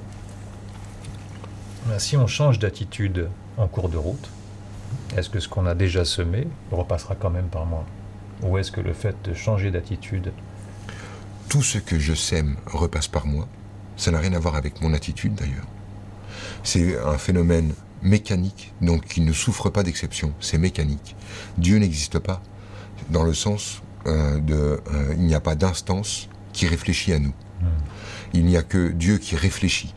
[1.97, 3.27] si on change d'attitude
[3.57, 4.29] en cours de route,
[5.17, 7.85] est-ce que ce qu'on a déjà semé repassera quand même par moi?
[8.43, 10.31] Ou est-ce que le fait de changer d'attitude...
[11.49, 13.47] Tout ce que je sème repasse par moi.
[13.97, 15.67] Ça n'a rien à voir avec mon attitude d'ailleurs.
[16.63, 17.73] C'est un phénomène
[18.03, 20.33] mécanique, donc qui ne souffre pas d'exception.
[20.39, 21.15] C'est mécanique.
[21.57, 22.43] Dieu n'existe pas
[23.09, 27.33] dans le sens euh, de, euh, il n'y a pas d'instance qui réfléchit à nous.
[27.61, 27.67] Hmm.
[28.33, 29.93] Il n'y a que Dieu qui réfléchit.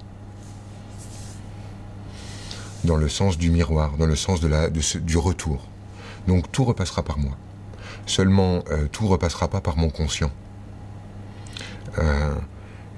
[2.84, 5.66] Dans le sens du miroir, dans le sens de la, du retour.
[6.26, 7.36] Donc tout repassera par moi.
[8.06, 10.30] Seulement, euh, tout repassera pas par mon conscient.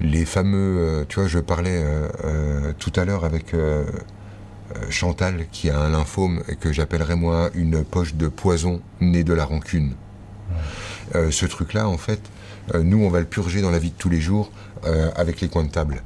[0.01, 1.83] les fameux, tu vois, je parlais
[2.77, 3.55] tout à l'heure avec
[4.89, 9.33] Chantal qui a un lymphome et que j'appellerais moi une poche de poison née de
[9.33, 9.95] la rancune.
[11.15, 12.19] Euh, ce truc-là, en fait,
[12.73, 14.51] euh, nous, on va le purger dans la vie de tous les jours
[14.85, 16.03] euh, avec les coins de table.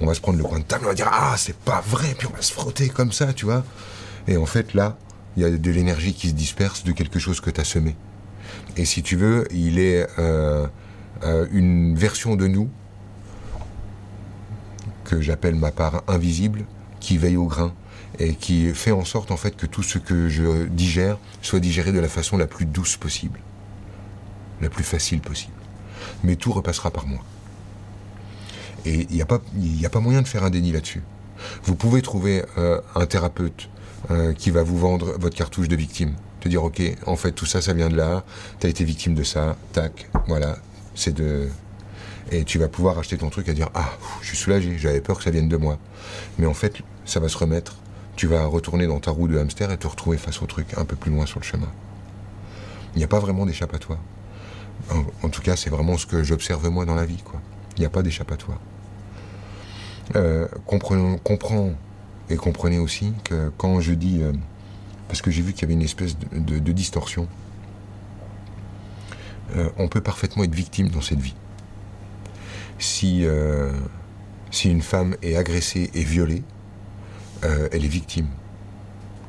[0.00, 2.14] On va se prendre le coin de table, on va dire Ah, c'est pas vrai,
[2.16, 3.64] puis on va se frotter comme ça, tu vois.
[4.28, 4.96] Et en fait, là,
[5.36, 7.96] il y a de l'énergie qui se disperse de quelque chose que tu as semé.
[8.76, 10.06] Et si tu veux, il est
[11.52, 12.68] une version de nous
[15.04, 16.64] que j'appelle ma part invisible,
[17.00, 17.72] qui veille au grain
[18.18, 21.92] et qui fait en sorte en fait que tout ce que je digère soit digéré
[21.92, 23.40] de la façon la plus douce possible
[24.62, 25.52] la plus facile possible.
[26.24, 27.20] Mais tout repassera par moi.
[28.84, 29.40] Et il n'y a, pas,
[29.84, 31.02] a pas moyen de faire un déni là-dessus.
[31.64, 33.68] Vous pouvez trouver euh, un thérapeute
[34.10, 36.14] euh, qui va vous vendre votre cartouche de victime.
[36.40, 38.24] Te dire, ok, en fait, tout ça, ça vient de là,
[38.58, 40.58] tu as été victime de ça, tac, voilà,
[40.94, 41.48] c'est de...
[42.30, 43.90] Et tu vas pouvoir acheter ton truc et dire, ah,
[44.22, 45.78] je suis soulagé, j'avais peur que ça vienne de moi.
[46.38, 47.76] Mais en fait, ça va se remettre.
[48.16, 50.84] Tu vas retourner dans ta roue de hamster et te retrouver face au truc un
[50.84, 51.68] peu plus loin sur le chemin.
[52.94, 53.98] Il n'y a pas vraiment d'échappatoire.
[55.22, 57.22] En, tout cas, c'est vraiment ce que j'observe moi dans la vie.
[57.24, 57.40] Quoi.
[57.76, 58.58] Il n'y a pas d'échappatoire.
[60.16, 61.72] Euh, comprends
[62.28, 64.32] et comprenez aussi que quand je dis, euh,
[65.08, 67.28] parce que j'ai vu qu'il y avait une espèce de, distorsion,
[69.56, 71.34] euh, on peut parfaitement être victime dans cette vie.
[72.78, 73.24] Si,
[74.50, 76.42] si une femme est agressée et violée,
[77.42, 78.26] elle est victime.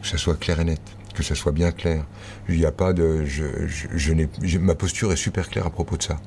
[0.02, 0.82] Que ce soit clair et net
[1.14, 2.06] que ce soit bien clair.
[2.50, 6.04] Il n'y a pas de, je, je, ma posture est super claire à propos de
[6.04, 6.18] ça.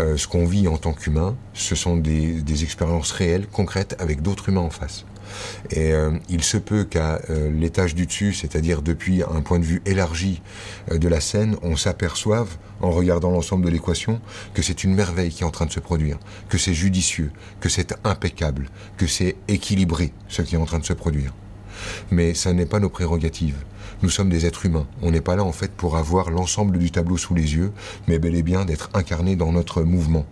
[0.00, 4.22] Euh, ce qu'on vit en tant qu'humain, ce sont des, des, expériences réelles, concrètes, avec
[4.22, 5.04] d'autres humains en face.
[5.70, 9.64] Et euh, il se peut qu'à euh, l'étage du dessus, c'est-à-dire depuis un point de
[9.64, 10.42] vue élargi
[10.90, 14.20] de la scène, on s'aperçoive, en regardant l'ensemble de l'équation,
[14.52, 16.18] que c'est une merveille qui est en train de se produire,
[16.48, 20.84] que c'est judicieux, que c'est impeccable, que c'est équilibré, ce qui est en train de
[20.84, 21.34] se produire.
[22.10, 23.56] Mais ça n'est pas nos prérogatives.
[24.02, 24.86] Nous sommes des êtres humains.
[25.02, 27.72] On n'est pas là en fait pour avoir l'ensemble du tableau sous les yeux,
[28.08, 30.26] mais bel et bien d'être incarné dans notre mouvement.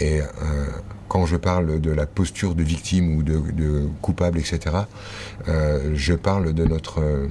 [0.00, 0.66] Et euh,
[1.08, 4.76] quand je parle de la posture de victime ou de, coupable, etc.,
[5.48, 7.28] euh, je parle de notre, euh,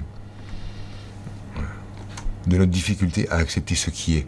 [2.48, 4.28] de notre difficulté à accepter ce qui est.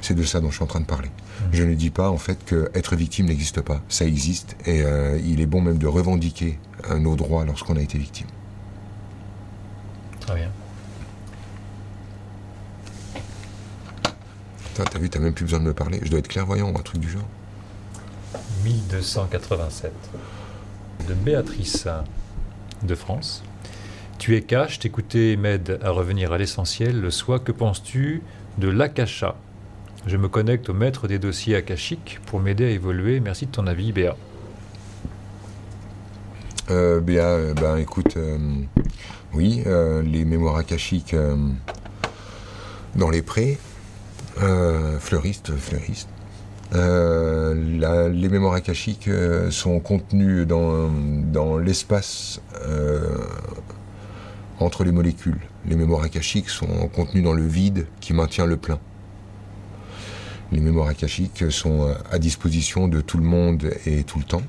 [0.00, 1.08] C'est de ça dont je suis en train de parler.
[1.08, 1.44] Mmh.
[1.52, 3.82] Je ne dis pas en fait que être victime n'existe pas.
[3.90, 4.82] Ça existe et
[5.22, 6.58] il est bon même de revendiquer
[6.98, 8.26] nos droits lorsqu'on a été victime.
[10.30, 10.50] Très bien.
[14.74, 15.98] T'as vu, t'as même plus besoin de me parler.
[16.04, 17.26] Je dois être clairvoyant ou un truc du genre.
[18.62, 19.92] 1287.
[21.08, 21.88] De Béatrice
[22.84, 23.42] de France.
[24.18, 27.00] Tu es cash, t'écouter m'aide à revenir à l'essentiel.
[27.00, 28.22] Le soi, que penses-tu
[28.58, 29.34] de l'akasha
[30.06, 33.18] Je me connecte au maître des dossiers akashiques pour m'aider à évoluer.
[33.18, 34.16] Merci de ton avis, Béa.
[36.70, 38.38] Euh, Béa, euh, ben écoute, euh,
[39.34, 41.14] oui, euh, les mémoires akashiques
[42.96, 43.58] dans les prés,
[44.98, 46.08] fleuristes, fleuristes.
[46.72, 49.10] les mémoires akashiques
[49.50, 50.90] sont contenues dans,
[51.32, 52.40] dans l'espace
[54.58, 55.40] entre les molécules.
[55.66, 58.78] Les mémoires akashiques sont contenues dans le vide qui maintient le plein.
[60.52, 64.42] Les mémoires akashiques sont à disposition de tout le monde et tout le temps.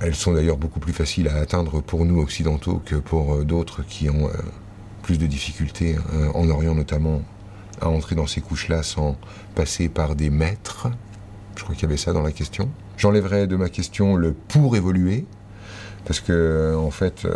[0.00, 3.82] Elles sont d'ailleurs beaucoup plus faciles à atteindre pour nous occidentaux que pour euh, d'autres
[3.82, 4.32] qui ont euh,
[5.02, 7.22] plus de difficultés, euh, en Orient notamment,
[7.80, 9.16] à entrer dans ces couches-là sans
[9.54, 10.88] passer par des maîtres.
[11.56, 12.70] Je crois qu'il y avait ça dans la question.
[12.96, 15.26] J'enlèverai de ma question le pour évoluer,
[16.04, 17.26] parce que en fait,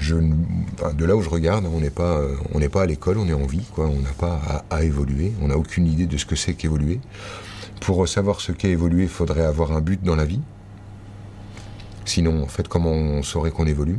[0.00, 2.22] de là où je regarde, on n'est pas,
[2.80, 3.66] à l'école, on est en vie.
[3.76, 7.00] On n'a pas à, évoluer, on n'a aucune idée de ce que c'est qu'évoluer.
[7.80, 10.40] Pour savoir ce qu'est évoluer, il faudrait avoir un but dans la vie.
[12.04, 13.98] Sinon, en fait, comment on saurait qu'on évolue?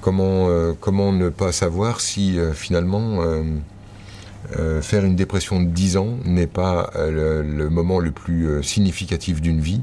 [0.00, 0.74] Comment, euh,
[1.12, 6.90] ne pas savoir si euh, finalement euh, faire une dépression de 10 ans n'est pas
[6.94, 9.80] le, moment le plus significatif d'une vie,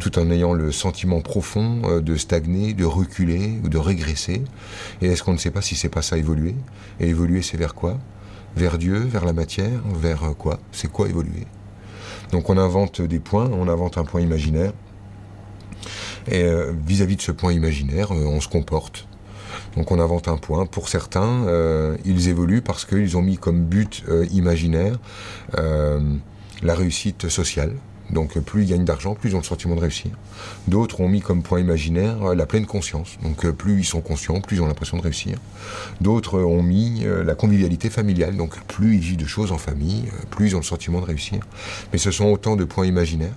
[0.00, 4.42] tout en ayant le sentiment profond de stagner, de reculer ou de régresser?
[5.02, 6.54] Et est-ce qu'on ne sait pas si c'est pas ça évoluer?
[6.98, 7.98] Et évoluer, c'est vers quoi?
[8.56, 10.58] Vers Dieu, vers la matière, vers quoi?
[10.72, 11.46] C'est quoi évoluer?
[12.32, 14.72] Donc on invente des points, on invente un point imaginaire
[16.30, 19.06] et euh, vis-à-vis de ce point imaginaire, euh, on se comporte.
[19.76, 20.66] Donc on invente un point.
[20.66, 24.98] Pour certains, euh, ils évoluent parce qu'ils ont mis comme but imaginaire
[26.62, 27.72] la réussite sociale.
[28.10, 30.10] Donc plus ils gagnent d'argent, plus ils ont le sentiment de réussir.
[30.66, 33.18] D'autres ont mis comme point imaginaire la pleine conscience.
[33.22, 35.38] Donc plus ils sont conscients, plus ils ont l'impression de réussir.
[36.00, 38.36] D'autres ont mis la convivialité familiale.
[38.36, 41.40] Donc plus ils vivent de choses en famille, plus ils ont le sentiment de réussir.
[41.92, 43.36] Mais ce sont autant de points imaginaires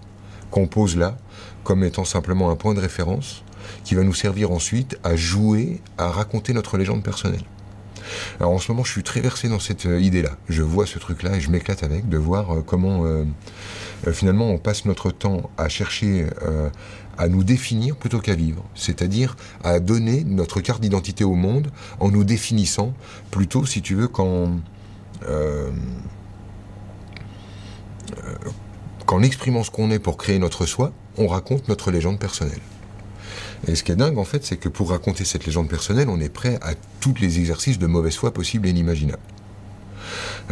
[0.49, 1.17] qu'on pose là
[1.63, 3.43] comme étant simplement un point de référence
[3.83, 7.43] qui va nous servir ensuite à jouer, à raconter notre légende personnelle.
[8.39, 10.31] Alors en ce moment, je suis très versé dans cette euh, idée-là.
[10.49, 13.25] Je vois ce truc-là et je m'éclate avec de voir euh, comment euh,
[14.11, 16.25] finalement on passe notre temps à chercher
[17.17, 18.63] à nous définir plutôt qu'à vivre.
[18.73, 22.93] C'est-à-dire à donner notre carte d'identité au monde en nous définissant
[23.29, 24.57] plutôt, si tu veux, qu'en
[29.05, 32.61] qu'en exprimant ce qu'on est pour créer notre soi, on raconte notre légende personnelle.
[33.67, 36.19] Et ce qui est dingue, en fait, c'est que pour raconter cette légende personnelle, on
[36.19, 39.21] est prêt à tous les exercices de mauvaise foi possibles et inimaginables.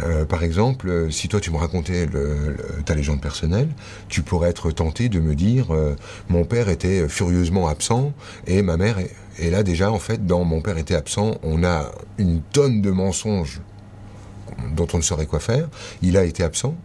[0.02, 2.08] Euh, par exemple, euh, si toi tu me racontais
[2.86, 3.68] ta légende personnelle,
[4.08, 5.96] tu pourrais être tenté de me dire euh,
[6.28, 8.12] mon père était furieusement absent
[8.46, 9.10] et ma mère est...
[9.38, 12.90] Et là déjà, en fait, dans mon père était absent, on a une tonne de
[12.90, 13.60] mensonges
[14.74, 15.68] dont on ne saurait quoi faire.
[16.02, 16.76] Il a été absent,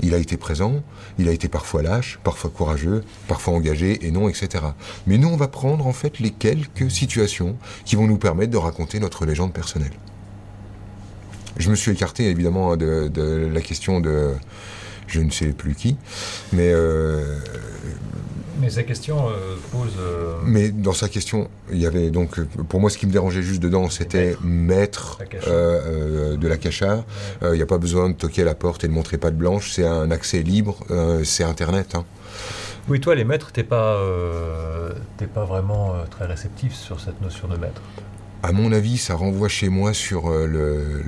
[0.00, 0.82] il a été présent,
[1.18, 4.64] il a été parfois lâche, parfois courageux, parfois engagé et non, etc.
[5.06, 8.56] Mais nous, on va prendre en fait les quelques situations qui vont nous permettre de
[8.56, 9.92] raconter notre légende personnelle.
[11.56, 14.32] Je me suis écarté évidemment de, la question de
[15.06, 15.96] je ne sais plus qui,
[16.52, 17.38] mais euh,
[18.60, 19.92] mais sa question euh, pose.
[19.98, 23.42] Euh, Mais dans sa question, il y avait donc, pour moi, ce qui me dérangeait
[23.42, 27.04] juste dedans, c'était maître euh, de la cachard.
[27.42, 29.36] Il n'y a pas besoin de toquer à la porte et de montrer pas de
[29.36, 29.72] blanche.
[29.72, 30.78] C'est un accès libre.
[31.24, 31.94] c'est Internet.
[31.94, 32.04] Hein.
[32.88, 34.00] Oui, toi, les maîtres, t'es pas,
[35.34, 37.82] pas vraiment très réceptif sur cette notion de maître
[38.44, 41.02] à mon avis, ça renvoie chez moi sur euh,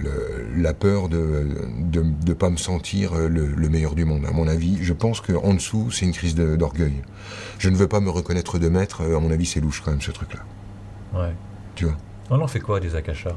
[0.57, 1.47] la peur de
[1.93, 4.24] ne pas me sentir euh, le, meilleur du monde.
[4.24, 7.03] À mon avis, je pense qu'en dessous, c'est une crise d'orgueil.
[7.59, 9.03] Je ne veux pas me reconnaître de maître.
[9.03, 10.41] Euh, à mon avis, c'est louche quand même ce truc-là.
[11.12, 11.34] Ouais.
[11.74, 11.97] Tu vois?
[12.30, 13.37] On en fait quoi des akashas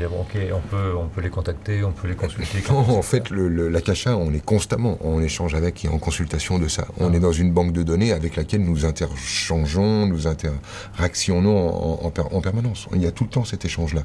[0.00, 2.62] ok, on peut, on peut les contacter, on peut les consulter.
[2.70, 6.86] en fait, le, l'Akasha, on est constamment en échange avec et en consultation de ça.
[6.98, 7.16] On ah.
[7.16, 12.88] est dans une banque de données avec laquelle nous interchangeons, nous interactionnons en, en, permanence.
[12.94, 14.02] Il y a tout le temps cet échange-là.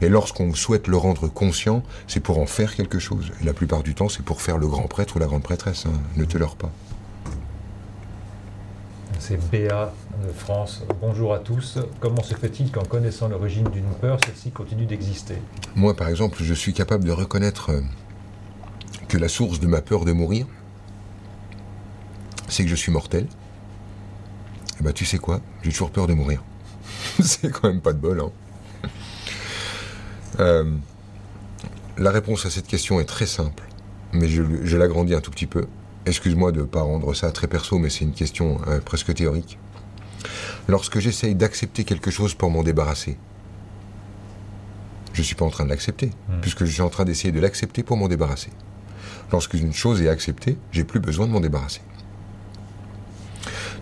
[0.00, 3.32] Et lorsqu'on souhaite le rendre conscient, c'est pour en faire quelque chose.
[3.40, 5.84] Et la plupart du temps, c'est pour faire le grand prêtre ou la grande prêtresse.
[5.86, 6.00] Hein.
[6.16, 6.70] Ne te leurre pas.
[9.18, 9.92] C'est Béa
[10.26, 10.82] de France.
[11.00, 11.78] Bonjour à tous.
[12.00, 15.36] Comment se fait-il qu'en connaissant l'origine d'une peur, celle-ci continue d'exister?
[15.76, 17.80] Moi, par exemple, je suis capable de reconnaître euh,
[19.08, 20.46] que la source de ma peur de mourir,
[22.48, 23.24] c'est que je suis mortel.
[23.24, 25.40] Et eh ben, tu sais quoi?
[25.62, 26.42] J'ai toujours peur de mourir.
[27.20, 28.30] c'est quand même pas de bol, hein.
[30.40, 30.72] euh,
[31.96, 33.64] la réponse à cette question est très simple,
[34.12, 35.66] mais je, l'agrandis un tout petit peu.
[36.06, 39.58] Excuse-moi de ne pas rendre ça très perso, mais c'est une question euh, presque théorique.
[40.68, 43.16] Lorsque j'essaye d'accepter quelque chose pour m'en débarrasser,
[45.14, 46.40] je ne suis pas en train de l'accepter, hmm.
[46.40, 48.50] puisque je suis en train d'essayer de l'accepter pour m'en débarrasser.
[49.32, 51.80] Lorsqu'une chose est acceptée, j'ai plus besoin de m'en débarrasser.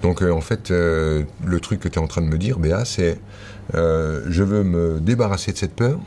[0.03, 2.59] Donc euh, en fait, euh, le truc que tu es en train de me dire,
[2.59, 3.21] Béa, c'est
[3.75, 5.99] je veux me débarrasser de cette peur,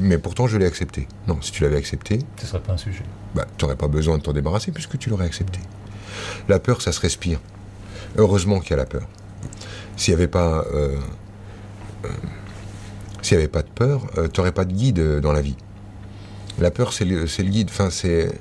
[0.00, 1.06] mais pourtant, je l'ai accepté.
[1.26, 2.20] Non, si tu l'avais accepté.
[2.36, 3.02] Ce ne serait pas un sujet.
[3.34, 5.60] Bah, tu n'aurais pas besoin de t'en débarrasser puisque tu l'aurais accepté.
[6.48, 7.40] La peur, ça se respire.
[8.16, 9.08] Heureusement qu'il y a la peur.
[10.00, 10.64] S'il n'y avait pas.
[10.72, 10.96] Euh,
[12.06, 12.08] euh,
[13.32, 15.56] avait pas de peur, euh, tu n'aurais pas de guide dans la vie.
[16.58, 17.68] La peur, c'est le, guide.
[17.70, 18.40] Enfin, c'est.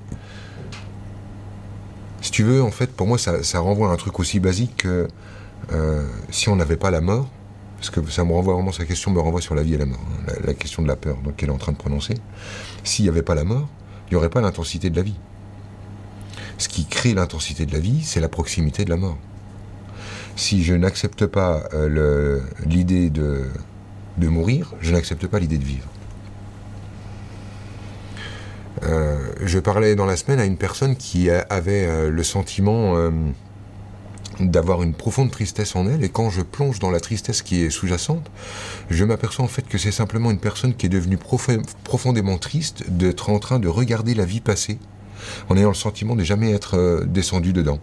[2.22, 4.78] Si tu veux, en fait, pour moi, ça, ça renvoie à un truc aussi basique
[4.78, 5.10] que
[6.30, 7.30] si on n'avait pas la mort,
[7.76, 9.86] parce que ça me renvoie vraiment, sa question me renvoie sur la vie et la
[9.86, 12.14] mort, hein, la, question de la peur qu'elle est en train de prononcer.
[12.86, 13.68] S'il n'y avait pas la mort,
[14.07, 15.20] il n'y aurait pas l'intensité de la vie.
[16.57, 19.18] Ce qui crée l'intensité de la vie, c'est la proximité de la mort.
[20.40, 23.44] Si je n'accepte pas euh, l'idée de,
[24.22, 25.90] mourir, je n'accepte pas l'idée de vivre.
[28.84, 32.96] Euh, je parlais dans la semaine à une personne qui avait euh, le sentiment
[34.40, 37.70] d'avoir une profonde tristesse en elle, et quand je plonge dans la tristesse qui est
[37.70, 38.32] sous-jacente,
[38.90, 41.20] je m'aperçois en fait que c'est simplement une personne qui est devenue
[41.84, 44.80] profondément triste d'être en train de regarder la vie passer,
[45.50, 47.80] en ayant le sentiment de jamais être descendu dedans.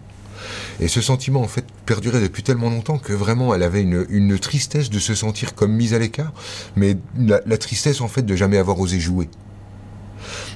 [0.79, 4.89] Et ce sentiment, en fait, perdurait depuis tellement longtemps que vraiment, elle avait une, tristesse
[4.89, 6.33] de se sentir comme mise à l'écart,
[6.75, 9.29] mais la tristesse, en fait, de jamais avoir osé jouer.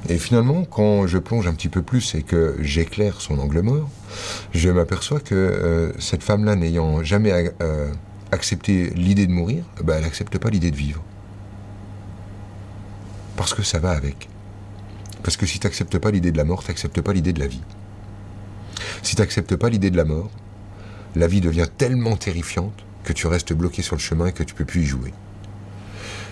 [0.10, 3.90] Et finalement, quand je plonge un petit peu plus et que j'éclaire son angle mort,
[4.54, 7.92] je m'aperçois que euh, cette femme-là, n'ayant jamais euh,
[8.32, 11.04] accepté l'idée de mourir, ben, elle n'accepte pas l'idée de vivre.
[13.36, 14.28] Parce que ça va avec.
[15.24, 17.40] Parce que si tu n'acceptes pas l'idée de la mort, tu n'acceptes pas l'idée de
[17.40, 17.62] la vie.
[19.04, 20.30] Si tu n'acceptes pas l'idée de la mort,
[21.16, 24.54] la vie devient tellement terrifiante que tu restes bloqué sur le chemin et que tu
[24.54, 25.14] peux plus y jouer.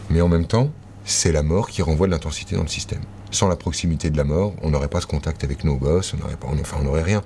[0.09, 0.72] Mais en même temps,
[1.05, 3.01] c'est la mort qui renvoie de l'intensité dans le système.
[3.32, 6.17] Sans la proximité de la mort, on n'aurait pas ce contact avec nos gosses, on
[6.17, 7.22] n'aurait pas, enfin, on n'aurait rien.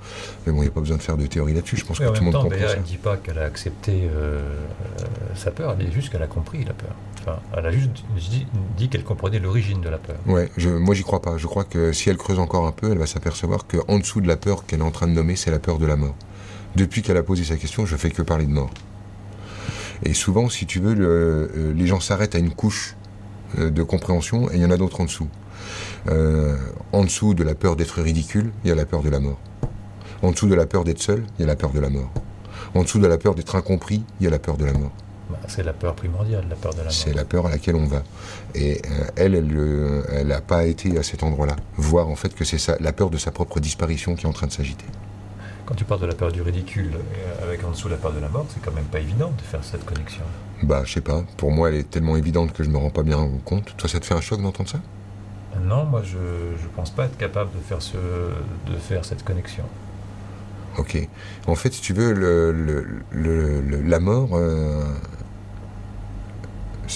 [0.46, 1.78] Mais bon, il n'y a pas besoin de faire de théorie là-dessus.
[1.78, 2.74] Je pense que tout le monde comprend ça.
[2.74, 4.41] Elle ne dit pas qu'elle a accepté euh,
[5.36, 6.91] sa peur, elle dit juste qu'elle a compris la peur.
[7.55, 8.03] Elle a juste
[8.78, 10.17] dit, qu'elle comprenait l'origine de la peur.
[10.26, 11.38] Ouais, je, moi j'y crois pas.
[11.38, 14.28] Je crois que si elle creuse encore un peu, elle va s'apercevoir qu'en dessous de
[14.28, 16.15] la peur qu'elle est en train de nommer, c'est la peur de la mort.
[16.76, 18.71] Depuis qu'elle a posé sa question, je fais que parler de mort.
[20.03, 22.95] Et souvent, si tu veux, euh, les gens s'arrêtent à une couche
[23.59, 25.30] euh, de compréhension et il y en a d'autres en dessous.
[26.09, 26.57] Euh,
[26.91, 29.39] en dessous de la peur d'être ridicule, il y a la peur de la mort.
[30.21, 32.11] En dessous de la peur d'être seul, il y a la peur de la mort.
[32.76, 34.91] En dessous de la peur d'être incompris, il y a la peur de la mort.
[35.47, 36.93] C'est la peur primordiale, la peur de la mort.
[36.93, 38.03] C'est la peur à laquelle on va.
[38.55, 41.55] Et euh, elle, elle n'a pas été à cet endroit-là.
[41.78, 44.47] Voir en fait que c'est la peur de sa propre disparition qui est en train
[44.47, 44.86] de s'agiter.
[45.66, 46.91] Quand tu parles de la peur du ridicule,
[47.41, 49.63] avec en dessous la peur de la mort, c'est quand même pas évident de faire
[49.63, 50.24] cette connexion.
[50.62, 51.24] Bah, je sais pas.
[51.37, 53.75] Pour moi, elle est tellement évidente que je me rends pas bien compte.
[53.78, 54.79] Toi, ça te fait un choc d'entendre ça?
[55.62, 59.63] Non, moi, je ne pense pas être capable de faire, ce, de faire cette connexion.
[60.78, 60.97] Ok.
[61.47, 64.83] En fait, si tu veux, le, la mort, euh,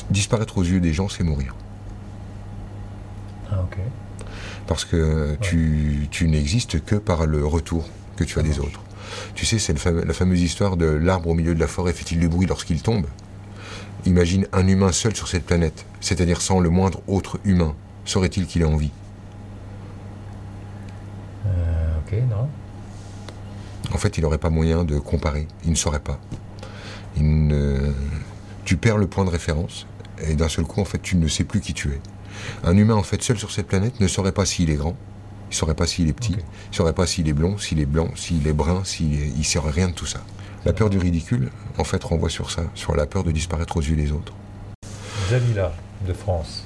[0.09, 1.55] disparaître aux yeux des gens, c'est mourir.
[3.51, 3.77] Ah, ok.
[4.67, 8.81] Parce que tu, tu n'existes que par le retour que tu as des autres.
[9.35, 12.27] Tu sais, c'est la fameuse histoire de l'arbre au milieu de la forêt fait-il du
[12.27, 13.05] bruit lorsqu'il tombe?
[14.05, 17.73] Imagine un humain seul sur cette planète, c'est-à-dire sans le moindre autre humain.
[18.05, 18.91] Saurait-il qu'il ait envie?
[21.45, 22.47] Euh, Ok, non.
[23.93, 25.47] En fait, il n'aurait pas moyen de comparer.
[25.63, 26.19] Il ne saurait pas.
[28.65, 29.87] Tu perds le point de référence
[30.21, 32.01] et d'un seul coup, en fait, tu ne sais plus qui tu es.
[32.63, 34.95] Un humain, en fait, seul sur cette planète ne saurait pas s'il est grand,
[35.49, 37.79] il ne saurait pas s'il est petit, il ne saurait pas s'il est blond, s'il
[37.79, 40.19] est blanc, s'il est brun, s'il ne saurait rien de tout ça.
[40.65, 43.81] La peur du ridicule, en fait, renvoie sur ça, sur la peur de disparaître aux
[43.81, 44.33] yeux des autres.
[45.29, 45.73] Jamila,
[46.05, 46.65] de France.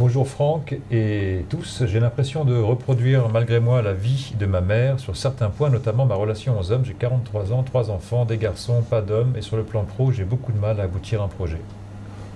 [0.00, 1.82] Bonjour Franck et tous.
[1.84, 6.06] J'ai l'impression de reproduire malgré moi la vie de ma mère sur certains points, notamment
[6.06, 6.86] ma relation aux hommes.
[6.86, 9.34] J'ai 43 ans, trois enfants, des garçons, pas d'hommes.
[9.36, 11.60] Et sur le plan pro, j'ai beaucoup de mal à aboutir à un projet.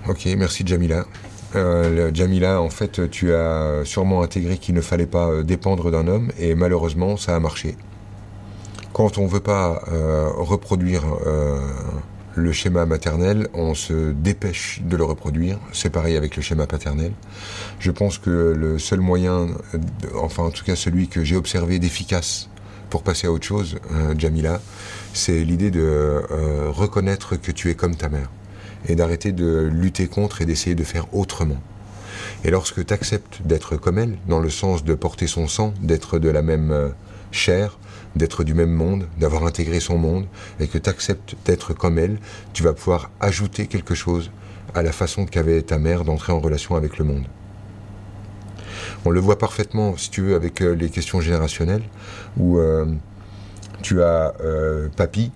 [0.06, 1.06] Ok, merci Jamila.
[1.56, 6.06] Euh, Jamila, en fait, tu as sûrement intégré qu'il ne fallait pas euh, dépendre d'un
[6.06, 7.78] homme et malheureusement, ça a marché.
[8.92, 11.04] Quand on ne veut pas euh, reproduire
[12.34, 15.58] le schéma maternel, on se dépêche de le reproduire.
[15.72, 17.12] C'est pareil avec le schéma paternel.
[17.78, 19.48] Je pense que le seul moyen,
[20.16, 22.48] enfin en tout cas celui que j'ai observé d'efficace
[22.90, 24.60] pour passer à autre chose, euh, Jamila,
[25.12, 28.30] c'est l'idée de euh, reconnaître que tu es comme ta mère
[28.88, 31.60] et d'arrêter de lutter contre et d'essayer de faire autrement.
[32.44, 36.18] Et lorsque tu acceptes d'être comme elle, dans le sens de porter son sang, d'être
[36.18, 36.88] de la même euh,
[37.30, 37.78] chair,
[38.16, 40.26] d'être du même monde, d'avoir intégré son monde,
[40.60, 42.18] et que tu acceptes d'être comme elle,
[42.52, 44.30] tu vas pouvoir ajouter quelque chose
[44.74, 47.26] à la façon qu'avait ta mère d'entrer en relation avec le monde.
[49.04, 51.82] On le voit parfaitement, si tu veux, avec euh, les questions générationnelles,
[52.36, 52.86] où euh,
[53.82, 55.30] tu as euh, papy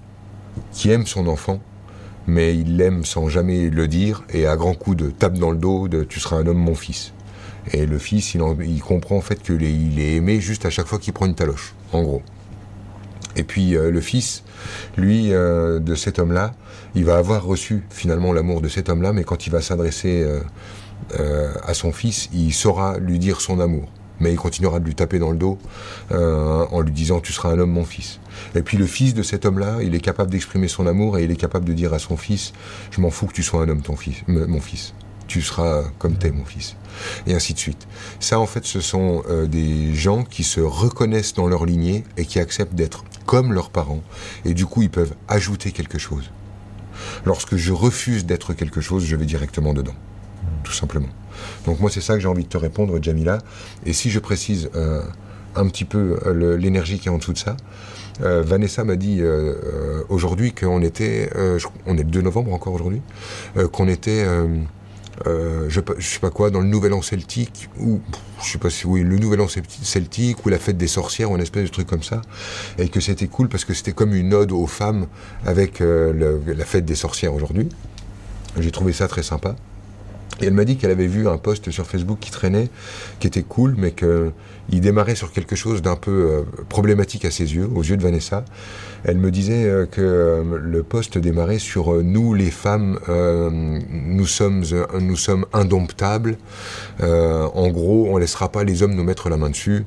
[0.72, 1.60] qui aime son enfant,
[2.26, 5.58] mais il l'aime sans jamais le dire, et à grands coups de tape dans le
[5.58, 7.12] dos tu seras un homme, mon fils.
[7.72, 10.98] Et le fils, il, il comprend en fait qu'il est aimé juste à chaque fois
[10.98, 12.22] qu'il prend une taloche, en gros.
[13.38, 14.42] Et puis euh, le fils,
[14.96, 16.52] lui, euh, de cet homme-là,
[16.94, 20.26] il va avoir reçu finalement l'amour de cet homme-là, mais quand il va s'adresser
[21.18, 23.88] euh, à son fils, il saura lui dire son amour.
[24.20, 25.58] Mais il continuera de lui taper dans le dos
[26.10, 28.18] en lui disant tu seras un homme mon fils.
[28.56, 31.30] Et puis le fils de cet homme-là, il est capable d'exprimer son amour et il
[31.30, 32.52] est capable de dire à son fils
[32.90, 34.92] je m'en fous que tu sois un homme ton fils, mon fils.
[35.28, 36.74] Tu seras comme t'es mon fils
[37.28, 37.86] et ainsi de suite.
[38.18, 42.40] Ça, en fait, ce sont des gens qui se reconnaissent dans leur lignée et qui
[42.40, 44.00] acceptent d'être comme leurs parents,
[44.46, 46.30] et du coup ils peuvent ajouter quelque chose.
[47.26, 49.94] Lorsque je refuse d'être quelque chose, je vais directement dedans,
[50.64, 51.10] tout simplement.
[51.66, 53.36] Donc moi c'est ça que j'ai envie de te répondre, Jamila.
[53.84, 55.02] Et si je précise euh,
[55.56, 57.54] un petit peu euh, l'énergie qui est en dessous de ça,
[58.22, 59.20] euh, Vanessa m'a dit
[60.08, 61.30] aujourd'hui qu'on était,
[61.84, 63.02] on est le 2 novembre encore aujourd'hui,
[63.72, 64.24] qu'on était
[65.26, 68.00] euh, je, je sais pas quoi, dans le Nouvel An celtique, ou
[68.42, 71.36] je sais pas si oui, le Nouvel An celtique, ou la fête des sorcières, ou
[71.36, 72.22] une espèce de truc comme ça,
[72.78, 75.06] et que c'était cool parce que c'était comme une ode aux femmes
[75.44, 77.68] avec euh, la fête des sorcières aujourd'hui.
[78.58, 79.56] J'ai trouvé ça très sympa.
[80.40, 82.68] Et elle m'a dit qu'elle avait vu un post sur Facebook qui traînait,
[83.18, 87.54] qui était cool, mais qu'il démarrait sur quelque chose d'un peu euh, problématique à ses
[87.54, 88.44] yeux, aux yeux de Vanessa.
[89.08, 94.64] Elle me disait euh, que euh, le post démarrait sur nous, les femmes, nous, sommes,
[95.00, 96.36] nous sommes indomptables.
[97.00, 99.86] en gros, on laissera pas les hommes nous mettre la main dessus.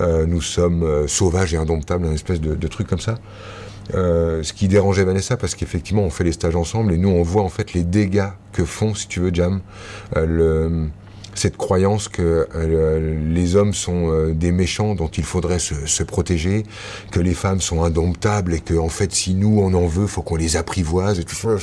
[0.00, 3.16] nous sommes sauvages et indomptables, un espèce de, truc comme ça.
[3.94, 7.22] Euh, ce qui dérangeait Vanessa, parce qu'effectivement, on fait les stages ensemble et nous, on
[7.22, 9.60] voit en fait les dégâts que font, si tu veux, Jam,
[10.16, 10.88] euh, le,
[11.34, 16.64] cette croyance que euh, les hommes sont des méchants dont il faudrait se, protéger,
[17.10, 20.22] que les femmes sont indomptables et que, en fait, si nous, on en veut, faut
[20.22, 21.56] qu'on les apprivoise et tout ça.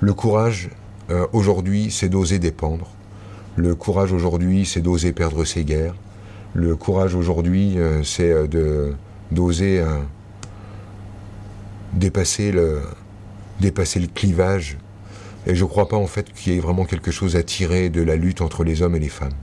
[0.00, 0.70] Le courage,
[1.32, 2.88] aujourd'hui, c'est d'oser dépendre.
[3.58, 5.96] Le courage aujourd'hui, c'est d'oser perdre ses guerres.
[6.54, 8.94] Le courage aujourd'hui, euh, c'est euh, de
[9.32, 9.98] d'oser euh,
[11.92, 12.82] dépasser le
[13.60, 14.78] dépasser le clivage.
[15.46, 17.88] Et je ne crois pas en fait qu'il y ait vraiment quelque chose à tirer
[17.88, 19.34] de la lutte entre les hommes et les femmes.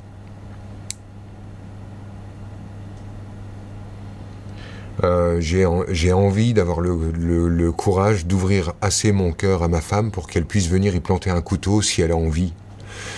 [5.39, 10.67] j'ai envie d'avoir le courage d'ouvrir assez mon cœur à ma femme pour qu'elle puisse
[10.67, 12.53] venir y planter un couteau si elle a envie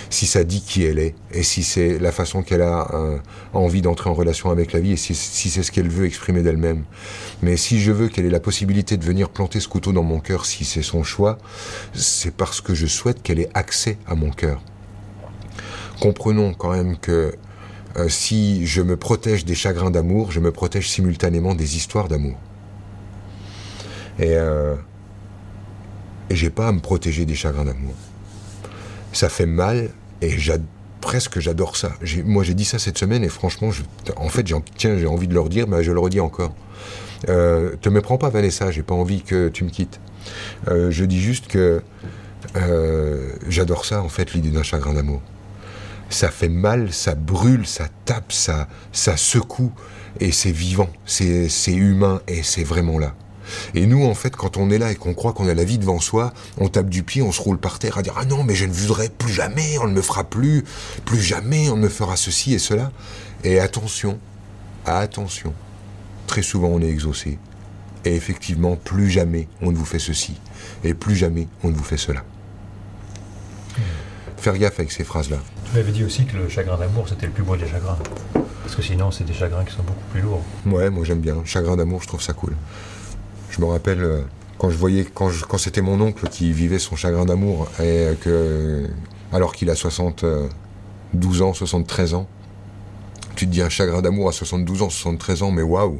[0.09, 3.17] si ça dit qui elle est, et si c'est la façon qu'elle a euh,
[3.53, 6.83] envie d'entrer en relation avec la vie, et si, c'est ce qu'elle veut exprimer d'elle-même.
[7.41, 10.19] Mais si je veux qu'elle ait la possibilité de venir planter ce couteau dans mon
[10.19, 11.37] cœur, si c'est son choix,
[11.93, 14.61] c'est parce que je souhaite qu'elle ait accès à mon cœur.
[15.99, 17.35] Comprenons quand même que
[17.97, 22.37] euh, si je me protège des chagrins d'amour, je me protège simultanément des histoires d'amour.
[24.19, 24.75] Et, euh,
[26.29, 27.93] et j'ai pas à me protéger des chagrins d'amour
[29.13, 29.89] ça fait mal
[30.21, 30.35] et
[31.01, 31.93] presque j'adore ça.
[32.25, 33.69] Moi j'ai dit ça cette semaine et franchement,
[34.17, 34.45] en fait,
[34.77, 36.53] tiens, j'ai envie de leur dire, mais je le redis encore.
[37.29, 39.99] Euh, te méprends pas Vanessa, j'ai pas envie que tu me quittes.
[40.67, 41.81] Euh, je dis juste que
[42.55, 45.21] euh, j'adore ça en fait, l'idée d'un chagrin d'amour.
[46.09, 49.73] Ça fait mal, ça brûle, ça tape, ça, ça secoue
[50.19, 53.13] et c'est vivant, c'est humain et c'est vraiment là.
[53.73, 55.77] Et nous, en fait, quand on est là et qu'on croit qu'on a la vie
[55.77, 58.43] devant soi, on tape du pied, on se roule par terre à dire Ah non,
[58.43, 60.63] mais je ne voudrais plus jamais, on ne me fera plus,
[61.05, 62.91] plus jamais, on ne me fera ceci et cela.
[63.43, 64.19] Et attention,
[64.85, 65.53] attention,
[66.25, 67.37] très souvent on est exaucé.
[68.05, 70.39] Et effectivement, plus jamais on ne vous fait ceci.
[70.83, 72.23] Et plus jamais on ne vous fait cela.
[74.37, 75.37] faire gaffe avec ces phrases-là.
[75.65, 77.97] Tu m'avais dit aussi que le chagrin d'amour, c'était le plus beau des chagrins.
[78.63, 80.43] Parce que sinon, c'est des chagrins qui sont beaucoup plus lourds.
[80.65, 81.37] Ouais, moi j'aime bien.
[81.45, 82.53] Chagrin d'amour, je trouve ça cool.
[83.57, 84.21] Je me rappelle euh,
[84.59, 88.87] quand je voyais, quand, quand c'était mon oncle qui vivait son chagrin d'amour, et que,
[89.33, 92.27] alors qu'il a 72 ans, 73 ans,
[93.35, 95.99] tu te dis un chagrin d'amour à 72 ans, 73 ans, mais waouh!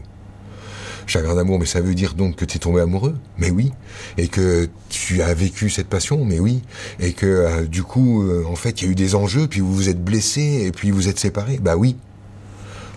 [1.07, 3.15] Chagrin d'amour, mais ça veut dire donc que tu es tombé amoureux?
[3.37, 3.71] Mais oui.
[4.17, 6.25] Et que tu as vécu cette passion?
[6.25, 6.61] Mais oui.
[6.99, 9.61] Et que euh, du coup, euh, en fait, il y a eu des enjeux, puis
[9.61, 11.59] vous vous êtes blessés, et puis vous êtes séparés?
[11.59, 11.95] Bah oui.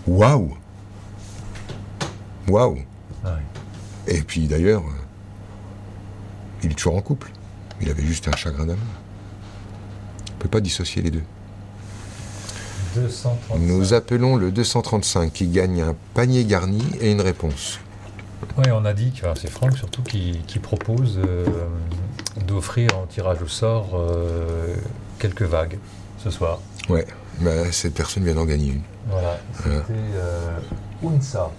[0.07, 0.51] Waouh
[2.47, 2.79] Waouh.
[4.07, 7.31] Et puis d'ailleurs, euh, il est toujours en couple.
[7.81, 8.83] Il avait juste un chagrin d'amour.
[10.35, 11.23] On peut pas dissocier les deux.
[12.95, 13.57] 235.
[13.59, 17.79] Nous appelons le 235 qui gagne un panier garni et une réponse.
[18.57, 21.45] Oui, on a dit que c'est Franck surtout qui, qui propose euh,
[22.47, 24.75] d'offrir en tirage au sort euh,
[25.19, 25.77] quelques vagues
[26.23, 26.59] ce soir.
[26.89, 27.05] Ouais,
[27.39, 28.81] bah, cette personne vient d'en gagner une.
[29.07, 29.85] Voilà, c'était Voilà.
[30.15, 30.59] euh,
[31.15, 31.51] Unsa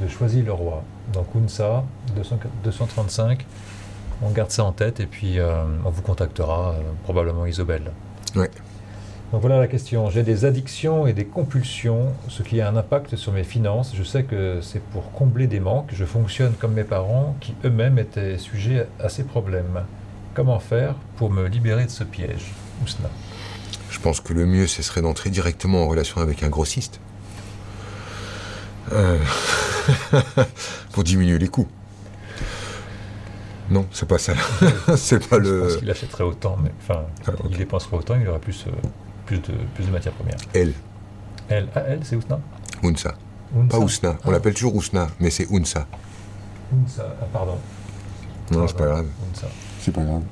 [0.00, 0.82] de Choisy le Roi.
[1.12, 1.84] Donc Unsa
[2.16, 3.46] 200 235.
[4.22, 7.90] On garde ça en tête et puis euh, on vous contactera, euh, probablement Isobel.
[8.36, 8.50] Ouais.
[9.32, 10.10] Donc voilà la question.
[10.10, 13.92] J'ai des addictions et des compulsions, ce qui a un impact sur mes finances.
[13.96, 15.90] Je sais que c'est pour combler des manques.
[15.92, 19.84] Je fonctionne comme mes parents qui eux-mêmes étaient sujets à ces problèmes.
[20.34, 22.52] Comment faire pour me libérer de ce piège?
[22.84, 23.08] Ousna.
[23.90, 27.00] Je pense que le mieux, ce serait d'entrer directement en relation avec un grossiste.
[28.92, 29.18] Euh,
[30.92, 31.68] pour diminuer les coûts.
[33.70, 34.34] Non, c'est pas ça.
[34.96, 35.76] c'est pas Je pense le.
[35.78, 38.70] qu'il achèterait autant, mais enfin, Ah, il dépenserait autant, il aurait plus, euh,
[39.26, 40.36] plus, de, plus de matières premières.
[40.54, 40.72] Elle,
[41.48, 42.38] Elle, ah, elle, c'est Ousna
[42.82, 43.14] Unsa.
[43.56, 43.68] Unsa.
[43.70, 44.16] Pas Ousna.
[44.24, 45.86] On Ah, l'appelle toujours Ousna, mais c'est Unsa.
[46.84, 47.16] Unsa.
[47.20, 47.58] Ah, pardon.
[48.50, 49.06] Non, c'est pas grave.
[49.80, 50.22] C'est pas grave.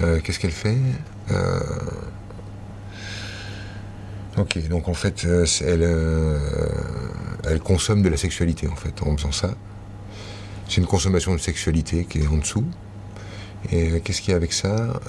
[0.00, 0.78] Euh, Qu'est-ce qu'elle fait?
[1.30, 1.60] Euh,
[4.38, 6.38] Ok, donc en fait, euh, euh,
[7.44, 9.50] elle consomme de la sexualité en fait en faisant ça.
[10.68, 12.64] C'est une consommation de sexualité qui est en dessous.
[13.70, 15.00] Et euh, qu'est-ce qu'il y a avec ça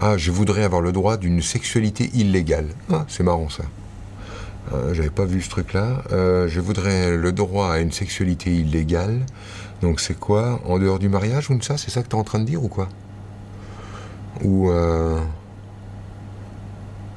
[0.00, 2.68] Ah, je voudrais avoir le droit d'une sexualité illégale.
[2.90, 3.64] Ah, c'est marrant ça.
[4.92, 6.02] J'avais pas vu ce truc-là.
[6.10, 9.20] Je voudrais le droit à une sexualité illégale.
[9.82, 10.62] Donc c'est quoi?
[10.64, 11.76] En dehors du mariage ou de ça?
[11.76, 12.88] C'est ça que tu es en train de dire ou quoi?
[14.42, 14.70] Ou...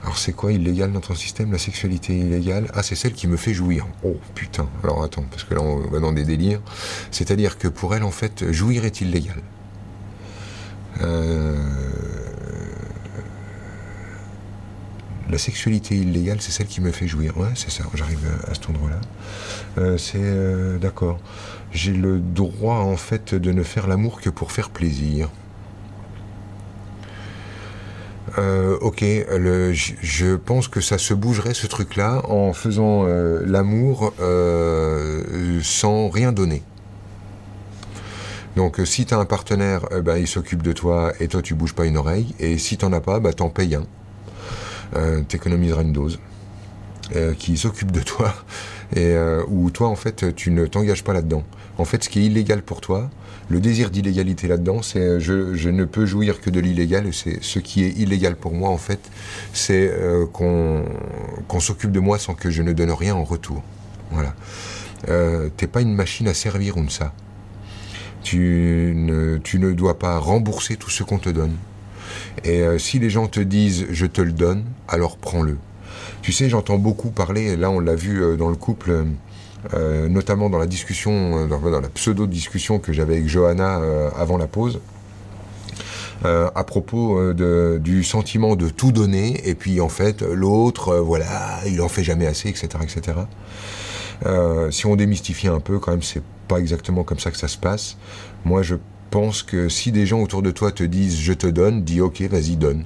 [0.06, 2.70] Alors c'est quoi illégal dans ton système La sexualité illégale?
[2.76, 3.88] Ah c'est celle qui me fait jouir.
[4.04, 4.70] Oh putain.
[4.84, 6.62] Alors attends, parce que là on va dans des délires.
[7.10, 9.42] C'est-à-dire que pour elle en fait, jouir est illégal.
[11.02, 11.56] Euh,
[15.28, 17.36] La sexualité illégale, c'est celle qui me fait jouir.
[17.36, 19.02] Ouais, c'est ça, j'arrive à cet endroit-là.
[19.80, 20.20] Euh, c'est...
[20.22, 21.20] euh, D'accord.
[21.72, 25.32] J'ai le droit, en fait, de ne faire l'amour que pour faire plaisir.
[28.38, 35.60] Euh, ok, je, pense que ça se bougerait ce truc-là en faisant euh, l'amour euh,
[35.62, 36.64] sans rien donner.
[38.56, 41.74] Donc si tu as un partenaire, ben, il s'occupe de toi et toi tu bouges
[41.74, 42.34] pas une oreille.
[42.40, 43.86] Et si t'en as pas, ben, t'en payes un.
[45.28, 46.20] T'économiseras une dose.
[47.38, 48.34] qui s'occupe de toi
[48.96, 49.16] et
[49.50, 51.44] où toi en fait tu ne t'engages pas là-dedans.
[51.78, 53.10] En fait, ce qui est illégal pour toi,
[53.50, 57.14] le désir d'illégalité là-dedans, c'est euh, je, je ne peux jouir que de l'illégal.
[57.14, 59.00] C'est ce qui est illégal pour moi en fait,
[59.54, 60.84] c'est euh, qu'on
[61.48, 63.62] qu'on s'occupe de moi sans que je ne donne rien en retour.
[64.12, 64.34] Voilà.
[65.10, 67.14] Euh, T'es pas une machine à servir ça.
[68.24, 71.56] Tu ne, tu ne dois pas rembourser tout ce qu'on te donne.
[72.44, 75.58] Et euh, si les gens te disent je te le donne, alors prends-le.
[76.22, 79.06] Tu sais, j'entends beaucoup parler, là on l'a vu euh, dans le couple,
[79.74, 84.38] euh, notamment dans la discussion, euh, dans, la pseudo-discussion que j'avais avec Johanna euh, avant
[84.38, 84.80] la pause,
[86.24, 91.88] à propos du sentiment de tout donner, et puis en fait l'autre, voilà, il en
[91.88, 92.68] fait jamais assez, etc.
[92.82, 93.20] etc.
[94.72, 97.58] Si on démystifie un peu, quand même, c'est pas exactement comme ça que ça se
[97.58, 97.98] passe.
[98.44, 98.76] Moi, je
[99.12, 102.22] pense que si des gens autour de toi te disent je te donne, dis ok,
[102.22, 102.86] vas-y, donne.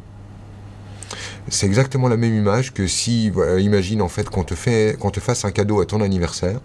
[1.49, 5.51] C'est exactement la même image que si, imagine en fait qu'on te fait, fasse un
[5.51, 6.59] cadeau à ton anniversaire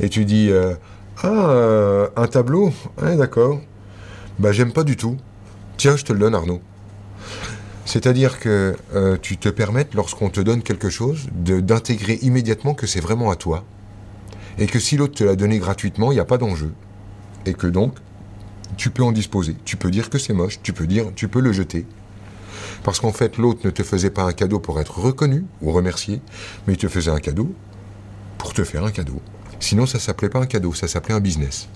[0.00, 0.74] et tu dis euh,
[1.22, 3.60] ah euh, un tableau, ouais, d'accord,
[4.38, 5.16] bah j'aime pas du tout.
[5.76, 6.60] Tiens, je te le donne, Arnaud.
[7.84, 12.86] C'est-à-dire que euh, tu te permettes, lorsqu'on te donne quelque chose, de- d'intégrer immédiatement que
[12.86, 13.64] c'est vraiment à toi.
[14.58, 16.72] Et que si l'autre te l'a donné gratuitement, il n'y a pas d'enjeu.
[17.46, 17.94] Et que donc,
[18.76, 19.56] tu peux en disposer.
[19.64, 21.86] Tu peux dire que c'est moche, tu peux dire, tu peux le jeter.
[22.84, 26.20] Parce qu'en fait, l'autre ne te faisait pas un cadeau pour être reconnu ou remercié,
[26.66, 27.52] mais il te faisait un cadeau
[28.38, 29.20] pour te faire un cadeau.
[29.58, 31.68] Sinon, ça s'appelait pas un cadeau, ça s'appelait un business.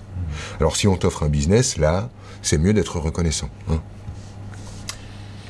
[0.59, 2.09] Alors, si on t'offre un business, là,
[2.43, 3.49] c'est mieux d'être reconnaissant.
[3.69, 3.81] hein.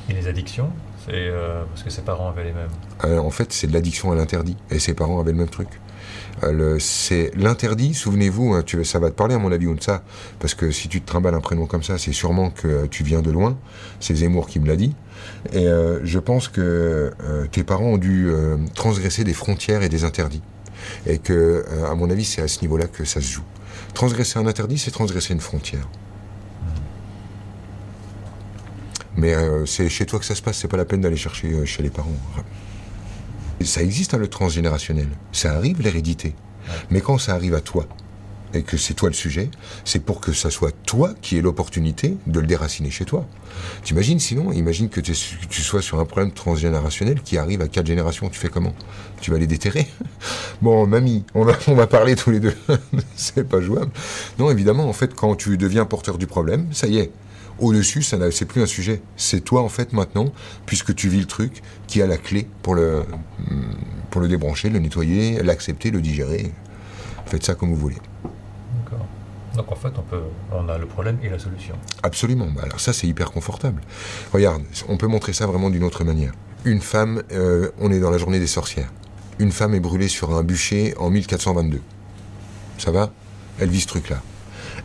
[0.10, 0.72] Et les addictions
[1.06, 2.70] C'est euh, parce que ses parents avaient les mêmes?
[3.04, 4.56] Euh, en fait, c'est de l'addiction à l'interdit.
[4.72, 5.68] Et ses parents avaient le même truc.
[6.44, 10.04] Euh, c'est l'interdit, souvenez-vous, hein, tu, ça va te parler à mon avis, ça,
[10.40, 13.22] parce que si tu te trimbales un prénom comme ça, c'est sûrement que tu viens
[13.22, 13.58] de loin.
[14.00, 14.96] C'est Zemmour qui me l'a dit.
[15.54, 15.68] Et
[16.04, 17.12] je pense que
[17.52, 18.30] tes parents ont dû
[18.76, 20.42] transgresser des frontières et des interdits.
[21.06, 23.44] Et que, à mon avis, c'est à ce niveau-là que ça se joue.
[23.94, 25.88] Transgresser un interdit, c'est transgresser une frontière.
[29.20, 31.52] Mais euh, c'est chez toi que ça se passe, c'est pas la peine d'aller chercher
[31.52, 32.16] euh, chez les parents.
[33.62, 36.36] Ça existe hein, le transgénérationnel, ça arrive l'hérédité.
[36.90, 37.86] Mais quand ça arrive à toi,
[38.54, 39.50] et que c'est toi le sujet,
[39.86, 43.26] c'est pour que ça soit toi qui ait l'opportunité de le déraciner chez toi.
[43.84, 48.30] T'imagines sinon, imagine que tu sois sur un problème transgénérationnel qui arrive à quatre générations,
[48.30, 48.74] tu fais comment?
[49.22, 49.88] Tu vas les déterrer?
[50.62, 52.54] Bon, mamie, on va, on va parler tous les deux,
[53.16, 53.92] c'est pas jouable.
[54.40, 57.12] Non, évidemment, en fait, quand tu deviens porteur du problème, ça y est,
[57.60, 59.02] au-dessus, ça c'est plus un sujet.
[59.16, 60.32] C'est toi, en fait, maintenant,
[60.66, 63.04] puisque tu vis le truc, qui a la clé pour le,
[64.10, 66.52] pour le débrancher, le nettoyer, l'accepter, le digérer.
[67.26, 67.98] Faites ça comme vous voulez.
[69.60, 71.76] Donc en fait, on, peut, a le problème et la solution.
[72.02, 72.48] Absolument.
[72.56, 73.82] Bah, alors ça, c'est hyper confortable.
[74.32, 76.32] Regarde, on peut montrer ça vraiment d'une autre manière.
[76.64, 78.90] Une femme, euh, on est dans la journée des sorcières.
[79.38, 81.82] Une femme est brûlée sur un bûcher en 1422.
[82.78, 83.12] Ça va?
[83.60, 84.22] Elle vit ce truc-là.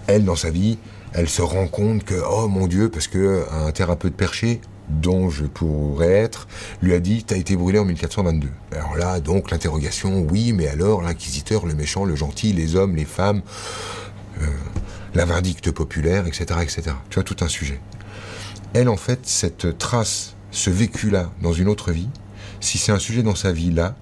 [0.09, 0.78] Elle, dans sa vie,
[1.12, 5.44] elle se rend compte que, oh mon Dieu, parce que un thérapeute perché, dont je
[5.44, 6.48] pourrais être,
[6.82, 8.48] lui a dit T'as été brûlé en 1422.
[8.72, 13.05] Alors là, donc, l'interrogation Oui, mais alors, l'inquisiteur, le méchant, le gentil, les hommes, les
[13.05, 13.42] femmes,
[14.43, 14.47] euh,
[15.15, 16.82] la vindicte populaire, etc., etc.
[17.11, 17.81] Tu vois, tout un sujet.
[18.73, 22.09] Elle, en fait, cette trace, ce vécu-là, dans une autre vie,
[22.61, 23.94] si c'est un sujet dans sa vie là,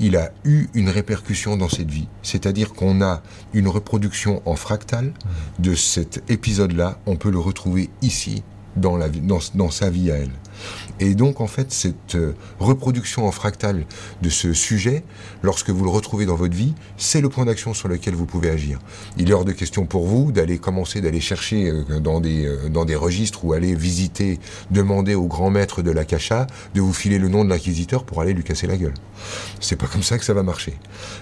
[0.00, 2.08] il a eu une répercussion dans cette vie.
[2.22, 5.62] C'est-à-dire qu'on a une reproduction en fractal mmh.
[5.62, 6.98] de cet épisode-là.
[7.06, 8.42] On peut le retrouver ici,
[8.76, 10.30] dans, la, dans, dans sa vie à elle.
[11.00, 13.84] Et donc, en fait, cette euh, reproduction en fractal
[14.22, 15.04] de ce sujet,
[15.42, 18.50] lorsque vous le retrouvez dans votre vie, c'est le point d'action sur lequel vous pouvez
[18.50, 18.78] agir.
[19.16, 22.68] Il est hors de question pour vous d'aller commencer, d'aller chercher euh, dans des, euh,
[22.68, 27.18] dans des registres ou aller visiter, demander au grand maître de l'Akasha de vous filer
[27.18, 28.94] le nom de l'inquisiteur pour aller lui casser la gueule.
[29.60, 30.74] C'est pas comme ça que ça va marcher.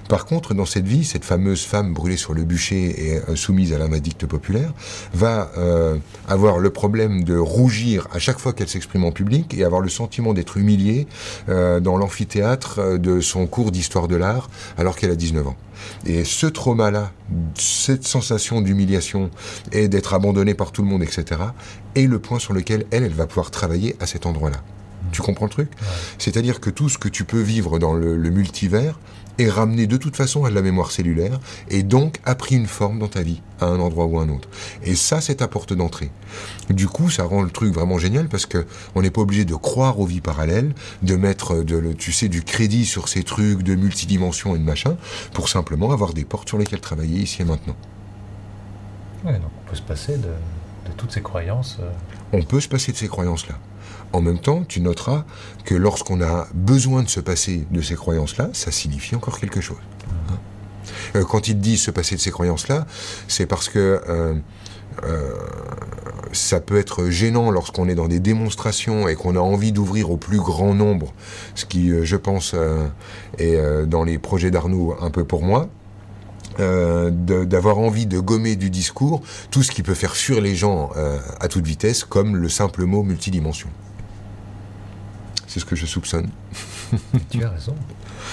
[0.09, 3.79] Par contre, dans cette vie, cette fameuse femme brûlée sur le bûcher et soumise à
[3.79, 4.73] la maledicte populaire
[5.15, 5.51] va
[6.29, 9.89] avoir le problème de rougir à chaque fois qu'elle s'exprime en public et avoir le
[9.89, 11.07] sentiment d'être humiliée
[11.49, 14.49] euh, dans l'amphithéâtre euh, de son cours d'histoire de l'art
[14.79, 15.57] alors qu'elle a 19 ans.
[16.07, 17.13] Et ce trauma-là,
[17.55, 19.31] cette sensation d'humiliation
[19.73, 21.41] et d'être abandonnée par tout le monde, etc.,
[21.95, 24.59] est le point sur lequel elle, elle va pouvoir travailler à cet endroit-là.
[25.13, 25.71] Tu comprends le truc?
[26.19, 28.99] C'est-à-dire que tout ce que tu peux vivre dans le multivers
[29.39, 32.67] est ramené de toute façon à de la mémoire cellulaire et donc a pris une
[32.67, 34.49] forme dans ta vie, à un endroit ou à un autre.
[34.83, 36.11] Et ça, c'est ta porte d'entrée.
[36.71, 39.55] Du coup, ça rend le truc vraiment génial parce que on n'est pas obligé de
[39.55, 43.75] croire aux vies parallèles, de mettre de, tu sais, du crédit sur ces trucs de
[43.75, 44.97] multidimension et de machin,
[45.33, 47.77] pour simplement avoir des portes sur lesquelles travailler ici et maintenant.
[49.25, 51.79] Ouais, donc on peut se passer de, de toutes ces croyances.
[51.81, 51.91] Euh.
[52.33, 53.57] On peut se passer de ces croyances-là.
[54.17, 55.27] En même temps, tu noteras
[55.67, 59.77] que lorsqu'on a besoin de se passer de ces croyances-là, ça signifie encore quelque chose.
[61.15, 62.87] Euh, quand il dit se passer de ces croyances-là,
[63.29, 64.33] c'est parce que euh,
[65.05, 65.35] euh,
[66.33, 70.17] ça peut être gênant lorsqu'on est dans des démonstrations et qu'on a envie d'ouvrir au
[70.17, 71.13] plus grand nombre,
[71.55, 72.55] ce qui, je pense,
[73.37, 75.69] est dans les projets d'Arnaud un peu pour moi.
[76.59, 79.21] d'avoir envie de gommer du discours
[79.51, 80.91] tout ce qui peut faire fuir les gens
[81.39, 83.69] à toute vitesse, comme le simple mot multidimension.
[85.57, 86.29] C'est ce que je soupçonne.
[87.31, 87.75] tu as raison.